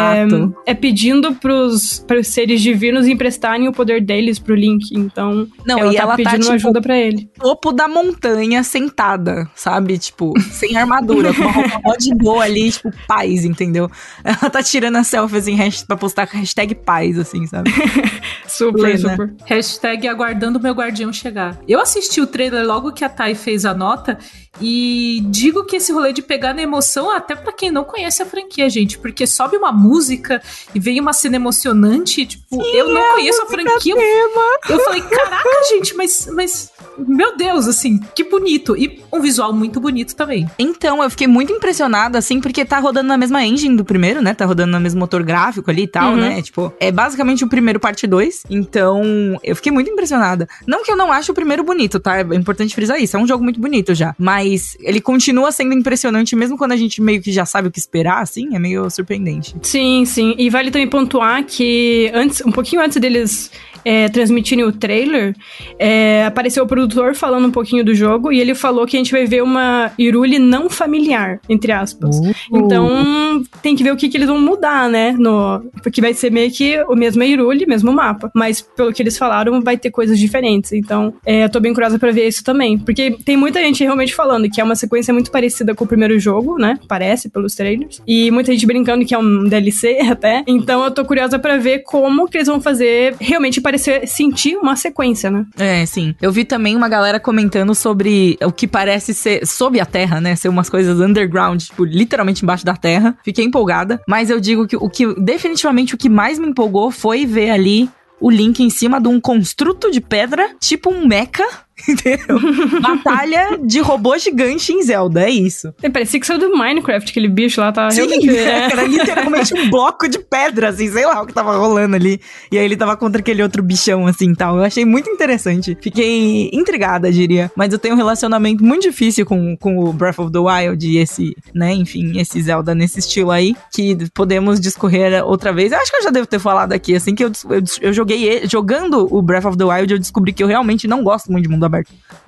é 0.65 0.73
pedindo 0.73 1.35
pros, 1.35 2.03
pros 2.07 2.27
seres 2.27 2.61
divinos 2.61 3.07
emprestarem 3.07 3.67
o 3.67 3.73
poder 3.73 4.01
deles 4.01 4.39
pro 4.39 4.55
Link. 4.55 4.89
Então, 4.93 5.47
Não, 5.65 5.79
ela 5.79 5.93
e 5.93 5.95
tá 5.95 6.03
ela 6.03 6.11
tá, 6.11 6.17
pedindo 6.17 6.41
tipo, 6.41 6.53
ajuda 6.53 6.81
pra 6.81 6.97
ele. 6.97 7.29
topo 7.39 7.71
da 7.71 7.87
montanha 7.87 8.63
sentada, 8.63 9.24
sabe? 9.55 9.97
Tipo, 9.97 10.33
sem 10.41 10.75
armadura, 10.77 11.33
com 11.33 11.41
uma 11.41 11.51
roupa 11.51 11.81
mó 11.83 11.95
de 11.97 12.13
boa 12.15 12.43
ali, 12.43 12.71
tipo, 12.71 12.91
paz, 13.07 13.45
entendeu? 13.45 13.89
Ela 14.23 14.49
tá 14.49 14.61
tirando 14.63 14.97
as 14.97 15.07
selfies 15.07 15.47
em 15.47 15.55
hashtag, 15.55 15.87
pra 15.87 15.97
postar 15.97 16.27
com 16.27 16.37
hashtag 16.37 16.75
paz, 16.75 17.17
assim, 17.17 17.45
sabe? 17.47 17.71
Super, 18.47 18.81
Plena. 18.81 19.09
super. 19.09 19.33
Hashtag 19.45 20.07
aguardando 20.07 20.59
meu 20.59 20.73
guardião 20.73 21.11
chegar. 21.11 21.57
Eu 21.67 21.79
assisti 21.81 22.21
o 22.21 22.27
trailer 22.27 22.65
logo 22.65 22.91
que 22.91 23.03
a 23.03 23.09
Thay 23.09 23.35
fez 23.35 23.65
a 23.65 23.73
nota 23.73 24.17
e 24.61 25.21
digo 25.25 25.65
que 25.65 25.75
esse 25.77 25.91
rolê 25.91 26.13
de 26.13 26.21
pegar 26.21 26.53
na 26.53 26.61
emoção, 26.61 27.09
até 27.09 27.35
pra 27.35 27.51
quem 27.51 27.71
não 27.71 27.83
conhece 27.83 28.21
a 28.21 28.25
franquia, 28.25 28.69
gente, 28.69 28.97
porque 28.97 29.25
sobe 29.27 29.57
uma 29.57 29.71
música 29.71 30.41
e 30.73 30.79
vem 30.79 30.99
uma 30.99 31.13
cena 31.13 31.35
emocionante, 31.35 32.25
tipo, 32.25 32.61
eu 32.73 32.89
não 32.89 33.13
conheço 33.13 33.41
a 33.41 33.45
franquia. 33.45 33.95
Eu, 33.95 34.31
eu 34.69 34.79
falei, 34.85 35.01
caraca, 35.01 35.49
gente, 35.69 35.95
mas, 35.95 36.27
mas 36.33 36.71
meu 36.97 37.35
Deus, 37.35 37.67
assim, 37.67 37.99
que 38.15 38.23
bonito. 38.23 38.75
E 38.77 39.01
um 39.11 39.19
visual 39.21 39.51
muito 39.53 39.79
bonito 39.79 40.15
também. 40.15 40.49
Então, 40.57 41.03
eu 41.03 41.09
fiquei 41.09 41.27
muito 41.27 41.51
impressionada, 41.51 42.17
assim, 42.17 42.39
porque 42.39 42.63
tá 42.63 42.79
rodando 42.79 43.07
na 43.07 43.17
mesma 43.17 43.43
engine 43.43 43.75
do 43.75 43.83
primeiro, 43.83 44.21
né? 44.21 44.33
Tá 44.33 44.45
rodando 44.45 44.71
no 44.71 44.79
mesmo 44.79 44.99
motor 44.99 45.21
gráfico 45.23 45.69
ali 45.69 45.83
e 45.83 45.87
tal, 45.87 46.11
Uhum. 46.11 46.17
né? 46.17 46.41
Tipo, 46.41 46.73
é 46.79 46.91
basicamente 46.91 47.43
o 47.43 47.49
primeiro 47.49 47.79
parte 47.79 48.07
2. 48.07 48.43
Então, 48.49 49.37
eu 49.43 49.55
fiquei 49.55 49.71
muito 49.71 49.89
impressionada. 49.89 50.47
Não 50.65 50.83
que 50.83 50.91
eu 50.91 50.95
não 50.95 51.11
ache 51.11 51.29
o 51.31 51.33
primeiro 51.33 51.63
bonito, 51.63 51.99
tá? 51.99 52.19
É 52.19 52.21
importante 52.35 52.73
frisar 52.73 52.99
isso. 53.01 53.17
É 53.17 53.19
um 53.19 53.27
jogo 53.27 53.43
muito 53.43 53.59
bonito 53.59 53.93
já. 53.93 54.15
Mas 54.17 54.44
ele 54.79 55.01
continua 55.01 55.51
sendo 55.51 55.73
impressionante, 55.73 56.35
mesmo 56.35 56.57
quando 56.57 56.71
a 56.71 56.77
gente 56.77 57.01
meio 57.01 57.21
que 57.21 57.31
já 57.31 57.45
sabe 57.45 57.67
o 57.67 57.71
que 57.71 57.79
esperar, 57.79 58.21
assim. 58.21 58.55
É 58.55 58.59
meio 58.59 58.89
surpreendente. 58.89 59.55
Sim, 59.61 60.05
sim. 60.05 60.35
E 60.37 60.49
vale 60.49 60.71
também 60.71 60.87
pontuar 60.87 61.43
que 61.45 62.11
antes, 62.13 62.41
um 62.45 62.51
pouquinho 62.51 62.81
antes 62.81 62.99
deles 62.99 63.51
é, 63.85 64.09
transmitirem 64.09 64.65
o 64.65 64.71
trailer, 64.71 65.35
é, 65.77 66.25
apareceu 66.25 66.63
o 66.63 66.67
produtor 66.67 67.13
falando 67.13 67.47
um 67.47 67.51
pouquinho 67.51 67.85
do 67.85 67.93
jogo 67.93 68.31
e 68.31 68.39
ele 68.39 68.55
falou 68.55 68.87
que 68.87 68.97
a 68.97 68.99
gente 68.99 69.11
vai 69.11 69.25
ver 69.25 69.43
uma 69.43 69.91
Irule 69.97 70.39
não 70.39 70.69
familiar, 70.69 71.39
entre 71.47 71.71
aspas. 71.71 72.19
Então 72.51 73.43
tem 73.61 73.75
que 73.75 73.83
ver 73.83 73.91
o 73.91 73.95
que, 73.95 74.09
que 74.09 74.17
eles 74.17 74.27
vão 74.27 74.41
mudar, 74.41 74.89
né? 74.89 75.11
No, 75.11 75.63
porque 75.83 76.01
vai 76.01 76.13
ser 76.13 76.31
meio 76.31 76.51
que 76.51 76.81
o 76.87 76.95
mesmo 76.95 77.23
Irule, 77.23 77.67
mesmo 77.67 77.93
mapa. 77.93 78.31
Mas 78.33 78.61
pelo 78.61 78.91
que 78.91 79.03
eles 79.03 79.17
falaram, 79.17 79.61
vai 79.61 79.77
ter 79.77 79.91
coisas 79.91 80.17
diferentes. 80.17 80.73
Então, 80.73 81.13
é, 81.25 81.43
eu 81.43 81.49
tô 81.49 81.59
bem 81.59 81.73
curiosa 81.73 81.99
pra 81.99 82.11
ver 82.11 82.27
isso 82.27 82.43
também. 82.43 82.77
Porque 82.77 83.17
tem 83.23 83.37
muita 83.37 83.61
gente 83.61 83.83
realmente 83.83 84.15
falando 84.15 84.49
que 84.49 84.59
é 84.59 84.63
uma 84.63 84.75
sequência 84.75 85.13
muito 85.13 85.29
parecida 85.29 85.75
com 85.75 85.83
o 85.83 85.87
primeiro 85.87 86.17
jogo, 86.19 86.57
né? 86.57 86.79
Parece 86.87 87.29
pelos 87.29 87.53
trailers. 87.53 88.01
E 88.07 88.31
muita 88.31 88.51
gente 88.51 88.65
brincando 88.65 89.05
que 89.05 89.13
é 89.13 89.17
um 89.17 89.43
DLC 89.43 89.99
até. 90.09 90.43
Então 90.47 90.83
eu 90.83 90.91
tô 90.91 91.05
curiosa 91.05 91.37
pra 91.37 91.57
ver 91.57 91.79
como 91.79 92.27
que 92.27 92.37
eles 92.37 92.47
vão 92.47 92.59
fazer 92.59 93.15
realmente 93.19 93.61
parecer 93.61 93.74
sentir 93.77 94.55
uma 94.57 94.75
sequência, 94.75 95.29
né? 95.29 95.45
É, 95.57 95.85
sim. 95.85 96.15
Eu 96.21 96.31
vi 96.31 96.45
também 96.45 96.75
uma 96.75 96.89
galera 96.89 97.19
comentando 97.19 97.73
sobre 97.73 98.37
o 98.43 98.51
que 98.51 98.67
parece 98.67 99.13
ser 99.13 99.45
sob 99.45 99.79
a 99.79 99.85
terra, 99.85 100.19
né? 100.19 100.35
Ser 100.35 100.49
umas 100.49 100.69
coisas 100.69 100.99
underground, 100.99 101.61
tipo, 101.61 101.83
literalmente 101.83 102.43
embaixo 102.43 102.65
da 102.65 102.75
terra. 102.75 103.17
Fiquei 103.23 103.45
empolgada. 103.45 104.01
Mas 104.07 104.29
eu 104.29 104.39
digo 104.39 104.67
que 104.67 104.75
o 104.75 104.89
que 104.89 105.13
definitivamente 105.19 105.95
o 105.95 105.97
que 105.97 106.09
mais 106.09 106.39
me 106.39 106.47
empolgou 106.47 106.91
foi 106.91 107.25
ver 107.25 107.49
ali 107.49 107.89
o 108.19 108.29
Link 108.29 108.63
em 108.63 108.69
cima 108.69 108.99
de 108.99 109.07
um 109.07 109.19
construto 109.19 109.91
de 109.91 110.01
pedra, 110.01 110.55
tipo 110.59 110.89
um 110.89 111.05
mecha. 111.05 111.45
Entendeu? 111.89 112.39
Batalha 112.81 113.59
de 113.61 113.79
robô 113.79 114.17
gigante 114.17 114.73
em 114.73 114.81
Zelda, 114.81 115.23
é 115.23 115.29
isso. 115.29 115.73
É, 115.81 115.89
parecia 115.89 116.19
que 116.19 116.25
saiu 116.25 116.39
do 116.39 116.55
Minecraft, 116.55 117.09
aquele 117.09 117.27
bicho 117.27 117.61
lá 117.61 117.71
tá 117.71 117.89
Sim, 117.91 118.07
realmente. 118.07 118.27
né? 118.27 118.65
era 118.71 118.83
literalmente 118.83 119.53
um 119.53 119.69
bloco 119.69 120.07
de 120.07 120.19
pedra, 120.19 120.69
assim, 120.69 120.89
sei 120.89 121.05
lá 121.05 121.21
o 121.21 121.25
que 121.25 121.33
tava 121.33 121.55
rolando 121.55 121.95
ali. 121.95 122.19
E 122.51 122.57
aí 122.57 122.65
ele 122.65 122.75
tava 122.75 122.97
contra 122.97 123.21
aquele 123.21 123.43
outro 123.43 123.61
bichão, 123.61 124.07
assim, 124.07 124.33
tal. 124.33 124.57
Eu 124.57 124.63
achei 124.63 124.85
muito 124.85 125.09
interessante. 125.09 125.77
Fiquei 125.79 126.49
intrigada, 126.51 127.11
diria. 127.11 127.51
Mas 127.55 127.71
eu 127.71 127.79
tenho 127.79 127.93
um 127.93 127.97
relacionamento 127.97 128.63
muito 128.63 128.83
difícil 128.83 129.25
com, 129.25 129.55
com 129.57 129.77
o 129.79 129.93
Breath 129.93 130.19
of 130.19 130.31
the 130.31 130.39
Wild 130.39 130.87
e 130.87 130.97
esse, 130.97 131.35
né, 131.53 131.73
enfim, 131.73 132.19
esse 132.19 132.41
Zelda 132.41 132.73
nesse 132.73 132.99
estilo 132.99 133.31
aí, 133.31 133.55
que 133.73 133.97
podemos 134.13 134.59
discorrer 134.59 135.23
outra 135.25 135.53
vez. 135.53 135.71
Eu 135.71 135.79
acho 135.79 135.91
que 135.91 135.97
eu 135.97 136.03
já 136.03 136.09
devo 136.09 136.25
ter 136.25 136.39
falado 136.39 136.73
aqui, 136.73 136.95
assim, 136.95 137.13
que 137.13 137.23
eu, 137.23 137.31
eu, 137.49 137.61
eu 137.81 137.93
joguei 137.93 138.47
jogando 138.47 139.07
o 139.13 139.21
Breath 139.21 139.45
of 139.45 139.57
the 139.57 139.63
Wild, 139.63 139.93
eu 139.93 139.99
descobri 139.99 140.33
que 140.33 140.43
eu 140.43 140.47
realmente 140.47 140.87
não 140.87 141.03
gosto 141.03 141.31
muito 141.31 141.43
de 141.43 141.49
mundo 141.49 141.65
aberto. 141.65 141.74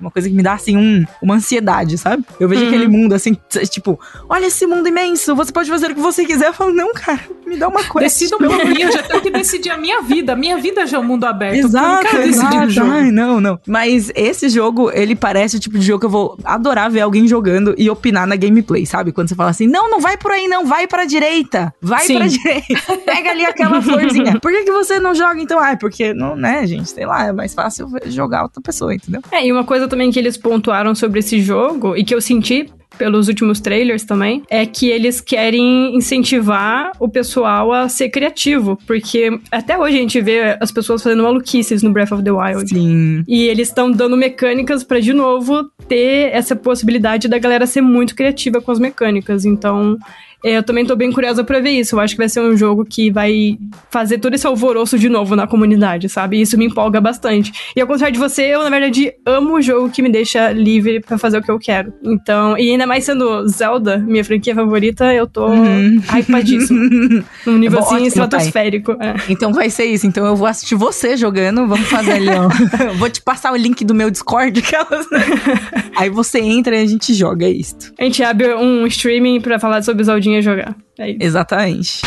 Uma 0.00 0.10
coisa 0.10 0.28
que 0.28 0.34
me 0.34 0.42
dá, 0.42 0.54
assim, 0.54 0.76
um, 0.76 1.04
uma 1.22 1.34
ansiedade, 1.36 1.98
sabe? 1.98 2.24
Eu 2.38 2.48
vejo 2.48 2.62
Uhum. 2.62 2.68
aquele 2.68 2.88
mundo, 2.88 3.12
assim, 3.14 3.36
tipo, 3.70 3.98
olha 4.28 4.46
esse 4.46 4.66
mundo 4.66 4.86
imenso, 4.88 5.34
você 5.34 5.50
pode 5.52 5.68
fazer 5.70 5.90
o 5.90 5.94
que 5.94 6.00
você 6.00 6.24
quiser. 6.24 6.48
Eu 6.48 6.52
falo, 6.52 6.72
não, 6.72 6.92
cara, 6.92 7.20
me 7.46 7.56
dá 7.56 7.68
uma 7.68 7.82
coisa. 7.84 8.06
Decido 8.06 8.36
por 8.38 8.64
mim, 8.66 8.80
eu 8.82 8.92
já 8.92 9.02
tenho 9.02 9.20
que 9.22 9.30
decidir 9.30 9.70
a 9.70 9.76
minha 9.76 10.00
vida. 10.02 10.32
A 10.32 10.36
minha 10.36 10.56
vida 10.58 10.86
já 10.86 10.96
é 10.98 11.00
um 11.00 11.04
mundo 11.04 11.24
aberto. 11.24 11.60
porque 11.70 12.16
eu 12.16 12.22
Exato, 12.22 12.48
exato. 12.48 12.70
jogo. 12.70 12.90
Ai, 12.90 13.10
não, 13.10 13.40
não. 13.40 13.58
Mas 13.66 14.10
esse 14.14 14.48
jogo, 14.48 14.90
ele 14.92 15.14
parece 15.16 15.56
o 15.56 15.60
tipo 15.60 15.78
de 15.78 15.84
jogo 15.86 16.00
que 16.00 16.06
eu 16.06 16.10
vou 16.10 16.38
adorar 16.44 16.90
ver 16.90 17.00
alguém 17.00 17.26
jogando 17.26 17.74
e 17.78 17.88
opinar 17.90 18.26
na 18.26 18.36
gameplay, 18.36 18.84
sabe? 18.86 19.12
Quando 19.12 19.28
você 19.28 19.34
fala 19.34 19.50
assim, 19.50 19.66
não, 19.66 19.90
não 19.90 20.00
vai 20.00 20.16
por 20.16 20.30
aí, 20.32 20.46
não, 20.48 20.66
vai 20.66 20.86
pra 20.86 21.04
direita. 21.04 21.72
Vai 21.80 22.04
Sim. 22.06 22.16
pra 22.18 22.26
direita. 22.26 22.96
Pega 23.04 23.30
ali 23.30 23.44
aquela 23.44 23.80
florzinha. 23.82 24.38
Por 24.40 24.52
que, 24.52 24.64
que 24.64 24.72
você 24.72 24.98
não 25.00 25.14
joga 25.14 25.40
então? 25.40 25.58
Ah, 25.58 25.72
é 25.72 25.76
porque, 25.76 26.12
não, 26.14 26.36
né, 26.36 26.66
gente, 26.66 26.90
sei 26.90 27.06
lá, 27.06 27.26
é 27.26 27.32
mais 27.32 27.54
fácil 27.54 27.88
jogar 28.06 28.42
outra 28.44 28.60
pessoa, 28.62 28.94
entendeu? 28.94 29.20
É, 29.30 29.46
e 29.46 29.52
uma 29.52 29.64
coisa 29.64 29.86
também 29.86 30.10
que 30.10 30.18
eles 30.18 30.36
pontuaram 30.36 30.94
sobre 30.94 31.20
esse 31.20 31.40
jogo 31.40 31.96
e 31.96 32.04
que 32.04 32.14
eu 32.14 32.20
senti 32.20 32.70
pelos 32.98 33.28
últimos 33.28 33.60
trailers 33.60 34.04
também, 34.04 34.42
é 34.50 34.66
que 34.66 34.88
eles 34.88 35.20
querem 35.20 35.96
incentivar 35.96 36.90
o 36.98 37.08
pessoal 37.08 37.72
a 37.72 37.88
ser 37.88 38.08
criativo, 38.08 38.76
porque 38.86 39.38
até 39.52 39.78
hoje 39.78 39.96
a 39.96 40.00
gente 40.00 40.20
vê 40.20 40.56
as 40.60 40.72
pessoas 40.72 41.02
fazendo 41.02 41.22
maluquices 41.22 41.82
no 41.82 41.92
Breath 41.92 42.12
of 42.12 42.24
the 42.24 42.32
Wild. 42.32 42.68
Sim. 42.68 43.22
E 43.28 43.44
eles 43.44 43.68
estão 43.68 43.90
dando 43.90 44.16
mecânicas 44.16 44.82
pra 44.82 44.98
de 44.98 45.12
novo 45.12 45.70
ter 45.86 46.30
essa 46.32 46.56
possibilidade 46.56 47.28
da 47.28 47.38
galera 47.38 47.66
ser 47.66 47.80
muito 47.80 48.16
criativa 48.16 48.60
com 48.60 48.72
as 48.72 48.80
mecânicas. 48.80 49.44
Então, 49.44 49.96
eu 50.44 50.62
também 50.62 50.84
tô 50.86 50.94
bem 50.96 51.10
curiosa 51.12 51.42
pra 51.44 51.60
ver 51.60 51.70
isso. 51.70 51.96
Eu 51.96 52.00
acho 52.00 52.14
que 52.14 52.18
vai 52.18 52.28
ser 52.28 52.40
um 52.40 52.56
jogo 52.56 52.84
que 52.84 53.10
vai 53.10 53.58
fazer 53.90 54.18
todo 54.18 54.34
esse 54.34 54.46
alvoroço 54.46 54.98
de 54.98 55.08
novo 55.08 55.34
na 55.34 55.46
comunidade, 55.46 56.08
sabe? 56.08 56.40
Isso 56.40 56.56
me 56.56 56.66
empolga 56.66 57.00
bastante. 57.00 57.52
E 57.74 57.80
ao 57.80 57.86
contrário 57.86 58.12
de 58.12 58.18
você, 58.18 58.42
eu, 58.42 58.62
na 58.62 58.70
verdade, 58.70 59.12
amo 59.26 59.54
o 59.56 59.62
jogo 59.62 59.90
que 59.90 60.00
me 60.02 60.08
deixa 60.10 60.50
livre 60.52 61.00
pra 61.00 61.18
fazer 61.18 61.38
o 61.38 61.42
que 61.42 61.50
eu 61.50 61.58
quero. 61.58 61.92
Então, 62.04 62.56
e 62.58 62.70
ainda 62.70 62.86
mais 62.86 63.04
sendo 63.04 63.46
Zelda, 63.48 63.98
minha 63.98 64.24
franquia 64.24 64.54
favorita, 64.54 65.12
eu 65.12 65.26
tô 65.26 65.48
Uhum. 65.48 66.00
hypadíssimo. 66.16 66.78
Num 67.46 67.58
nível 67.58 67.78
É 67.78 67.82
bom, 67.82 67.94
assim 67.94 68.06
estratosférico. 68.06 68.92
É. 69.00 69.14
Então 69.28 69.52
vai 69.52 69.70
ser 69.70 69.86
isso. 69.86 70.06
Então 70.06 70.24
eu 70.26 70.36
vou 70.36 70.46
assistir 70.46 70.74
você 70.74 71.16
jogando. 71.16 71.66
Vamos 71.66 71.88
fazer 71.88 72.12
ali, 72.12 72.28
ó. 72.28 72.48
vou 72.98 73.08
te 73.10 73.20
passar 73.22 73.52
o 73.52 73.56
link 73.56 73.84
do 73.84 73.94
meu 73.94 74.10
Discord. 74.10 74.60
Aquelas, 74.60 75.10
né? 75.10 75.20
Aí 75.96 76.10
você 76.10 76.38
entra 76.38 76.76
e 76.76 76.82
a 76.82 76.86
gente 76.86 77.12
joga, 77.14 77.46
é 77.46 77.50
isto. 77.50 77.92
A 77.98 78.04
gente 78.04 78.22
abre 78.22 78.54
um 78.54 78.86
streaming 78.86 79.40
pra 79.40 79.58
falar 79.58 79.82
sobre 79.82 80.04
Zeldinha 80.04 80.27
e 80.36 80.42
jogar. 80.42 80.74
É 80.98 81.10
isso. 81.10 81.18
Exatamente. 81.20 82.02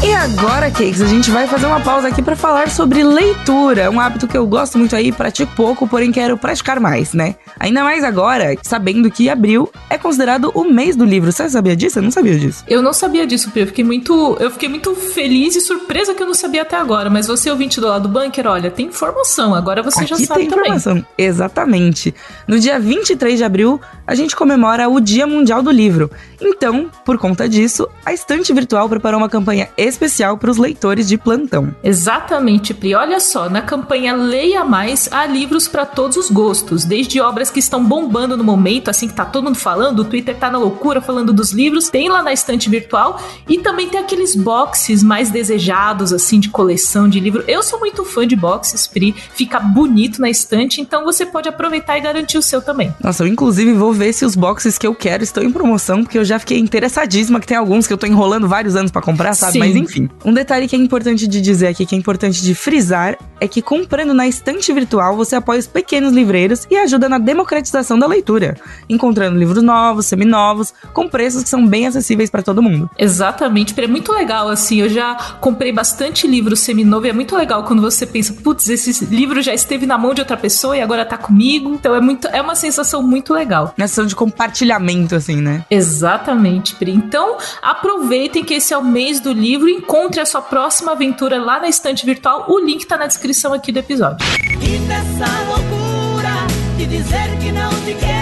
E 0.00 0.14
agora, 0.14 0.70
Cakes, 0.70 1.02
a 1.02 1.06
gente 1.06 1.28
vai 1.30 1.48
fazer 1.48 1.66
uma 1.66 1.80
pausa 1.80 2.06
aqui 2.06 2.22
pra 2.22 2.36
falar 2.36 2.70
sobre 2.70 3.02
leitura, 3.02 3.90
um 3.90 3.98
hábito 3.98 4.28
que 4.28 4.38
eu 4.38 4.46
gosto 4.46 4.78
muito 4.78 4.94
aí, 4.94 5.10
pratico 5.10 5.52
pouco, 5.56 5.88
porém 5.88 6.12
quero 6.12 6.38
praticar 6.38 6.78
mais, 6.78 7.12
né? 7.12 7.34
Ainda 7.58 7.82
mais 7.82 8.04
agora, 8.04 8.56
sabendo 8.62 9.10
que 9.10 9.28
abril 9.28 9.68
é 9.90 9.98
considerado 9.98 10.52
o 10.54 10.64
mês 10.64 10.94
do 10.94 11.04
livro. 11.04 11.32
Você 11.32 11.50
sabia 11.50 11.74
disso? 11.74 11.98
Eu 11.98 12.04
não 12.04 12.12
sabia 12.12 12.38
disso. 12.38 12.64
Eu 12.68 12.80
não 12.80 12.92
sabia 12.92 13.26
disso, 13.26 13.50
Pio. 13.50 13.62
Eu 13.62 13.66
fiquei 13.66 13.84
muito, 13.84 14.36
eu 14.38 14.50
fiquei 14.52 14.68
muito 14.68 14.94
feliz 14.94 15.56
e 15.56 15.60
surpresa 15.60 16.14
que 16.14 16.22
eu 16.22 16.26
não 16.28 16.34
sabia 16.34 16.62
até 16.62 16.76
agora. 16.76 17.10
Mas 17.10 17.26
você, 17.26 17.50
ouvinte 17.50 17.80
do 17.80 17.88
lado 17.88 18.08
do 18.08 18.20
bunker, 18.20 18.46
olha, 18.46 18.70
tem 18.70 18.86
informação. 18.86 19.52
Agora 19.52 19.82
você 19.82 20.06
já 20.06 20.14
Aqui 20.14 20.26
sabe 20.26 20.40
tem 20.42 20.48
também. 20.48 20.62
informação. 20.74 21.04
Exatamente. 21.18 22.14
No 22.46 22.58
dia 22.60 22.78
23 22.78 23.36
de 23.36 23.44
abril, 23.44 23.80
a 24.08 24.14
gente 24.14 24.34
comemora 24.34 24.88
o 24.88 24.98
Dia 25.00 25.26
Mundial 25.26 25.62
do 25.62 25.70
Livro. 25.70 26.10
Então, 26.40 26.90
por 27.04 27.18
conta 27.18 27.46
disso, 27.46 27.86
a 28.06 28.12
Estante 28.14 28.54
Virtual 28.54 28.88
preparou 28.88 29.20
uma 29.20 29.28
campanha 29.28 29.68
especial 29.76 30.38
para 30.38 30.50
os 30.50 30.56
leitores 30.56 31.06
de 31.06 31.18
plantão. 31.18 31.74
Exatamente, 31.84 32.72
Pri. 32.72 32.94
Olha 32.94 33.20
só, 33.20 33.50
na 33.50 33.60
campanha 33.60 34.14
Leia 34.14 34.64
Mais 34.64 35.10
há 35.12 35.26
livros 35.26 35.68
para 35.68 35.84
todos 35.84 36.16
os 36.16 36.30
gostos, 36.30 36.86
desde 36.86 37.20
obras 37.20 37.50
que 37.50 37.58
estão 37.58 37.84
bombando 37.84 38.34
no 38.34 38.42
momento, 38.42 38.88
assim 38.88 39.06
que 39.06 39.12
tá 39.12 39.26
todo 39.26 39.44
mundo 39.44 39.58
falando, 39.58 39.98
o 39.98 40.04
Twitter 40.04 40.34
tá 40.34 40.50
na 40.50 40.56
loucura 40.56 41.02
falando 41.02 41.30
dos 41.30 41.52
livros, 41.52 41.90
tem 41.90 42.08
lá 42.08 42.22
na 42.22 42.32
estante 42.32 42.70
virtual 42.70 43.20
e 43.46 43.58
também 43.58 43.90
tem 43.90 44.00
aqueles 44.00 44.34
boxes 44.34 45.02
mais 45.02 45.30
desejados 45.30 46.14
assim 46.14 46.40
de 46.40 46.48
coleção 46.48 47.10
de 47.10 47.20
livro. 47.20 47.44
Eu 47.46 47.62
sou 47.62 47.78
muito 47.78 48.06
fã 48.06 48.26
de 48.26 48.36
boxes, 48.36 48.86
Pri, 48.86 49.14
fica 49.34 49.60
bonito 49.60 50.18
na 50.18 50.30
estante, 50.30 50.80
então 50.80 51.04
você 51.04 51.26
pode 51.26 51.46
aproveitar 51.46 51.98
e 51.98 52.00
garantir 52.00 52.38
o 52.38 52.42
seu 52.42 52.62
também. 52.62 52.94
Nossa, 53.04 53.22
eu 53.22 53.26
inclusive 53.26 53.74
vou 53.74 53.97
ver 53.98 54.12
se 54.12 54.24
os 54.24 54.34
boxes 54.34 54.78
que 54.78 54.86
eu 54.86 54.94
quero 54.94 55.22
estão 55.22 55.42
em 55.42 55.50
promoção, 55.50 56.02
porque 56.02 56.18
eu 56.18 56.24
já 56.24 56.38
fiquei 56.38 56.58
interessadíssima 56.58 57.40
que 57.40 57.46
tem 57.46 57.56
alguns 57.56 57.86
que 57.86 57.92
eu 57.92 57.98
tô 57.98 58.06
enrolando 58.06 58.48
vários 58.48 58.76
anos 58.76 58.90
pra 58.90 59.02
comprar, 59.02 59.34
sabe? 59.34 59.52
Sim. 59.54 59.58
Mas 59.58 59.76
enfim. 59.76 60.08
Um 60.24 60.32
detalhe 60.32 60.68
que 60.68 60.76
é 60.76 60.78
importante 60.78 61.26
de 61.26 61.40
dizer 61.40 61.66
aqui, 61.66 61.84
que 61.84 61.94
é 61.94 61.98
importante 61.98 62.42
de 62.42 62.54
frisar, 62.54 63.18
é 63.40 63.48
que 63.48 63.60
comprando 63.60 64.14
na 64.14 64.26
estante 64.26 64.72
virtual 64.72 65.16
você 65.16 65.36
apoia 65.36 65.60
os 65.60 65.66
pequenos 65.66 66.12
livreiros 66.12 66.66
e 66.70 66.76
ajuda 66.76 67.08
na 67.08 67.18
democratização 67.18 67.98
da 67.98 68.06
leitura, 68.06 68.56
encontrando 68.88 69.38
livros 69.38 69.62
novos, 69.62 70.06
seminovos, 70.06 70.72
com 70.92 71.08
preços 71.08 71.42
que 71.42 71.48
são 71.48 71.66
bem 71.66 71.86
acessíveis 71.86 72.30
pra 72.30 72.42
todo 72.42 72.62
mundo. 72.62 72.88
Exatamente, 72.98 73.74
é 73.78 73.86
muito 73.86 74.12
legal 74.12 74.48
assim. 74.48 74.80
Eu 74.80 74.88
já 74.88 75.14
comprei 75.40 75.72
bastante 75.72 76.26
livro 76.26 76.56
seminovo 76.56 77.06
e 77.06 77.10
é 77.10 77.12
muito 77.12 77.36
legal 77.36 77.64
quando 77.64 77.82
você 77.82 78.06
pensa, 78.06 78.32
putz, 78.32 78.68
esse 78.68 79.04
livro 79.04 79.42
já 79.42 79.54
esteve 79.54 79.86
na 79.86 79.98
mão 79.98 80.14
de 80.14 80.20
outra 80.20 80.36
pessoa 80.36 80.76
e 80.76 80.80
agora 80.80 81.04
tá 81.04 81.16
comigo. 81.16 81.74
Então 81.74 81.94
é 81.94 82.00
muito, 82.00 82.28
é 82.28 82.40
uma 82.40 82.54
sensação 82.54 83.02
muito 83.02 83.32
legal. 83.32 83.74
Nessa 83.76 83.87
sensação 83.88 84.06
de 84.06 84.14
compartilhamento, 84.14 85.14
assim, 85.14 85.36
né? 85.36 85.64
Exatamente, 85.70 86.74
Pri. 86.76 86.92
Então, 86.92 87.38
aproveitem 87.62 88.44
que 88.44 88.54
esse 88.54 88.72
é 88.72 88.78
o 88.78 88.84
mês 88.84 89.18
do 89.20 89.32
livro, 89.32 89.68
encontre 89.68 90.20
a 90.20 90.26
sua 90.26 90.42
próxima 90.42 90.92
aventura 90.92 91.38
lá 91.38 91.58
na 91.58 91.68
estante 91.68 92.04
virtual. 92.04 92.46
O 92.48 92.58
link 92.58 92.86
tá 92.86 92.96
na 92.96 93.06
descrição 93.06 93.52
aqui 93.52 93.72
do 93.72 93.78
episódio. 93.78 94.24
E 94.60 94.78
nessa 94.86 95.26
loucura 95.48 96.46
de 96.76 96.86
dizer 96.86 97.38
que 97.38 97.50
não 97.50 97.70
te 97.70 97.94
quero. 97.98 98.17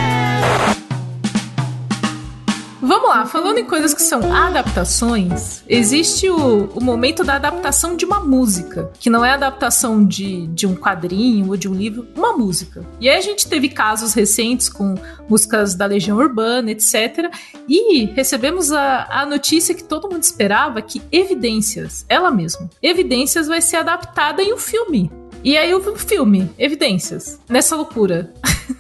Vamos 2.87 3.09
lá, 3.09 3.27
falando 3.27 3.59
em 3.59 3.65
coisas 3.65 3.93
que 3.93 4.01
são 4.01 4.33
adaptações, 4.33 5.65
existe 5.67 6.31
o, 6.31 6.67
o 6.67 6.81
momento 6.81 7.25
da 7.25 7.35
adaptação 7.35 7.97
de 7.97 8.05
uma 8.05 8.21
música, 8.21 8.93
que 9.01 9.11
não 9.11 9.25
é 9.25 9.33
adaptação 9.33 10.07
de, 10.07 10.47
de 10.47 10.69
um 10.69 10.77
quadrinho 10.77 11.49
ou 11.49 11.57
de 11.57 11.69
um 11.69 11.75
livro, 11.75 12.07
uma 12.15 12.35
música. 12.35 12.87
E 13.01 13.09
aí 13.09 13.19
a 13.19 13.21
gente 13.21 13.49
teve 13.49 13.69
casos 13.71 14.15
recentes 14.15 14.69
com 14.69 14.95
músicas 15.29 15.75
da 15.75 15.85
Legião 15.85 16.17
Urbana, 16.17 16.71
etc. 16.71 17.29
E 17.69 18.05
recebemos 18.05 18.71
a, 18.71 19.09
a 19.11 19.27
notícia 19.27 19.75
que 19.75 19.83
todo 19.83 20.09
mundo 20.09 20.23
esperava 20.23 20.81
que 20.81 21.03
Evidências, 21.11 22.07
ela 22.09 22.31
mesma, 22.31 22.71
Evidências 22.81 23.49
vai 23.49 23.61
ser 23.61 23.79
adaptada 23.79 24.41
em 24.45 24.55
um 24.55 24.59
filme. 24.59 25.11
E 25.45 25.57
aí 25.57 25.73
o 25.75 25.97
filme, 25.97 26.51
Evidências, 26.59 27.39
nessa 27.49 27.77
loucura. 27.77 28.33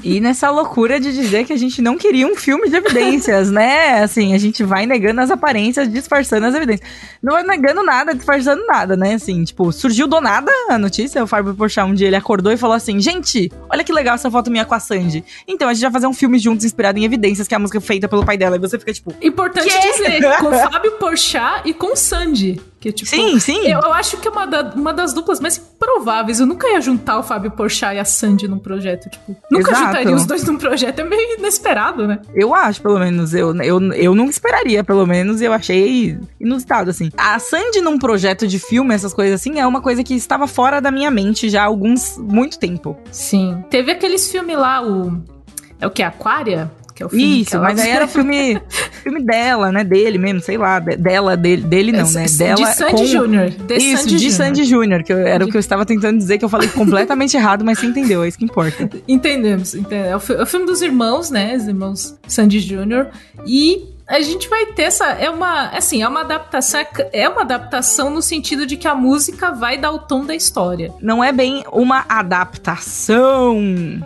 E 0.03 0.21
nessa 0.21 0.51
loucura 0.51 0.99
de 0.99 1.13
dizer 1.13 1.45
que 1.45 1.53
a 1.53 1.57
gente 1.57 1.81
não 1.81 1.97
queria 1.97 2.27
um 2.27 2.35
filme 2.35 2.69
de 2.69 2.77
evidências, 2.77 3.51
né? 3.51 4.03
Assim, 4.03 4.35
a 4.35 4.39
gente 4.39 4.65
vai 4.65 4.87
negando 4.87 5.21
as 5.21 5.31
aparências, 5.31 5.91
disfarçando 5.91 6.47
as 6.47 6.55
evidências. 6.55 6.89
Não 7.23 7.35
vai 7.35 7.43
negando 7.45 7.83
nada, 7.83 8.15
disfarçando 8.15 8.65
nada, 8.67 8.97
né? 8.97 9.15
Assim, 9.15 9.45
tipo, 9.45 9.71
surgiu 9.73 10.07
do 10.07 10.21
nada 10.21 10.51
a 10.69 10.79
notícia. 10.79 11.23
O 11.23 11.27
Fábio 11.27 11.55
Porchat 11.55 11.89
um 11.89 11.95
dia 11.95 12.09
ele 12.09 12.17
acordou 12.17 12.53
e 12.53 12.57
falou 12.57 12.75
assim: 12.75 12.99
Gente, 13.01 13.51
olha 13.71 13.85
que 13.85 13.93
legal 13.93 14.15
essa 14.15 14.31
foto 14.31 14.51
minha 14.51 14.65
com 14.65 14.75
a 14.75 14.81
Sandy. 14.81 15.25
Então 15.47 15.69
a 15.69 15.75
gente 15.75 15.83
vai 15.83 15.93
fazer 15.93 16.07
um 16.07 16.15
filme 16.15 16.39
juntos 16.39 16.65
inspirado 16.65 16.99
em 16.99 17.05
evidências, 17.05 17.47
que 17.47 17.55
é 17.55 17.57
a 17.57 17.61
música 17.61 17.81
feita 17.81 18.09
pelo 18.09 18.25
pai 18.25 18.37
dela. 18.37 18.57
E 18.57 18.59
você 18.59 18.79
fica 18.79 18.93
tipo. 18.93 19.15
Importante 19.23 19.69
Quê? 19.69 19.93
dizer, 19.93 20.39
com 20.39 20.51
Fábio 20.51 20.93
Porchat 20.93 21.63
e 21.65 21.73
com 21.73 21.95
Sandy. 21.95 22.61
Que, 22.87 22.93
tipo, 22.93 23.11
Sim, 23.11 23.39
sim. 23.41 23.67
Eu, 23.67 23.81
eu 23.81 23.93
acho 23.93 24.17
que 24.19 24.29
é 24.29 24.31
uma, 24.31 24.47
da- 24.47 24.73
uma 24.77 24.95
das 24.95 25.13
duplas 25.13 25.41
mais 25.41 25.59
prováveis. 25.59 26.39
Eu 26.39 26.47
nunca 26.47 26.69
ia 26.69 26.81
juntar 26.81 27.19
o 27.19 27.23
Fábio 27.25 27.51
Porchat 27.51 27.97
e 27.97 27.99
a 27.99 28.05
Sandy 28.05 28.47
num 28.47 28.61
projeto. 28.61 29.11
Tipo, 29.11 29.37
nunca 29.51 29.73
Exato. 29.73 29.87
juntaria 29.87 30.15
os 30.15 30.25
dois 30.25 30.45
num 30.45 30.57
projeto. 30.57 31.01
É 31.01 31.05
meio 31.05 31.37
inesperado, 31.39 32.07
né? 32.07 32.21
Eu 32.33 32.55
acho, 32.55 32.81
pelo 32.81 32.99
menos. 32.99 33.35
Eu, 33.35 33.55
eu, 33.63 33.93
eu 33.93 34.15
não 34.15 34.27
esperaria, 34.27 34.85
pelo 34.85 35.05
menos. 35.05 35.41
Eu 35.41 35.53
achei 35.53 36.17
inusitado, 36.41 36.91
assim. 36.91 37.11
A 37.17 37.39
Sandy 37.41 37.81
num 37.81 37.99
projeto 37.99 38.47
de 38.47 38.59
filme, 38.61 38.95
essas 38.95 39.13
coisas 39.13 39.41
assim, 39.41 39.59
é 39.59 39.67
uma 39.67 39.81
coisa 39.81 40.05
que 40.05 40.15
estava 40.15 40.47
fora 40.47 40.81
da 40.81 40.93
minha 40.93 41.11
mente 41.11 41.51
já 41.51 41.63
há 41.63 41.67
alguns. 41.67 42.17
muito 42.19 42.59
tempo. 42.59 42.97
Sim. 43.11 43.65
Teve 43.69 43.91
aqueles 43.91 44.31
filmes 44.31 44.57
lá, 44.57 44.81
o. 44.81 45.21
É 45.81 45.87
o 45.87 45.91
que? 45.91 46.03
Aquária? 46.03 46.71
Que 46.97 47.03
é 47.03 47.07
o 47.07 47.11
filme 47.11 47.43
Isso, 47.43 47.59
mas 47.61 47.79
aí 47.79 47.91
era 47.91 48.09
filme, 48.09 48.59
filme 49.05 49.23
dela, 49.23 49.71
né? 49.71 49.85
Dele 49.85 50.17
mesmo, 50.17 50.41
sei 50.41 50.57
lá. 50.57 50.79
de- 50.81 50.97
dela, 50.97 51.37
dele, 51.37 51.61
dele 51.63 51.93
não, 51.93 52.11
né? 52.11 52.25
De 52.25 52.39
Dela 52.39 52.67
Sandy 52.73 52.91
com... 52.93 53.05
Júnior. 53.05 53.51
De 53.51 53.75
Isso, 53.77 53.99
Sandy 54.05 54.17
de 54.17 54.19
Júnior. 54.31 54.33
Sandy 54.33 54.65
Júnior, 54.65 55.03
que 55.03 55.13
eu- 55.13 55.19
era 55.19 55.45
o 55.45 55.49
que 55.51 55.57
eu 55.57 55.61
estava 55.61 55.85
tentando 55.85 56.17
dizer, 56.17 56.39
que 56.39 56.45
eu 56.47 56.49
falei 56.49 56.69
completamente 56.71 57.37
errado, 57.39 57.65
mas 57.67 57.79
você 57.79 57.85
entendeu, 57.87 58.25
é 58.25 58.29
isso 58.29 58.39
que 58.39 58.47
importa. 58.47 58.89
Entendemos, 59.07 59.75
entendemos. 59.75 60.31
É 60.31 60.35
o, 60.35 60.39
é 60.39 60.43
o 60.43 60.47
filme 60.47 60.65
dos 60.65 60.81
irmãos, 60.81 61.31
né? 61.31 61.55
Os 61.55 61.69
irmãos 61.69 62.17
Sandy 62.27 62.61
Jr. 62.61 63.09
E 63.47 63.95
a 64.09 64.21
gente 64.21 64.49
vai 64.49 64.67
ter 64.67 64.83
essa. 64.83 65.07
É 65.07 65.29
uma. 65.29 65.69
Assim, 65.69 66.03
é 66.03 66.09
uma 66.09 66.21
adaptação. 66.21 66.81
É 67.13 67.29
uma 67.29 67.43
adaptação 67.43 68.11
no 68.11 68.23
sentido 68.23 68.67
de 68.67 68.77
que 68.77 68.87
a 68.87 68.95
música 68.95 69.51
vai 69.53 69.77
dar 69.79 69.91
o 69.93 69.99
tom 69.99 70.25
da 70.25 70.35
história. 70.35 70.93
Não 71.01 71.23
é 71.23 71.33
bem 71.33 71.65
uma 71.73 72.05
adaptação. 72.09 73.57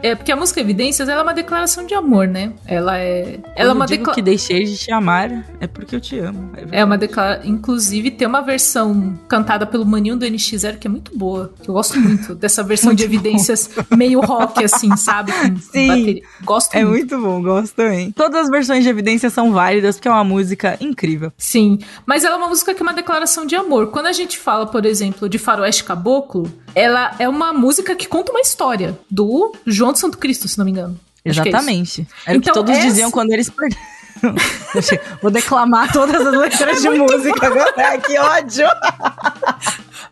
É 0.03 0.15
porque 0.15 0.33
a 0.33 0.37
música 0.37 0.61
Evidências 0.61 1.09
ela 1.09 1.21
é 1.21 1.23
uma 1.23 1.35
declaração 1.35 1.87
de 1.87 1.95
amor, 1.95 2.27
né? 2.27 2.53
Ela 2.67 2.99
é. 2.99 3.23
Ela 3.23 3.41
é 3.55 3.65
Quando 3.67 3.77
uma 3.77 3.87
digo 3.87 4.13
que 4.13 4.23
deixei 4.23 4.65
de 4.65 4.77
te 4.77 4.93
amar, 4.93 5.31
é 5.61 5.67
porque 5.67 5.97
eu 5.97 6.01
te 6.01 6.19
amo. 6.19 6.51
verdade. 6.53 6.77
É 6.77 6.85
uma 6.85 6.99
declaração. 6.99 7.51
Inclusive, 7.51 8.11
tem 8.11 8.27
uma 8.27 8.41
versão 8.43 9.19
cantada 9.29 9.67
pelo 9.67 9.85
Maninho 9.87 10.17
do 10.17 10.27
NX0 10.27 10.79
que 10.79 10.87
é 10.87 10.91
muito 10.91 11.17
boa. 11.17 11.53
Que 11.63 11.69
eu 11.69 11.75
gosto 11.75 11.99
muito 11.99 12.35
dessa 12.35 12.63
versão 12.63 12.95
de 12.95 13.05
evidências 13.05 13.71
meio 13.97 14.21
rock, 14.21 14.63
assim, 14.65 14.95
sabe? 14.97 15.33
Com 15.33 15.57
Sim. 15.59 15.89
bateria. 15.89 16.23
Gosto 16.43 16.75
É 16.75 16.85
muito. 16.85 17.19
muito 17.19 17.21
bom, 17.21 17.43
gosto 17.43 17.75
também. 17.75 18.13
Todas 18.13 18.43
as 18.45 18.51
versões 18.51 18.85
de 18.85 18.91
evidência 18.91 19.31
são 19.31 19.53
válidas, 19.53 19.90
porque 19.99 20.09
é 20.09 20.11
uma 20.11 20.25
música 20.25 20.77
incrível. 20.81 21.33
Sim, 21.39 21.79
mas 22.07 22.25
ela 22.25 22.35
é 22.35 22.39
uma 22.39 22.49
música 22.49 22.73
que 22.75 22.81
é 22.81 22.83
uma 22.83 22.93
declaração 22.95 23.45
de 23.47 23.55
amor. 23.57 23.89
Quando 23.89 24.07
a 24.07 24.13
gente 24.13 24.39
fala, 24.39 24.67
por 24.67 24.85
exemplo, 24.87 25.29
de 25.29 25.39
Faroeste 25.39 25.85
Caboclo, 25.85 26.53
ela 26.75 27.15
é 27.19 27.29
uma 27.29 27.53
música 27.53 27.95
que 27.95 28.07
conta 28.07 28.33
uma 28.33 28.41
história 28.41 28.99
do 29.11 29.53
João 29.67 29.93
de 29.93 29.99
Santo 29.99 30.19
Cristo, 30.19 30.47
se 30.49 30.57
não 30.59 30.65
me 30.65 30.71
engano. 30.71 30.99
É. 31.25 31.31
Exatamente. 31.31 32.07
Era 32.27 32.39
o 32.39 32.41
que 32.41 32.49
Então, 32.51 32.63
todos 32.63 32.77
essa- 32.79 32.87
diziam 32.89 33.11
quando 33.11 33.31
eles 33.33 33.51
perderam. 33.51 33.83
Vou 35.23 35.31
declamar 35.31 35.91
todas 35.93 36.27
as 36.27 36.35
letras 36.35 36.81
de 36.83 36.91
música 36.91 37.47
agora. 37.47 37.73
Ai, 37.79 37.99
que 38.01 38.19
ódio! 38.19 38.67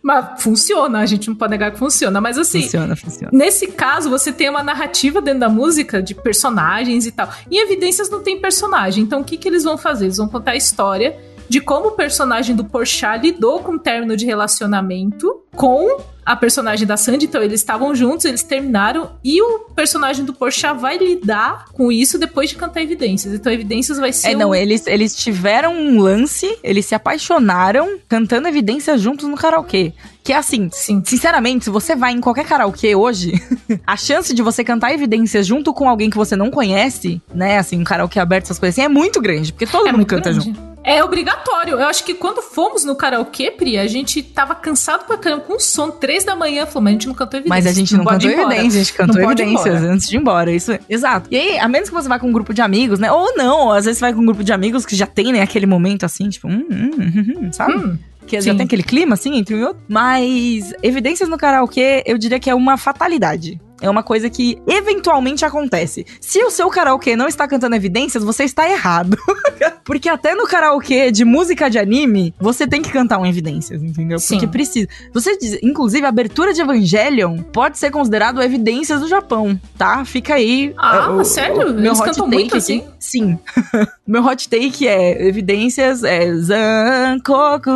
Mas 0.03 0.43
funciona, 0.43 1.01
a 1.01 1.07
gente 1.07 1.29
não 1.29 1.35
pode 1.35 1.51
negar 1.51 1.73
que 1.73 1.79
funciona. 1.79 2.21
Mas 2.21 2.39
assim, 2.39 2.63
Funciona, 2.63 2.97
funciona. 2.97 3.31
Nesse 3.33 3.67
caso, 3.69 4.09
você 4.09 4.33
tem 4.33 4.49
uma 4.49 4.63
narrativa 4.63 5.21
dentro 5.21 5.41
da 5.41 5.49
música 5.49 6.03
de 6.03 6.15
personagens 6.15 7.07
e 7.07 7.13
tal. 7.13 7.29
Em 7.51 7.59
Evidências 7.59 8.09
não 8.09 8.23
tem 8.23 8.41
personagem. 8.41 9.03
Então, 9.03 9.21
o 9.21 9.25
que, 9.25 9.37
que 9.37 9.49
eles 9.49 9.65
vão 9.65 9.77
fazer? 9.77 10.07
Eles 10.07 10.17
vão 10.17 10.29
contar 10.29 10.53
a 10.53 10.57
história 10.57 11.17
de 11.49 11.61
como 11.61 11.89
o 11.89 11.91
personagem 11.93 12.55
do 12.55 12.65
Porchat 12.65 13.23
lidou 13.23 13.61
com 13.61 13.73
o 13.73 13.79
término 13.79 14.17
de 14.17 14.27
relacionamento 14.27 15.43
com 15.57 15.99
a 16.33 16.37
personagem 16.37 16.87
da 16.87 16.97
Sandy. 16.97 17.27
Então, 17.27 17.43
eles 17.43 17.61
estavam 17.61 17.95
juntos, 17.95 18.25
eles 18.27 18.43
terminaram. 18.43 19.11
E 19.25 19.41
o 19.43 19.61
personagem 19.75 20.25
do 20.25 20.33
Porchat 20.35 20.79
vai 20.79 20.99
lidar 20.99 21.65
com 21.73 21.91
isso 21.91 22.19
depois 22.19 22.51
de 22.51 22.57
cantar 22.57 22.83
Evidências. 22.83 23.35
Então, 23.35 23.53
Evidências 23.53 23.99
vai 23.99 24.13
ser 24.13 24.29
É, 24.31 24.35
não, 24.35 24.51
um- 24.51 24.55
eles, 24.55 24.87
eles 24.87 25.15
tiveram 25.17 25.75
um 25.75 26.01
lance, 26.01 26.59
eles 26.63 26.87
se 26.87 26.95
apaixonaram 26.95 27.99
cantando 28.09 28.49
evidências 28.49 29.01
juntos 29.01 29.29
no 29.29 29.37
karaokê. 29.37 29.93
Que 30.23 30.33
é 30.33 30.37
assim, 30.37 30.69
Sim. 30.73 31.03
sinceramente, 31.05 31.65
se 31.65 31.71
você 31.71 31.97
vai 31.97 32.13
em 32.13 32.21
qualquer 32.21 32.45
karaokê 32.45 32.95
hoje, 32.95 33.33
a 33.87 33.97
chance 33.97 34.35
de 34.35 34.43
você 34.43 34.63
cantar 34.63 34.93
evidências 34.93 35.47
junto 35.47 35.73
com 35.73 35.89
alguém 35.89 36.11
que 36.11 36.17
você 36.17 36.37
não 36.37 36.51
conhece, 36.51 37.21
né, 37.35 37.59
assim, 37.59 37.81
um 37.81 37.85
karaokê 37.85 38.21
aberto, 38.21 38.45
essas 38.45 38.59
coisas 38.59 38.75
assim, 38.79 38.85
é 38.85 38.89
muito 38.89 39.21
grande, 39.21 39.53
porque 39.53 39.67
todo 39.67 39.87
É 39.89 39.93
mundo 39.93 40.05
canta 40.07 40.31
grande. 40.31 40.45
junto. 40.47 40.68
É 40.89 41.05
obrigatório. 41.05 41.75
Eu 41.75 41.87
acho 41.87 42.03
que 42.03 42.15
quando 42.15 42.41
fomos 42.41 42.83
no 42.83 42.97
karaokê, 42.97 43.51
Pri, 43.51 43.77
a 43.77 43.87
gente 43.87 44.23
tava 44.23 44.55
cansado 44.55 45.05
pra 45.05 45.19
caramba, 45.19 45.43
com 45.43 45.59
sono, 45.61 45.93
três 45.93 46.25
da 46.25 46.35
manhã, 46.35 46.65
falou, 46.65 46.85
mas 46.85 46.93
a 46.93 46.95
gente 46.95 47.07
não 47.09 47.15
cantou 47.15 47.39
evidências. 47.39 47.65
Mas 47.65 47.77
a 47.77 47.79
gente 47.79 47.95
não, 47.95 48.05
pode 48.05 48.27
cantou 48.27 48.43
evidências, 48.43 48.75
a 48.75 48.79
gente 48.79 48.93
cantou 48.95 49.17
Não 49.17 49.33
evidências 49.33 49.83
antes 49.83 50.09
de 50.09 50.17
ir 50.17 50.19
embora. 50.19 50.51
Isso, 50.51 50.79
exato. 50.89 51.29
E 51.31 51.37
aí, 51.37 51.59
a 51.59 51.69
menos 51.69 51.91
que 51.91 51.95
você 51.95 52.09
vá 52.09 52.19
com 52.19 52.29
um 52.29 52.33
grupo 52.33 52.55
de 52.55 52.63
amigos, 52.63 52.99
né? 52.99 53.13
Ou 53.13 53.37
não, 53.37 53.71
às 53.71 53.85
vezes 53.85 53.99
você 53.99 54.07
vai 54.07 54.15
com 54.15 54.23
um 54.23 54.25
grupo 54.25 54.43
de 54.43 54.51
amigos 54.51 54.87
que 54.87 54.97
já 54.97 55.07
tem, 55.07 55.31
né, 55.31 55.43
aquele 55.43 55.67
momento 55.67 56.07
assim, 56.07 56.27
tipo, 56.31 56.49
hum, 56.49 56.65
hum, 56.71 56.91
hum, 56.99 57.35
hum, 57.39 57.53
sabe? 57.53 57.75
Hum, 57.75 57.99
Que 58.27 58.41
já 58.41 58.55
tem 58.55 58.65
aquele 58.65 58.83
clima, 58.83 59.13
assim, 59.13 59.37
entre 59.37 59.55
um 59.55 59.59
e 59.59 59.65
outro. 59.65 59.83
Mas 59.87 60.73
evidências 60.83 61.29
no 61.29 61.37
karaokê, 61.37 62.03
eu 62.07 62.17
diria 62.17 62.41
que 62.41 62.49
é 62.49 62.55
uma 62.55 62.79
fatalidade. 62.79 63.61
É 63.81 63.89
uma 63.89 64.03
coisa 64.03 64.29
que 64.29 64.59
eventualmente 64.67 65.45
acontece. 65.45 66.05
Se 66.21 66.43
o 66.43 66.51
seu 66.51 66.69
karaokê 66.69 67.15
não 67.17 67.29
está 67.29 67.47
cantando 67.47 67.77
evidências, 67.77 68.25
você 68.25 68.45
está 68.45 68.69
errado. 68.69 69.17
Porque 69.85 70.09
até 70.09 70.35
no 70.35 70.47
karaokê 70.47 71.11
de 71.11 71.25
música 71.25 71.71
de 71.71 71.79
anime, 71.79 72.35
você 72.39 72.67
tem 72.67 72.83
que 72.83 72.91
cantar 72.91 73.19
um 73.19 73.27
evidências, 73.27 73.83
entendeu? 73.83 74.19
Sim. 74.19 74.35
Porque 74.35 74.47
precisa. 74.47 74.89
Você 75.15 75.37
diz, 75.39 75.59
inclusive, 75.63 76.05
a 76.05 76.09
abertura 76.09 76.53
de 76.53 76.61
Evangelion 76.61 77.39
pode 77.53 77.79
ser 77.79 77.91
considerado 77.91 78.43
eviências 78.43 79.01
do 79.01 79.09
Japão, 79.09 79.59
tá? 79.77 80.05
Fica 80.05 80.35
aí. 80.35 80.75
Ah, 80.77 81.07
é, 81.09 81.09
o- 81.11 81.25
sério? 81.25 81.71
o 81.71 81.75
meu 81.75 81.87
Eles 81.93 82.01
hot 82.01 82.09
cantam 82.11 82.27
muito 82.29 82.57
assim? 82.57 82.85
Sim. 83.09 83.39
meu 84.07 84.23
hot 84.23 84.47
take 84.51 84.87
é 84.87 85.27
evidências 85.27 86.05
é 86.05 86.31
Zankoku 86.35 87.71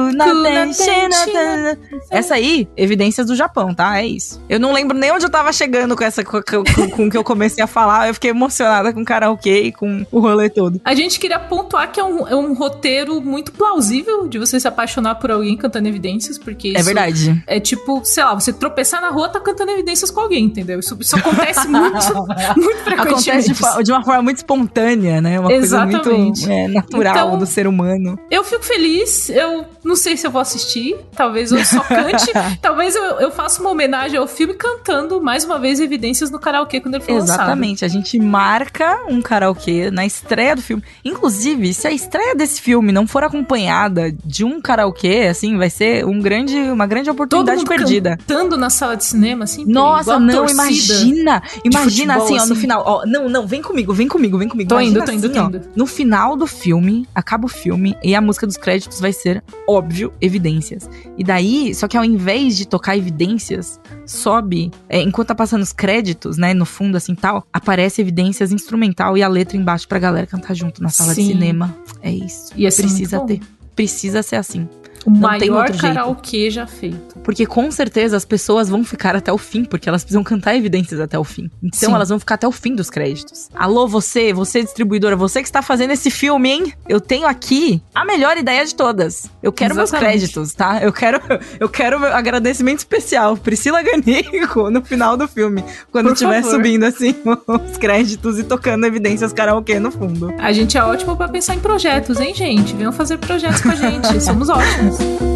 Essa 2.10 2.34
aí, 2.34 2.68
evidências 2.76 3.26
do 3.26 3.34
Japão, 3.34 3.74
tá? 3.74 3.98
É 3.98 4.06
isso. 4.06 4.42
Eu 4.46 4.60
não 4.60 4.74
lembro 4.74 4.96
nem 4.96 5.10
onde 5.10 5.24
eu 5.24 5.30
tava 5.30 5.50
chegando 5.54 5.96
com 5.96 6.04
essa 6.04 6.22
com, 6.22 6.42
com, 6.90 7.08
que 7.08 7.16
eu 7.16 7.24
comecei 7.24 7.64
a 7.64 7.66
falar. 7.66 8.08
Eu 8.08 8.14
fiquei 8.14 8.30
emocionada 8.30 8.92
com 8.92 9.00
o 9.00 9.04
karaokê 9.06 9.62
e 9.62 9.72
com 9.72 10.04
o 10.12 10.20
rolê 10.20 10.50
todo. 10.50 10.78
A 10.84 10.94
gente 10.94 11.18
queria 11.18 11.38
pontuar 11.38 11.90
que 11.90 11.98
é 11.98 12.04
um, 12.04 12.28
é 12.28 12.36
um 12.36 12.52
roteiro 12.52 13.22
muito 13.22 13.50
plausível 13.52 14.28
de 14.28 14.38
você 14.38 14.60
se 14.60 14.68
apaixonar 14.68 15.14
por 15.14 15.30
alguém 15.30 15.56
cantando 15.56 15.88
evidências, 15.88 16.36
porque 16.36 16.68
isso 16.68 16.78
É 16.78 16.82
verdade. 16.82 17.42
é 17.46 17.58
tipo, 17.58 18.02
sei 18.04 18.22
lá, 18.22 18.34
você 18.34 18.52
tropeçar 18.52 19.00
na 19.00 19.08
rua, 19.08 19.30
tá 19.30 19.40
cantando 19.40 19.70
evidências 19.70 20.10
com 20.10 20.20
alguém, 20.20 20.44
entendeu? 20.44 20.78
Isso, 20.78 20.94
isso 21.00 21.16
acontece 21.16 21.66
muito, 21.68 22.14
muito 22.60 22.78
frequentemente. 22.84 23.52
Acontece 23.52 23.52
de, 23.78 23.84
de 23.84 23.92
uma 23.92 24.04
forma 24.04 24.22
muito 24.22 24.36
espontânea, 24.36 25.21
né? 25.22 25.38
Uma 25.40 25.52
Exatamente. 25.52 26.02
coisa 26.02 26.18
muito 26.18 26.50
é, 26.50 26.68
natural 26.68 27.26
Então- 27.28 27.38
do 27.38 27.46
ser 27.46 27.66
humano. 27.66 28.18
Eu 28.30 28.44
fico 28.44 28.64
feliz, 28.64 29.28
eu 29.30 29.64
não 29.84 29.96
sei 29.96 30.16
se 30.16 30.26
eu 30.26 30.30
vou 30.30 30.40
assistir, 30.40 30.96
talvez 31.16 31.52
eu 31.52 31.64
só 31.64 31.80
cante, 31.80 32.30
talvez 32.60 32.94
eu, 32.94 33.02
eu 33.20 33.30
faça 33.30 33.60
uma 33.60 33.70
homenagem 33.70 34.18
ao 34.18 34.26
filme 34.26 34.54
cantando 34.54 35.20
mais 35.22 35.44
uma 35.44 35.58
vez 35.58 35.80
Evidências 35.80 36.30
no 36.30 36.38
karaokê 36.38 36.80
quando 36.80 36.96
ele 36.96 37.04
for 37.04 37.12
lançado. 37.14 37.36
Exatamente, 37.40 37.84
a 37.84 37.88
gente 37.88 38.18
marca 38.18 39.00
um 39.08 39.20
karaokê 39.22 39.90
na 39.90 40.04
estreia 40.04 40.54
do 40.56 40.62
filme. 40.62 40.82
Inclusive, 41.04 41.72
se 41.74 41.86
a 41.86 41.92
estreia 41.92 42.34
desse 42.34 42.60
filme 42.60 42.92
não 42.92 43.06
for 43.06 43.22
acompanhada 43.24 44.12
de 44.24 44.44
um 44.44 44.60
karaokê, 44.60 45.28
assim, 45.30 45.56
vai 45.56 45.70
ser 45.70 46.04
um 46.04 46.20
grande, 46.20 46.56
uma 46.56 46.86
grande 46.86 47.10
oportunidade 47.10 47.64
perdida. 47.64 48.16
cantando 48.26 48.56
na 48.56 48.70
sala 48.70 48.96
de 48.96 49.04
cinema, 49.04 49.44
assim. 49.44 49.64
Nossa, 49.66 50.18
não, 50.18 50.46
imagina. 50.48 51.42
Imagina 51.64 52.14
futebol, 52.14 52.24
assim, 52.24 52.34
ó, 52.34 52.46
no 52.46 52.52
assim. 52.52 52.60
final. 52.60 52.82
Ó, 52.86 53.06
não, 53.06 53.28
não, 53.28 53.46
vem 53.46 53.62
comigo, 53.62 53.92
vem 53.92 54.08
comigo, 54.08 54.38
vem 54.38 54.48
comigo. 54.48 54.68
Tô 54.68 54.76
imagina 54.76 54.98
indo, 54.98 55.01
Indo, 55.10 55.26
assim, 55.26 55.38
indo. 55.38 55.60
no 55.74 55.86
final 55.86 56.36
do 56.36 56.46
filme, 56.46 57.06
acaba 57.14 57.46
o 57.46 57.48
filme 57.48 57.96
e 58.02 58.14
a 58.14 58.20
música 58.20 58.46
dos 58.46 58.56
créditos 58.56 59.00
vai 59.00 59.12
ser, 59.12 59.42
óbvio, 59.66 60.12
evidências. 60.20 60.88
E 61.16 61.24
daí, 61.24 61.74
só 61.74 61.88
que 61.88 61.96
ao 61.96 62.04
invés 62.04 62.56
de 62.56 62.66
tocar 62.66 62.96
evidências, 62.96 63.80
sobe, 64.06 64.70
é, 64.88 65.00
enquanto 65.00 65.28
tá 65.28 65.34
passando 65.34 65.62
os 65.62 65.72
créditos, 65.72 66.36
né, 66.36 66.54
no 66.54 66.64
fundo 66.64 66.96
assim 66.96 67.14
tal, 67.14 67.46
aparece 67.52 68.00
evidências 68.00 68.52
instrumental 68.52 69.16
e 69.16 69.22
a 69.22 69.28
letra 69.28 69.56
embaixo 69.56 69.88
pra 69.88 69.98
galera 69.98 70.26
cantar 70.26 70.54
junto 70.54 70.82
na 70.82 70.88
sala 70.88 71.14
de 71.14 71.22
Sim. 71.22 71.28
cinema. 71.28 71.74
É 72.02 72.10
isso. 72.10 72.52
Ia 72.56 72.70
ser 72.70 72.82
Precisa 72.82 73.20
ter. 73.20 73.40
Precisa 73.74 74.22
ser 74.22 74.36
assim. 74.36 74.68
O 75.06 75.10
Não 75.10 75.38
tem 75.38 75.50
maior 75.50 75.64
outro 75.66 75.72
jeito. 75.80 75.94
karaokê 75.94 76.50
já 76.50 76.66
feito. 76.66 77.18
Porque 77.24 77.44
com 77.46 77.70
certeza 77.70 78.16
as 78.16 78.24
pessoas 78.24 78.68
vão 78.68 78.84
ficar 78.84 79.16
até 79.16 79.32
o 79.32 79.38
fim, 79.38 79.64
porque 79.64 79.88
elas 79.88 80.02
precisam 80.02 80.22
cantar 80.22 80.54
evidências 80.56 81.00
até 81.00 81.18
o 81.18 81.24
fim. 81.24 81.50
Então 81.62 81.88
Sim. 81.90 81.94
elas 81.94 82.08
vão 82.08 82.18
ficar 82.18 82.34
até 82.36 82.46
o 82.46 82.52
fim 82.52 82.74
dos 82.74 82.88
créditos. 82.90 83.48
Alô, 83.54 83.86
você, 83.88 84.32
você 84.32 84.62
distribuidora, 84.62 85.16
você 85.16 85.40
que 85.42 85.48
está 85.48 85.62
fazendo 85.62 85.90
esse 85.92 86.10
filme, 86.10 86.50
hein? 86.50 86.72
Eu 86.88 87.00
tenho 87.00 87.26
aqui 87.26 87.82
a 87.94 88.04
melhor 88.04 88.36
ideia 88.36 88.64
de 88.64 88.74
todas. 88.74 89.30
Eu 89.42 89.52
quero 89.52 89.74
meus 89.74 89.90
Exatamente. 89.90 90.18
créditos, 90.18 90.52
tá? 90.54 90.80
Eu 90.82 90.92
quero, 90.92 91.20
eu 91.58 91.68
quero 91.68 91.98
meu 92.00 92.14
agradecimento 92.14 92.78
especial. 92.78 93.36
Priscila 93.36 93.82
Ganico 93.82 94.70
no 94.70 94.82
final 94.84 95.16
do 95.16 95.26
filme, 95.28 95.64
quando 95.90 96.06
Por 96.06 96.12
estiver 96.14 96.42
favor. 96.42 96.56
subindo 96.56 96.84
assim 96.84 97.14
os 97.70 97.76
créditos 97.76 98.38
e 98.38 98.44
tocando 98.44 98.86
evidências 98.86 99.32
karaokê 99.32 99.78
no 99.78 99.90
fundo. 99.90 100.32
A 100.38 100.52
gente 100.52 100.76
é 100.78 100.82
ótimo 100.84 101.16
pra 101.16 101.28
pensar 101.28 101.54
em 101.54 101.60
projetos, 101.60 102.20
hein, 102.20 102.34
gente? 102.34 102.74
Venham 102.74 102.92
fazer 102.92 103.18
projetos 103.18 103.60
com 103.60 103.70
a 103.70 103.74
gente. 103.74 104.20
Somos 104.22 104.48
ótimos. 104.48 104.91
Pô, 104.98 105.31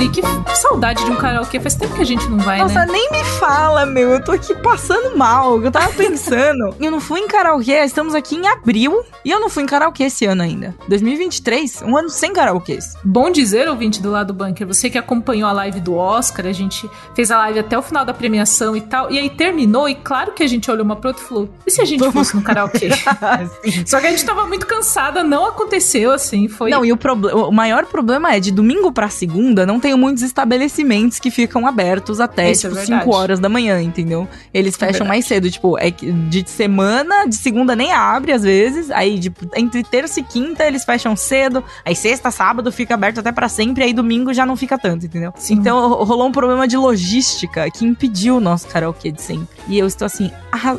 Pri, 0.00 0.08
que 0.08 0.22
saudade 0.56 1.04
de 1.04 1.10
um 1.10 1.16
karaokê. 1.16 1.60
Faz 1.60 1.74
tempo 1.74 1.94
que 1.94 2.00
a 2.00 2.06
gente 2.06 2.26
não 2.28 2.38
vai, 2.38 2.58
Nossa, 2.58 2.86
né? 2.86 2.86
nem 2.90 3.10
me 3.12 3.22
fala, 3.38 3.84
meu. 3.84 4.08
Eu 4.10 4.24
tô 4.24 4.32
aqui 4.32 4.54
passando 4.54 5.14
mal. 5.14 5.60
Eu 5.62 5.70
tava 5.70 5.92
pensando. 5.92 6.74
eu 6.80 6.90
não 6.90 7.00
fui 7.00 7.20
em 7.20 7.28
karaokê, 7.28 7.72
estamos 7.84 8.14
aqui 8.14 8.36
em 8.36 8.46
abril. 8.48 9.02
E 9.22 9.30
eu 9.30 9.38
não 9.38 9.50
fui 9.50 9.62
em 9.62 9.66
karaokê 9.66 10.04
esse 10.04 10.24
ano 10.24 10.42
ainda. 10.42 10.74
2023, 10.88 11.82
um 11.82 11.98
ano 11.98 12.08
sem 12.08 12.32
karaokês. 12.32 12.94
Bom 13.04 13.30
dizer, 13.30 13.68
ouvinte 13.68 14.00
do 14.00 14.10
lado 14.10 14.32
bunker, 14.32 14.66
você 14.66 14.88
que 14.88 14.96
acompanhou 14.96 15.46
a 15.48 15.52
live 15.52 15.80
do 15.80 15.94
Oscar, 15.94 16.46
a 16.46 16.52
gente 16.52 16.88
fez 17.14 17.30
a 17.30 17.36
live 17.36 17.58
até 17.58 17.76
o 17.76 17.82
final 17.82 18.02
da 18.02 18.14
premiação 18.14 18.74
e 18.74 18.80
tal, 18.80 19.10
e 19.10 19.18
aí 19.18 19.28
terminou, 19.28 19.86
e 19.86 19.94
claro 19.94 20.32
que 20.32 20.42
a 20.42 20.46
gente 20.46 20.70
olhou 20.70 20.84
uma 20.84 20.96
pro 20.96 21.08
outro 21.10 21.22
e 21.22 21.28
falou: 21.28 21.48
e 21.66 21.70
se 21.70 21.82
a 21.82 21.84
gente 21.84 22.10
fosse 22.10 22.34
no 22.34 22.40
karaokê? 22.42 22.88
Só 23.84 24.00
que 24.00 24.06
a 24.06 24.10
gente 24.10 24.24
tava 24.24 24.46
muito 24.46 24.66
cansada, 24.66 25.22
não 25.22 25.44
aconteceu 25.44 26.10
assim, 26.12 26.48
foi. 26.48 26.70
Não, 26.70 26.82
e 26.84 26.90
o, 26.92 26.96
proble- 26.96 27.32
o 27.34 27.50
maior 27.50 27.84
problema 27.84 28.34
é 28.34 28.40
de 28.40 28.50
domingo 28.50 28.90
pra 28.90 29.10
segunda 29.10 29.66
não 29.66 29.78
tem 29.78 29.89
muitos 29.98 30.22
estabelecimentos 30.22 31.18
que 31.18 31.30
ficam 31.30 31.66
abertos 31.66 32.20
até 32.20 32.50
Isso 32.50 32.66
é 32.66 32.70
tipo 32.70 32.80
verdade. 32.80 33.04
5 33.04 33.16
horas 33.16 33.40
da 33.40 33.48
manhã, 33.48 33.80
entendeu? 33.80 34.28
Eles 34.52 34.74
fecham 34.76 34.90
verdade. 34.92 35.08
mais 35.08 35.26
cedo, 35.26 35.50
tipo, 35.50 35.78
é 35.78 35.90
de 35.90 36.48
semana, 36.48 37.26
de 37.26 37.36
segunda 37.36 37.74
nem 37.76 37.92
abre 37.92 38.32
às 38.32 38.42
vezes, 38.42 38.90
aí 38.90 39.18
tipo, 39.18 39.46
entre 39.56 39.82
terça 39.82 40.20
e 40.20 40.22
quinta 40.22 40.64
eles 40.66 40.84
fecham 40.84 41.14
cedo, 41.16 41.62
aí 41.84 41.94
sexta, 41.94 42.30
sábado 42.30 42.70
fica 42.72 42.94
aberto 42.94 43.18
até 43.20 43.32
pra 43.32 43.48
sempre, 43.48 43.84
aí 43.84 43.92
domingo 43.92 44.32
já 44.34 44.44
não 44.46 44.56
fica 44.56 44.78
tanto, 44.78 45.06
entendeu? 45.06 45.32
Sim. 45.36 45.54
Então 45.54 45.88
ro- 45.88 46.04
rolou 46.04 46.28
um 46.28 46.32
problema 46.32 46.66
de 46.68 46.76
logística 46.76 47.70
que 47.70 47.84
impediu 47.84 48.36
o 48.36 48.40
nosso 48.40 48.66
karaokê 48.68 49.10
de 49.12 49.22
sempre. 49.22 49.48
E 49.68 49.78
eu 49.78 49.86
estou 49.86 50.06
assim, 50.06 50.30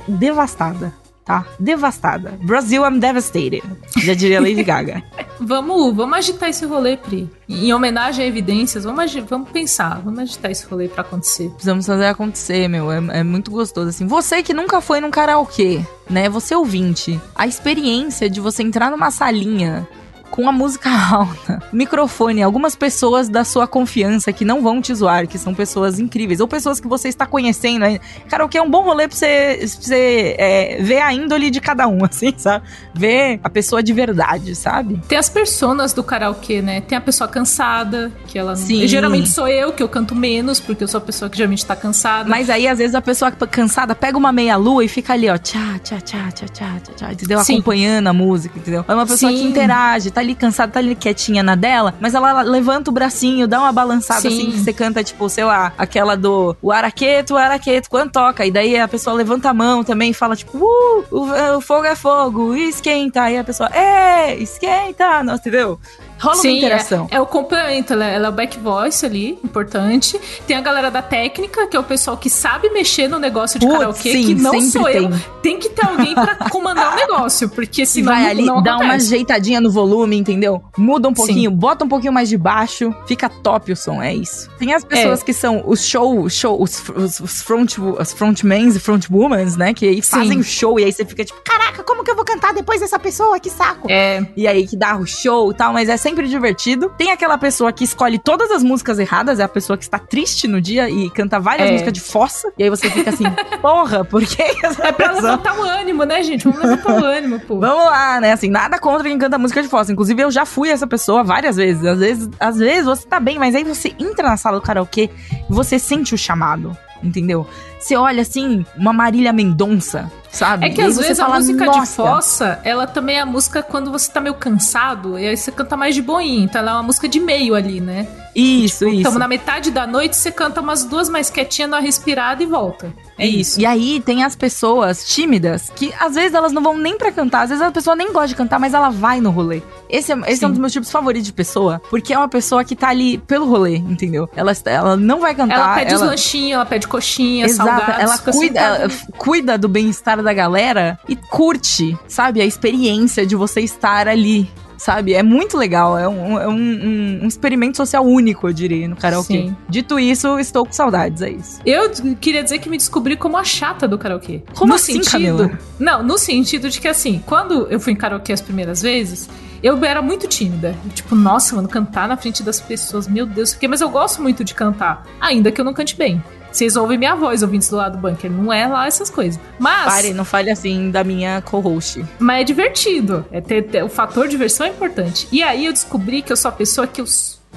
devastada. 0.07 0.93
Tá? 1.31 1.45
Devastada. 1.57 2.37
Brasil, 2.41 2.83
I'm 2.83 2.99
devastated. 2.99 3.63
Já 4.03 4.13
diria 4.13 4.41
Lady 4.41 4.65
Gaga. 4.65 5.01
Vamos, 5.43 5.95
vamos 5.95 6.17
agitar 6.19 6.49
esse 6.49 6.65
rolê, 6.65 6.95
Pri. 6.95 7.27
Em 7.49 7.73
homenagem 7.73 8.23
a 8.23 8.27
evidências, 8.27 8.83
vamos, 8.83 9.11
vamos 9.27 9.49
pensar, 9.49 9.99
vamos 9.99 10.19
agitar 10.19 10.51
esse 10.51 10.67
rolê 10.67 10.87
pra 10.87 11.01
acontecer. 11.01 11.49
Precisamos 11.49 11.87
fazer 11.87 12.05
acontecer, 12.05 12.67
meu. 12.67 12.91
É, 12.91 12.97
é 13.11 13.23
muito 13.23 13.49
gostoso, 13.49 13.89
assim. 13.89 14.05
Você 14.05 14.43
que 14.43 14.53
nunca 14.53 14.79
foi 14.81 15.01
num 15.01 15.09
karaokê, 15.09 15.81
né? 16.07 16.29
Você 16.29 16.53
ouvinte. 16.53 17.19
A 17.33 17.47
experiência 17.47 18.29
de 18.29 18.39
você 18.39 18.61
entrar 18.61 18.91
numa 18.91 19.09
salinha 19.09 19.87
com 20.31 20.47
a 20.47 20.51
música 20.51 20.89
alta, 21.11 21.61
microfone, 21.71 22.41
algumas 22.41 22.75
pessoas 22.75 23.29
da 23.29 23.43
sua 23.43 23.67
confiança 23.67 24.31
que 24.31 24.45
não 24.45 24.63
vão 24.63 24.81
te 24.81 24.95
zoar, 24.95 25.27
que 25.27 25.37
são 25.37 25.53
pessoas 25.53 25.99
incríveis, 25.99 26.39
ou 26.39 26.47
pessoas 26.47 26.79
que 26.79 26.87
você 26.87 27.09
está 27.09 27.25
conhecendo. 27.25 27.81
Né? 27.81 27.99
Karaokê 28.29 28.57
é 28.57 28.61
um 28.61 28.69
bom 28.69 28.81
rolê 28.81 29.07
pra 29.07 29.17
você, 29.17 29.57
pra 29.59 29.67
você 29.67 30.35
é, 30.39 30.81
ver 30.81 31.01
a 31.01 31.13
índole 31.13 31.51
de 31.51 31.59
cada 31.59 31.87
um, 31.87 32.03
assim, 32.09 32.33
sabe? 32.35 32.65
Ver 32.93 33.39
a 33.43 33.49
pessoa 33.49 33.83
de 33.83 33.93
verdade, 33.93 34.55
sabe? 34.55 34.99
Tem 35.07 35.17
as 35.17 35.29
personas 35.29 35.93
do 35.93 36.03
karaokê, 36.03 36.61
né? 36.61 36.81
Tem 36.81 36.97
a 36.97 37.01
pessoa 37.01 37.27
cansada, 37.27 38.11
que 38.27 38.39
ela 38.39 38.51
não. 38.51 38.57
Sim. 38.57 38.87
Geralmente 38.87 39.29
sou 39.29 39.47
eu, 39.47 39.73
que 39.73 39.83
eu 39.83 39.89
canto 39.89 40.15
menos, 40.15 40.59
porque 40.59 40.83
eu 40.83 40.87
sou 40.87 40.99
a 40.99 41.01
pessoa 41.01 41.29
que 41.29 41.37
geralmente 41.37 41.65
tá 41.65 41.75
cansada. 41.75 42.29
Mas 42.29 42.49
aí, 42.49 42.67
às 42.67 42.77
vezes, 42.77 42.95
a 42.95 43.01
pessoa 43.01 43.31
cansada 43.31 43.93
pega 43.93 44.17
uma 44.17 44.31
meia-lua 44.31 44.85
e 44.85 44.87
fica 44.87 45.13
ali, 45.13 45.29
ó, 45.29 45.37
tchá, 45.37 45.79
tchá, 45.83 45.99
tchá, 45.99 46.31
tchá, 46.31 46.45
tchá, 46.47 46.79
tchá, 46.95 47.11
entendeu? 47.11 47.39
Sim. 47.39 47.55
Acompanhando 47.55 48.07
a 48.07 48.13
música, 48.13 48.57
entendeu? 48.57 48.85
É 48.87 48.93
uma 48.93 49.05
pessoa 49.05 49.31
que 49.31 49.39
Sim. 49.39 49.49
interage, 49.49 50.11
tá 50.11 50.20
ali 50.21 50.35
cansada, 50.35 50.71
tá 50.71 50.79
ali 50.79 50.95
quietinha 50.95 51.43
na 51.43 51.55
dela, 51.55 51.93
mas 51.99 52.13
ela 52.13 52.41
levanta 52.41 52.89
o 52.89 52.93
bracinho, 52.93 53.47
dá 53.47 53.59
uma 53.59 53.71
balançada 53.71 54.21
Sim. 54.21 54.27
assim, 54.27 54.51
que 54.51 54.59
você 54.59 54.73
canta, 54.73 55.03
tipo, 55.03 55.27
sei 55.29 55.43
lá, 55.43 55.73
aquela 55.77 56.15
do 56.15 56.55
o 56.61 56.71
araqueto, 56.71 57.33
o 57.33 57.37
araqueto, 57.37 57.89
quando 57.89 58.11
toca. 58.11 58.45
E 58.45 58.51
daí 58.51 58.77
a 58.77 58.87
pessoa 58.87 59.15
levanta 59.15 59.49
a 59.49 59.53
mão 59.53 59.83
também 59.83 60.11
e 60.11 60.13
fala, 60.13 60.35
tipo, 60.35 60.57
uh, 60.57 61.05
o, 61.11 61.57
o 61.57 61.61
fogo 61.61 61.85
é 61.85 61.95
fogo, 61.95 62.55
esquenta. 62.55 63.23
Aí 63.23 63.37
a 63.37 63.43
pessoa, 63.43 63.69
é, 63.69 64.35
esquenta, 64.37 65.23
nossa, 65.23 65.41
entendeu? 65.41 65.79
Rola 66.21 66.35
uma 66.35 66.41
Sim, 66.41 66.57
interação. 66.57 67.07
É, 67.09 67.15
é 67.15 67.21
o 67.21 67.25
complemento, 67.25 67.93
ela, 67.93 68.05
ela 68.05 68.27
é 68.27 68.29
o 68.29 68.31
back 68.31 68.59
voice 68.59 69.05
ali, 69.05 69.39
importante. 69.43 70.19
Tem 70.45 70.55
a 70.55 70.61
galera 70.61 70.91
da 70.91 71.01
técnica, 71.01 71.65
que 71.67 71.75
é 71.75 71.79
o 71.79 71.83
pessoal 71.83 72.15
que 72.17 72.29
sabe 72.29 72.69
mexer 72.69 73.07
no 73.07 73.17
negócio 73.17 73.59
de 73.59 73.65
Putz, 73.65 73.77
karaokê, 73.79 74.11
sim, 74.13 74.25
que 74.27 74.35
não 74.35 74.61
sou 74.61 74.87
eu. 74.87 75.09
tem. 75.09 75.21
Tem 75.41 75.59
que 75.59 75.69
ter 75.69 75.85
alguém 75.85 76.13
pra 76.13 76.35
comandar 76.49 76.93
o 76.93 76.95
negócio, 76.95 77.49
porque 77.49 77.81
E 77.81 77.85
senão 77.85 78.13
vai 78.13 78.25
ali, 78.29 78.43
não 78.43 78.61
dá 78.61 78.77
uma 78.77 78.93
ajeitadinha 78.93 79.59
no 79.59 79.71
volume, 79.71 80.15
entendeu? 80.17 80.63
Muda 80.77 81.07
um 81.07 81.11
Sim. 81.11 81.15
pouquinho, 81.15 81.51
bota 81.51 81.83
um 81.85 81.87
pouquinho 81.89 82.13
mais 82.13 82.29
de 82.29 82.37
baixo, 82.37 82.93
fica 83.07 83.27
top 83.27 83.71
o 83.71 83.75
som, 83.75 84.01
é 84.01 84.13
isso. 84.13 84.49
Tem 84.59 84.73
as 84.73 84.83
pessoas 84.83 85.21
É. 85.21 85.25
que 85.25 85.33
são 85.33 85.63
os 85.65 85.83
show, 85.83 86.29
show 86.29 86.61
os, 86.61 86.83
os, 86.89 87.19
os 87.19 87.41
front, 87.41 87.77
os 87.79 88.13
frontmans 88.13 88.75
e 88.75 88.79
frontwomans, 88.79 89.57
né? 89.57 89.73
Que 89.73 89.87
aí 89.87 89.95
Sim. 90.03 90.11
fazem 90.19 90.39
o 90.39 90.43
show 90.43 90.79
e 90.79 90.83
aí 90.83 90.91
você 90.91 91.03
fica 91.03 91.25
tipo, 91.25 91.39
caraca, 91.43 91.83
como 91.83 92.03
que 92.03 92.11
eu 92.11 92.15
vou 92.15 92.25
cantar 92.25 92.53
depois 92.53 92.79
dessa 92.81 92.99
pessoa? 92.99 93.39
Que 93.39 93.49
saco! 93.49 93.87
É, 93.89 94.23
E 94.37 94.47
aí 94.47 94.67
que 94.67 94.77
dá 94.77 94.95
o 94.97 95.05
show 95.07 95.51
e 95.51 95.55
tal, 95.55 95.73
mas 95.73 95.89
é 95.89 95.97
sempre 95.97 96.10
divertido. 96.15 96.91
Tem 96.97 97.11
aquela 97.11 97.37
pessoa 97.37 97.71
que 97.71 97.83
escolhe 97.83 98.19
todas 98.19 98.51
as 98.51 98.63
músicas 98.63 98.99
erradas, 98.99 99.39
é 99.39 99.43
a 99.43 99.47
pessoa 99.47 99.77
que 99.77 99.83
está 99.83 99.97
triste 99.99 100.47
no 100.47 100.59
dia 100.61 100.89
e 100.89 101.09
canta 101.09 101.39
várias 101.39 101.69
É. 101.69 101.71
músicas 101.71 101.93
de 101.93 102.01
fossa. 102.01 102.51
E 102.57 102.63
aí 102.63 102.69
você 102.69 102.89
fica 102.89 103.09
assim, 103.09 103.23
porra, 103.61 104.03
por 104.03 104.23
que 104.25 104.41
essa 104.63 104.87
é 104.87 104.91
pra 104.91 105.09
pessoa 105.09 105.31
levantar 105.31 105.57
o 105.59 105.63
ânimo, 105.63 106.03
né, 106.03 106.21
gente? 106.23 106.43
Vamos 106.45 106.61
levantar 106.61 106.93
o 107.01 107.05
ânimo, 107.05 107.39
pô. 107.39 107.59
Vamos 107.59 107.85
lá, 107.85 108.19
né? 108.21 108.31
Assim, 108.33 108.49
nada 108.49 108.77
contra 108.79 109.07
quem 109.07 109.17
canta 109.17 109.37
música 109.37 109.61
de 109.61 109.67
fossa. 109.67 109.91
Inclusive, 109.91 110.21
eu 110.23 110.31
já 110.31 110.45
fui 110.45 110.69
essa 110.69 110.87
pessoa 110.87 111.23
várias 111.23 111.55
vezes. 111.55 111.85
Às 111.85 111.99
vezes, 111.99 112.29
às 112.39 112.57
vezes 112.57 112.85
você 112.85 113.07
tá 113.07 113.19
bem, 113.19 113.37
mas 113.39 113.55
aí 113.55 113.63
você 113.63 113.93
entra 113.99 114.27
na 114.27 114.37
sala 114.37 114.57
do 114.59 114.63
karaokê 114.63 115.09
e 115.49 115.53
você 115.53 115.77
sente 115.79 116.13
o 116.13 116.17
chamado, 116.17 116.75
entendeu? 117.03 117.47
Você 117.81 117.95
olha 117.95 118.21
assim, 118.21 118.63
uma 118.77 118.93
Marília 118.93 119.33
Mendonça, 119.33 120.09
sabe? 120.29 120.67
É 120.67 120.69
que 120.69 120.79
às 120.81 120.97
vezes 120.97 121.17
fala, 121.17 121.35
a 121.35 121.39
música 121.39 121.67
de 121.67 121.77
"Nossa". 121.77 122.03
fossa, 122.03 122.59
ela 122.63 122.85
também 122.85 123.17
é 123.17 123.21
a 123.21 123.25
música 123.25 123.63
quando 123.63 123.91
você 123.91 124.09
tá 124.11 124.21
meio 124.21 124.35
cansado, 124.35 125.17
e 125.17 125.27
aí 125.27 125.35
você 125.35 125.51
canta 125.51 125.75
mais 125.75 125.95
de 125.95 126.01
boinha. 126.01 126.43
Então 126.45 126.61
ela 126.61 126.71
é 126.71 126.73
uma 126.75 126.83
música 126.83 127.09
de 127.09 127.19
meio 127.19 127.55
ali, 127.55 127.81
né? 127.81 128.07
Isso, 128.35 128.87
isso. 128.87 128.99
Então 128.99 129.17
na 129.17 129.27
metade 129.27 129.71
da 129.71 129.87
noite 129.87 130.15
você 130.15 130.31
canta 130.31 130.61
umas 130.61 130.85
duas 130.85 131.09
mais 131.09 131.29
quietinhas, 131.31 131.71
dá 131.71 131.77
uma 131.77 131.83
respirada 131.83 132.43
e 132.43 132.45
volta. 132.45 132.93
É 133.21 133.27
isso. 133.27 133.59
E 133.61 133.65
aí 133.65 134.01
tem 134.03 134.23
as 134.23 134.35
pessoas 134.35 135.05
tímidas 135.05 135.71
que 135.75 135.93
às 135.99 136.15
vezes 136.15 136.33
elas 136.33 136.51
não 136.51 136.61
vão 136.61 136.75
nem 136.75 136.97
pra 136.97 137.11
cantar, 137.11 137.43
às 137.43 137.49
vezes 137.49 137.63
a 137.63 137.71
pessoa 137.71 137.95
nem 137.95 138.11
gosta 138.11 138.29
de 138.29 138.35
cantar, 138.35 138.59
mas 138.59 138.73
ela 138.73 138.89
vai 138.89 139.21
no 139.21 139.29
rolê. 139.29 139.61
Esse 139.87 140.11
é, 140.11 140.17
esse 140.27 140.43
é 140.43 140.47
um 140.47 140.51
dos 140.51 140.59
meus 140.59 140.73
tipos 140.73 140.89
favoritos 140.89 141.27
de 141.27 141.33
pessoa, 141.33 141.79
porque 141.89 142.13
é 142.13 142.17
uma 142.17 142.27
pessoa 142.27 142.63
que 142.63 142.75
tá 142.75 142.89
ali 142.89 143.19
pelo 143.19 143.45
rolê, 143.45 143.75
entendeu? 143.75 144.27
Ela, 144.35 144.53
ela 144.65 144.97
não 144.97 145.19
vai 145.19 145.35
cantar. 145.35 145.55
Ela 145.55 145.75
pede 145.75 145.93
os 145.95 146.01
lanchinhos, 146.01 146.53
ela 146.53 146.65
pede 146.65 146.87
coxinha, 146.87 147.45
Exato, 147.45 147.69
salgados. 147.69 148.01
ela 148.01 148.17
cuida, 148.17 148.39
sentada 148.39 148.83
ela 148.83 148.91
cuida 149.17 149.57
do 149.57 149.67
bem-estar 149.67 150.21
da 150.23 150.33
galera 150.33 150.99
e 151.07 151.15
curte, 151.15 151.95
sabe? 152.07 152.41
A 152.41 152.45
experiência 152.45 153.25
de 153.25 153.35
você 153.35 153.61
estar 153.61 154.07
ali, 154.07 154.49
sabe? 154.81 155.13
É 155.13 155.21
muito 155.21 155.57
legal, 155.57 155.97
é 155.97 156.07
um, 156.07 156.39
é 156.39 156.47
um, 156.47 157.19
um- 157.23 157.27
experimento 157.27 157.77
social 157.77 158.03
único, 158.03 158.47
eu 158.47 158.53
diria, 158.53 158.87
no 158.87 158.95
karaokê. 158.95 159.33
Sim. 159.33 159.55
Dito 159.69 159.99
isso, 159.99 160.39
estou 160.39 160.65
com 160.65 160.71
saudades, 160.71 161.21
é 161.21 161.29
isso. 161.29 161.59
Eu 161.63 161.91
queria 162.19 162.43
dizer 162.43 162.57
que 162.57 162.67
me 162.67 162.77
descobri 162.77 163.15
como 163.15 163.37
a 163.37 163.43
chata 163.43 163.87
do 163.87 163.97
karaokê. 163.97 164.41
Como 164.55 164.69
no 164.69 164.75
assim, 164.75 164.93
sentido, 164.93 165.37
Camila? 165.37 165.59
Não, 165.79 166.01
no 166.01 166.17
sentido 166.17 166.67
de 166.69 166.81
que 166.81 166.87
assim, 166.87 167.21
quando 167.27 167.67
eu 167.69 167.79
fui 167.79 167.93
em 167.93 167.95
karaokê 167.95 168.33
as 168.33 168.41
primeiras 168.41 168.81
vezes, 168.81 169.29
eu 169.61 169.83
era 169.85 170.01
muito 170.01 170.27
tímida. 170.27 170.75
Tipo, 170.95 171.13
nossa, 171.15 171.55
mano, 171.55 171.67
cantar 171.67 172.07
na 172.07 172.17
frente 172.17 172.41
das 172.41 172.59
pessoas, 172.59 173.07
meu 173.07 173.27
Deus, 173.27 173.51
o 173.51 173.59
quê? 173.59 173.67
Mas 173.67 173.81
eu 173.81 173.89
gosto 173.89 174.21
muito 174.21 174.43
de 174.43 174.55
cantar, 174.55 175.05
ainda 175.19 175.51
que 175.51 175.61
eu 175.61 175.65
não 175.65 175.73
cante 175.73 175.95
bem. 175.95 176.23
Vocês 176.51 176.75
ouvem 176.75 176.97
minha 176.97 177.15
voz, 177.15 177.41
ouvintes 177.41 177.69
do 177.69 177.75
lado 177.77 177.97
do 177.97 178.01
bunker, 178.01 178.29
não 178.31 178.51
é 178.51 178.67
lá 178.67 178.85
essas 178.87 179.09
coisas. 179.09 179.39
Mas, 179.57 179.85
Pare, 179.85 180.13
não 180.13 180.25
fale 180.25 180.51
assim 180.51 180.91
da 180.91 181.03
minha 181.03 181.41
co-host. 181.41 182.05
mas 182.19 182.41
é 182.41 182.43
divertido. 182.43 183.25
É 183.31 183.39
ter, 183.39 183.63
ter- 183.63 183.83
o 183.83 183.89
fator 183.89 184.27
diversão 184.27 184.65
é 184.65 184.69
importante. 184.69 185.27
E 185.31 185.41
aí 185.41 185.65
eu 185.65 185.73
descobri 185.73 186.21
que 186.21 186.31
eu 186.31 186.37
sou 186.37 186.49
a 186.49 186.51
pessoa 186.51 186.85
que 186.87 186.99
eu. 187.01 187.05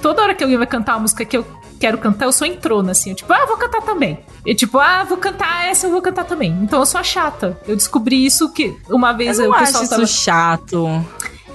Toda 0.00 0.22
hora 0.22 0.34
que 0.34 0.42
alguém 0.44 0.58
vai 0.58 0.66
cantar 0.66 0.94
uma 0.94 1.00
música 1.00 1.24
que 1.24 1.36
eu 1.36 1.46
quero 1.80 1.98
cantar, 1.98 2.26
eu 2.26 2.32
sou 2.32 2.46
entrona, 2.46 2.92
assim. 2.92 3.10
Eu, 3.10 3.16
tipo, 3.16 3.32
ah, 3.32 3.46
vou 3.46 3.56
cantar 3.56 3.82
também. 3.82 4.18
E 4.44 4.54
tipo, 4.54 4.78
ah, 4.78 5.04
vou 5.04 5.16
cantar 5.18 5.66
essa, 5.66 5.86
eu 5.86 5.90
vou 5.90 6.02
cantar 6.02 6.24
também. 6.24 6.50
Então 6.62 6.80
eu 6.80 6.86
sou 6.86 7.00
a 7.00 7.04
chata. 7.04 7.58
Eu 7.66 7.74
descobri 7.76 8.24
isso 8.24 8.50
que 8.52 8.76
uma 8.88 9.12
vez 9.12 9.38
eu 9.38 9.44
não 9.46 9.52
o 9.52 9.54
acho 9.54 9.66
pessoal 9.66 9.82
isso 9.84 9.90
tava... 9.90 10.06
chato. 10.06 11.04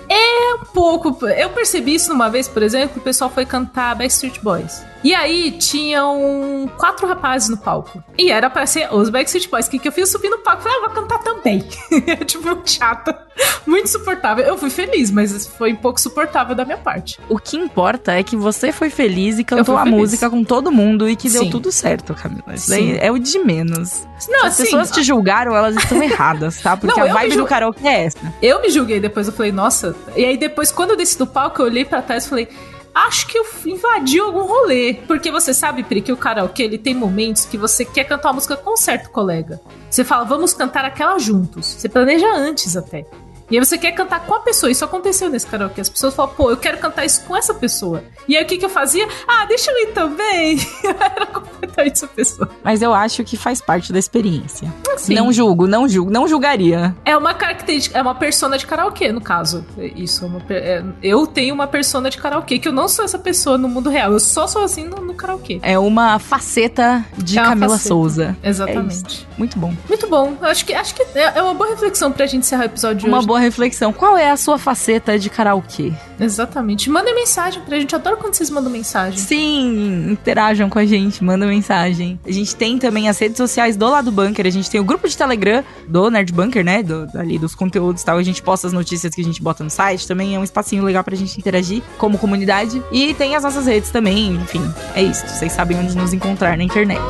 É 0.09 0.55
um 0.55 0.65
pouco. 0.73 1.25
Eu 1.27 1.49
percebi 1.51 1.93
isso 1.95 2.09
numa 2.09 2.29
vez, 2.29 2.47
por 2.47 2.63
exemplo, 2.63 2.89
que 2.93 2.99
o 2.99 3.01
pessoal 3.01 3.29
foi 3.29 3.45
cantar 3.45 3.95
Backstreet 3.95 4.39
Boys. 4.41 4.81
E 5.03 5.13
aí 5.15 5.51
tinham 5.51 6.69
quatro 6.77 7.07
rapazes 7.07 7.47
no 7.49 7.57
palco. 7.57 8.03
E 8.17 8.31
era 8.31 8.49
pra 8.49 8.65
ser 8.65 8.93
os 8.93 9.09
Backstreet 9.09 9.49
Boys. 9.49 9.67
O 9.67 9.69
que, 9.69 9.79
que 9.79 9.87
eu 9.87 9.91
fiz? 9.91 10.09
Subi 10.09 10.27
no 10.29 10.39
palco 10.39 10.61
e 10.61 10.63
falei, 10.63 10.77
ah, 10.77 10.87
vou 10.87 10.89
cantar 11.01 11.19
também. 11.19 11.59
tipo, 12.25 12.43
muito 12.45 12.69
chata. 12.69 13.17
Muito 13.65 13.87
suportável. 13.87 14.43
Eu 14.43 14.57
fui 14.57 14.69
feliz, 14.69 15.09
mas 15.11 15.47
foi 15.47 15.71
um 15.71 15.77
pouco 15.77 16.01
suportável 16.01 16.53
da 16.53 16.65
minha 16.65 16.77
parte. 16.77 17.19
O 17.29 17.37
que 17.39 17.55
importa 17.55 18.11
é 18.11 18.23
que 18.23 18.35
você 18.35 18.71
foi 18.71 18.89
feliz 18.89 19.39
e 19.39 19.43
cantou 19.43 19.77
a 19.77 19.83
feliz. 19.83 19.97
música 19.97 20.29
com 20.29 20.43
todo 20.43 20.71
mundo 20.71 21.09
e 21.09 21.15
que 21.15 21.29
deu 21.29 21.43
Sim. 21.43 21.49
tudo 21.49 21.71
certo, 21.71 22.13
Camila. 22.13 22.53
Isso 22.53 22.73
Sim. 22.73 22.97
é 22.99 23.09
o 23.09 23.17
de 23.17 23.39
menos. 23.39 24.05
Não, 24.27 24.41
Se 24.41 24.45
as 24.47 24.53
assim, 24.53 24.63
pessoas 24.63 24.91
te 24.91 25.03
julgaram, 25.03 25.55
elas 25.55 25.77
estão 25.77 26.01
erradas, 26.03 26.59
tá? 26.61 26.75
Porque 26.75 26.99
Não, 26.99 27.07
a 27.09 27.13
vibe 27.13 27.37
do 27.37 27.45
karaokê 27.45 27.87
é 27.87 28.05
essa. 28.05 28.33
Eu 28.41 28.61
me 28.61 28.69
julguei 28.69 28.99
depois, 28.99 29.27
eu 29.27 29.33
falei, 29.33 29.51
nossa. 29.53 29.95
E 30.15 30.25
aí 30.25 30.35
depois, 30.35 30.71
quando 30.71 30.91
eu 30.91 30.97
desci 30.97 31.17
do 31.17 31.25
palco, 31.27 31.61
eu 31.61 31.67
olhei 31.67 31.85
pra 31.85 32.01
trás 32.01 32.25
e 32.25 32.29
falei, 32.29 32.49
acho 32.93 33.27
que 33.27 33.37
eu 33.37 33.45
invadi 33.65 34.19
algum 34.19 34.43
rolê. 34.43 34.95
Porque 35.07 35.31
você 35.31 35.53
sabe, 35.53 35.83
Pri, 35.83 36.01
que 36.01 36.11
o 36.11 36.17
karaokê, 36.17 36.63
ele 36.63 36.77
tem 36.77 36.93
momentos 36.93 37.45
que 37.45 37.57
você 37.57 37.85
quer 37.85 38.03
cantar 38.03 38.29
uma 38.29 38.35
música 38.35 38.57
com 38.57 38.73
um 38.73 38.77
certo 38.77 39.09
colega. 39.09 39.61
Você 39.89 40.03
fala, 40.03 40.23
vamos 40.25 40.53
cantar 40.53 40.85
aquela 40.85 41.17
juntos. 41.17 41.65
Você 41.65 41.89
planeja 41.89 42.31
antes 42.33 42.75
até. 42.75 43.05
E 43.49 43.57
aí 43.57 43.65
você 43.65 43.77
quer 43.77 43.93
cantar 43.93 44.25
com 44.25 44.35
a 44.35 44.39
pessoa. 44.41 44.71
Isso 44.71 44.85
aconteceu 44.85 45.29
nesse 45.29 45.47
karaokê. 45.47 45.81
As 45.81 45.89
pessoas 45.89 46.13
falam, 46.13 46.33
pô, 46.35 46.51
eu 46.51 46.57
quero 46.57 46.77
cantar 46.77 47.05
isso 47.05 47.23
com 47.25 47.35
essa 47.35 47.53
pessoa. 47.53 48.03
E 48.27 48.37
aí 48.37 48.43
o 48.43 48.47
que, 48.47 48.57
que 48.57 48.65
eu 48.65 48.69
fazia? 48.69 49.07
Ah, 49.27 49.45
deixa 49.45 49.71
eu 49.71 49.77
ir 49.79 49.93
também. 49.93 50.57
Eu 50.83 50.91
era 50.91 51.25
essa 51.77 52.07
pessoa. 52.07 52.49
Mas 52.63 52.81
eu 52.81 52.93
acho 52.93 53.23
que 53.23 53.37
faz 53.37 53.61
parte 53.61 53.91
da 53.93 53.99
experiência. 53.99 54.71
Assim, 54.93 55.13
Não 55.15 55.31
julgo, 55.31 55.67
não 55.67 55.87
julgo, 55.87 56.11
não 56.11 56.27
julgaria. 56.27 56.95
É 57.05 57.15
uma 57.15 57.33
característica, 57.33 57.97
é 57.97 58.01
uma 58.01 58.15
persona 58.15 58.57
de 58.57 58.65
karaokê, 58.65 59.11
no 59.11 59.21
caso. 59.21 59.65
É 59.77 59.87
Isso, 59.95 60.25
é 60.25 60.27
uma 60.27 60.41
é- 60.49 60.83
eu 61.01 61.25
tenho 61.27 61.53
uma 61.53 61.67
persona 61.67 62.09
de 62.09 62.17
karaokê, 62.17 62.59
que 62.59 62.67
eu 62.67 62.71
não 62.73 62.87
sou 62.87 63.05
essa 63.05 63.17
pessoa 63.19 63.57
no 63.57 63.67
mundo 63.69 63.89
real, 63.89 64.11
eu 64.13 64.19
só 64.19 64.47
sou 64.47 64.63
assim 64.63 64.83
no, 64.85 64.97
no 64.97 65.13
karaokê. 65.13 65.59
É 65.61 65.77
uma 65.79 66.19
faceta 66.19 67.03
de 67.17 67.37
É 67.37 67.41
uma 67.41 67.49
Camila 67.49 67.69
faceta. 67.69 67.87
Souza. 67.87 68.37
É 68.43 68.49
Exatamente. 68.49 68.95
isso. 69.07 69.27
Muito 69.37 69.57
bom. 69.57 69.73
Muito 69.87 70.07
bom. 70.07 70.33
Acho 70.41 70.65
que, 70.65 70.73
acho 70.73 70.93
que 70.93 71.01
é 71.15 71.39
é 71.39 71.41
uma 71.41 71.53
boa 71.53 71.69
reflexão 71.69 72.11
pra 72.11 72.25
gente 72.25 72.39
encerrar 72.39 72.63
o 72.63 72.65
episódio 72.65 72.97
de 73.01 73.05
Uma 73.07 73.19
hoje. 73.19 73.27
boa 73.27 73.39
reflexão. 73.39 73.93
Qual 73.93 74.17
é 74.17 74.29
a 74.31 74.35
sua 74.37 74.57
faceta 74.57 75.17
de 75.17 75.29
karaokê? 75.29 75.93
Exatamente. 76.19 76.89
Mandem 76.89 77.15
mensagem 77.15 77.61
pra 77.63 77.79
gente. 77.79 77.93
Eu 77.93 77.99
adoro 77.99 78.17
quando 78.17 78.33
vocês 78.33 78.49
mandam 78.49 78.71
mensagem. 78.71 79.17
Sim, 79.17 80.11
interajam 80.11 80.69
com 80.69 80.77
a 80.79 80.85
gente, 80.85 81.23
mandam 81.23 81.48
mensagem. 81.49 82.19
A 82.25 82.31
gente 82.31 82.55
tem 82.55 82.77
também 82.77 83.09
as 83.09 83.19
redes 83.19 83.37
sociais 83.37 83.75
do 83.75 83.89
Lado 83.89 84.11
Bunker, 84.11 84.45
a 84.45 84.49
gente 84.49 84.69
tem 84.69 84.79
o 84.79 84.83
grupo 84.83 85.07
de 85.07 85.17
Telegram 85.17 85.63
do 85.87 86.09
Nerd 86.09 86.31
Bunker, 86.31 86.63
né? 86.63 86.83
Do, 86.83 87.07
ali 87.15 87.37
dos 87.37 87.55
conteúdos 87.55 88.01
e 88.01 88.05
tal. 88.05 88.17
A 88.17 88.23
gente 88.23 88.41
posta 88.41 88.67
as 88.67 88.73
notícias 88.73 89.13
que 89.13 89.21
a 89.21 89.23
gente 89.23 89.41
bota 89.41 89.63
no 89.63 89.69
site, 89.69 90.07
também 90.07 90.35
é 90.35 90.39
um 90.39 90.43
espacinho 90.43 90.83
legal 90.83 91.03
pra 91.03 91.15
gente 91.15 91.37
interagir 91.37 91.81
como 91.97 92.17
comunidade. 92.17 92.81
E 92.91 93.13
tem 93.13 93.35
as 93.35 93.43
nossas 93.43 93.65
redes 93.65 93.89
também, 93.89 94.35
enfim. 94.35 94.61
É 94.95 95.01
isso, 95.01 95.27
vocês 95.27 95.51
sabem 95.51 95.77
onde 95.77 95.95
nos 95.95 96.13
encontrar 96.13 96.57
na 96.57 96.63
internet. 96.63 97.01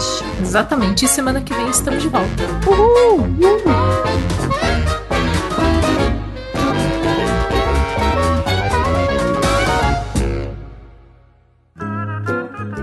Exatamente. 0.42 1.06
E 1.06 1.08
semana 1.08 1.42
que 1.42 1.54
vem 1.54 1.70
estamos 1.70 2.02
de 2.02 2.10
volta. 2.10 2.44
Uhul! 2.68 3.28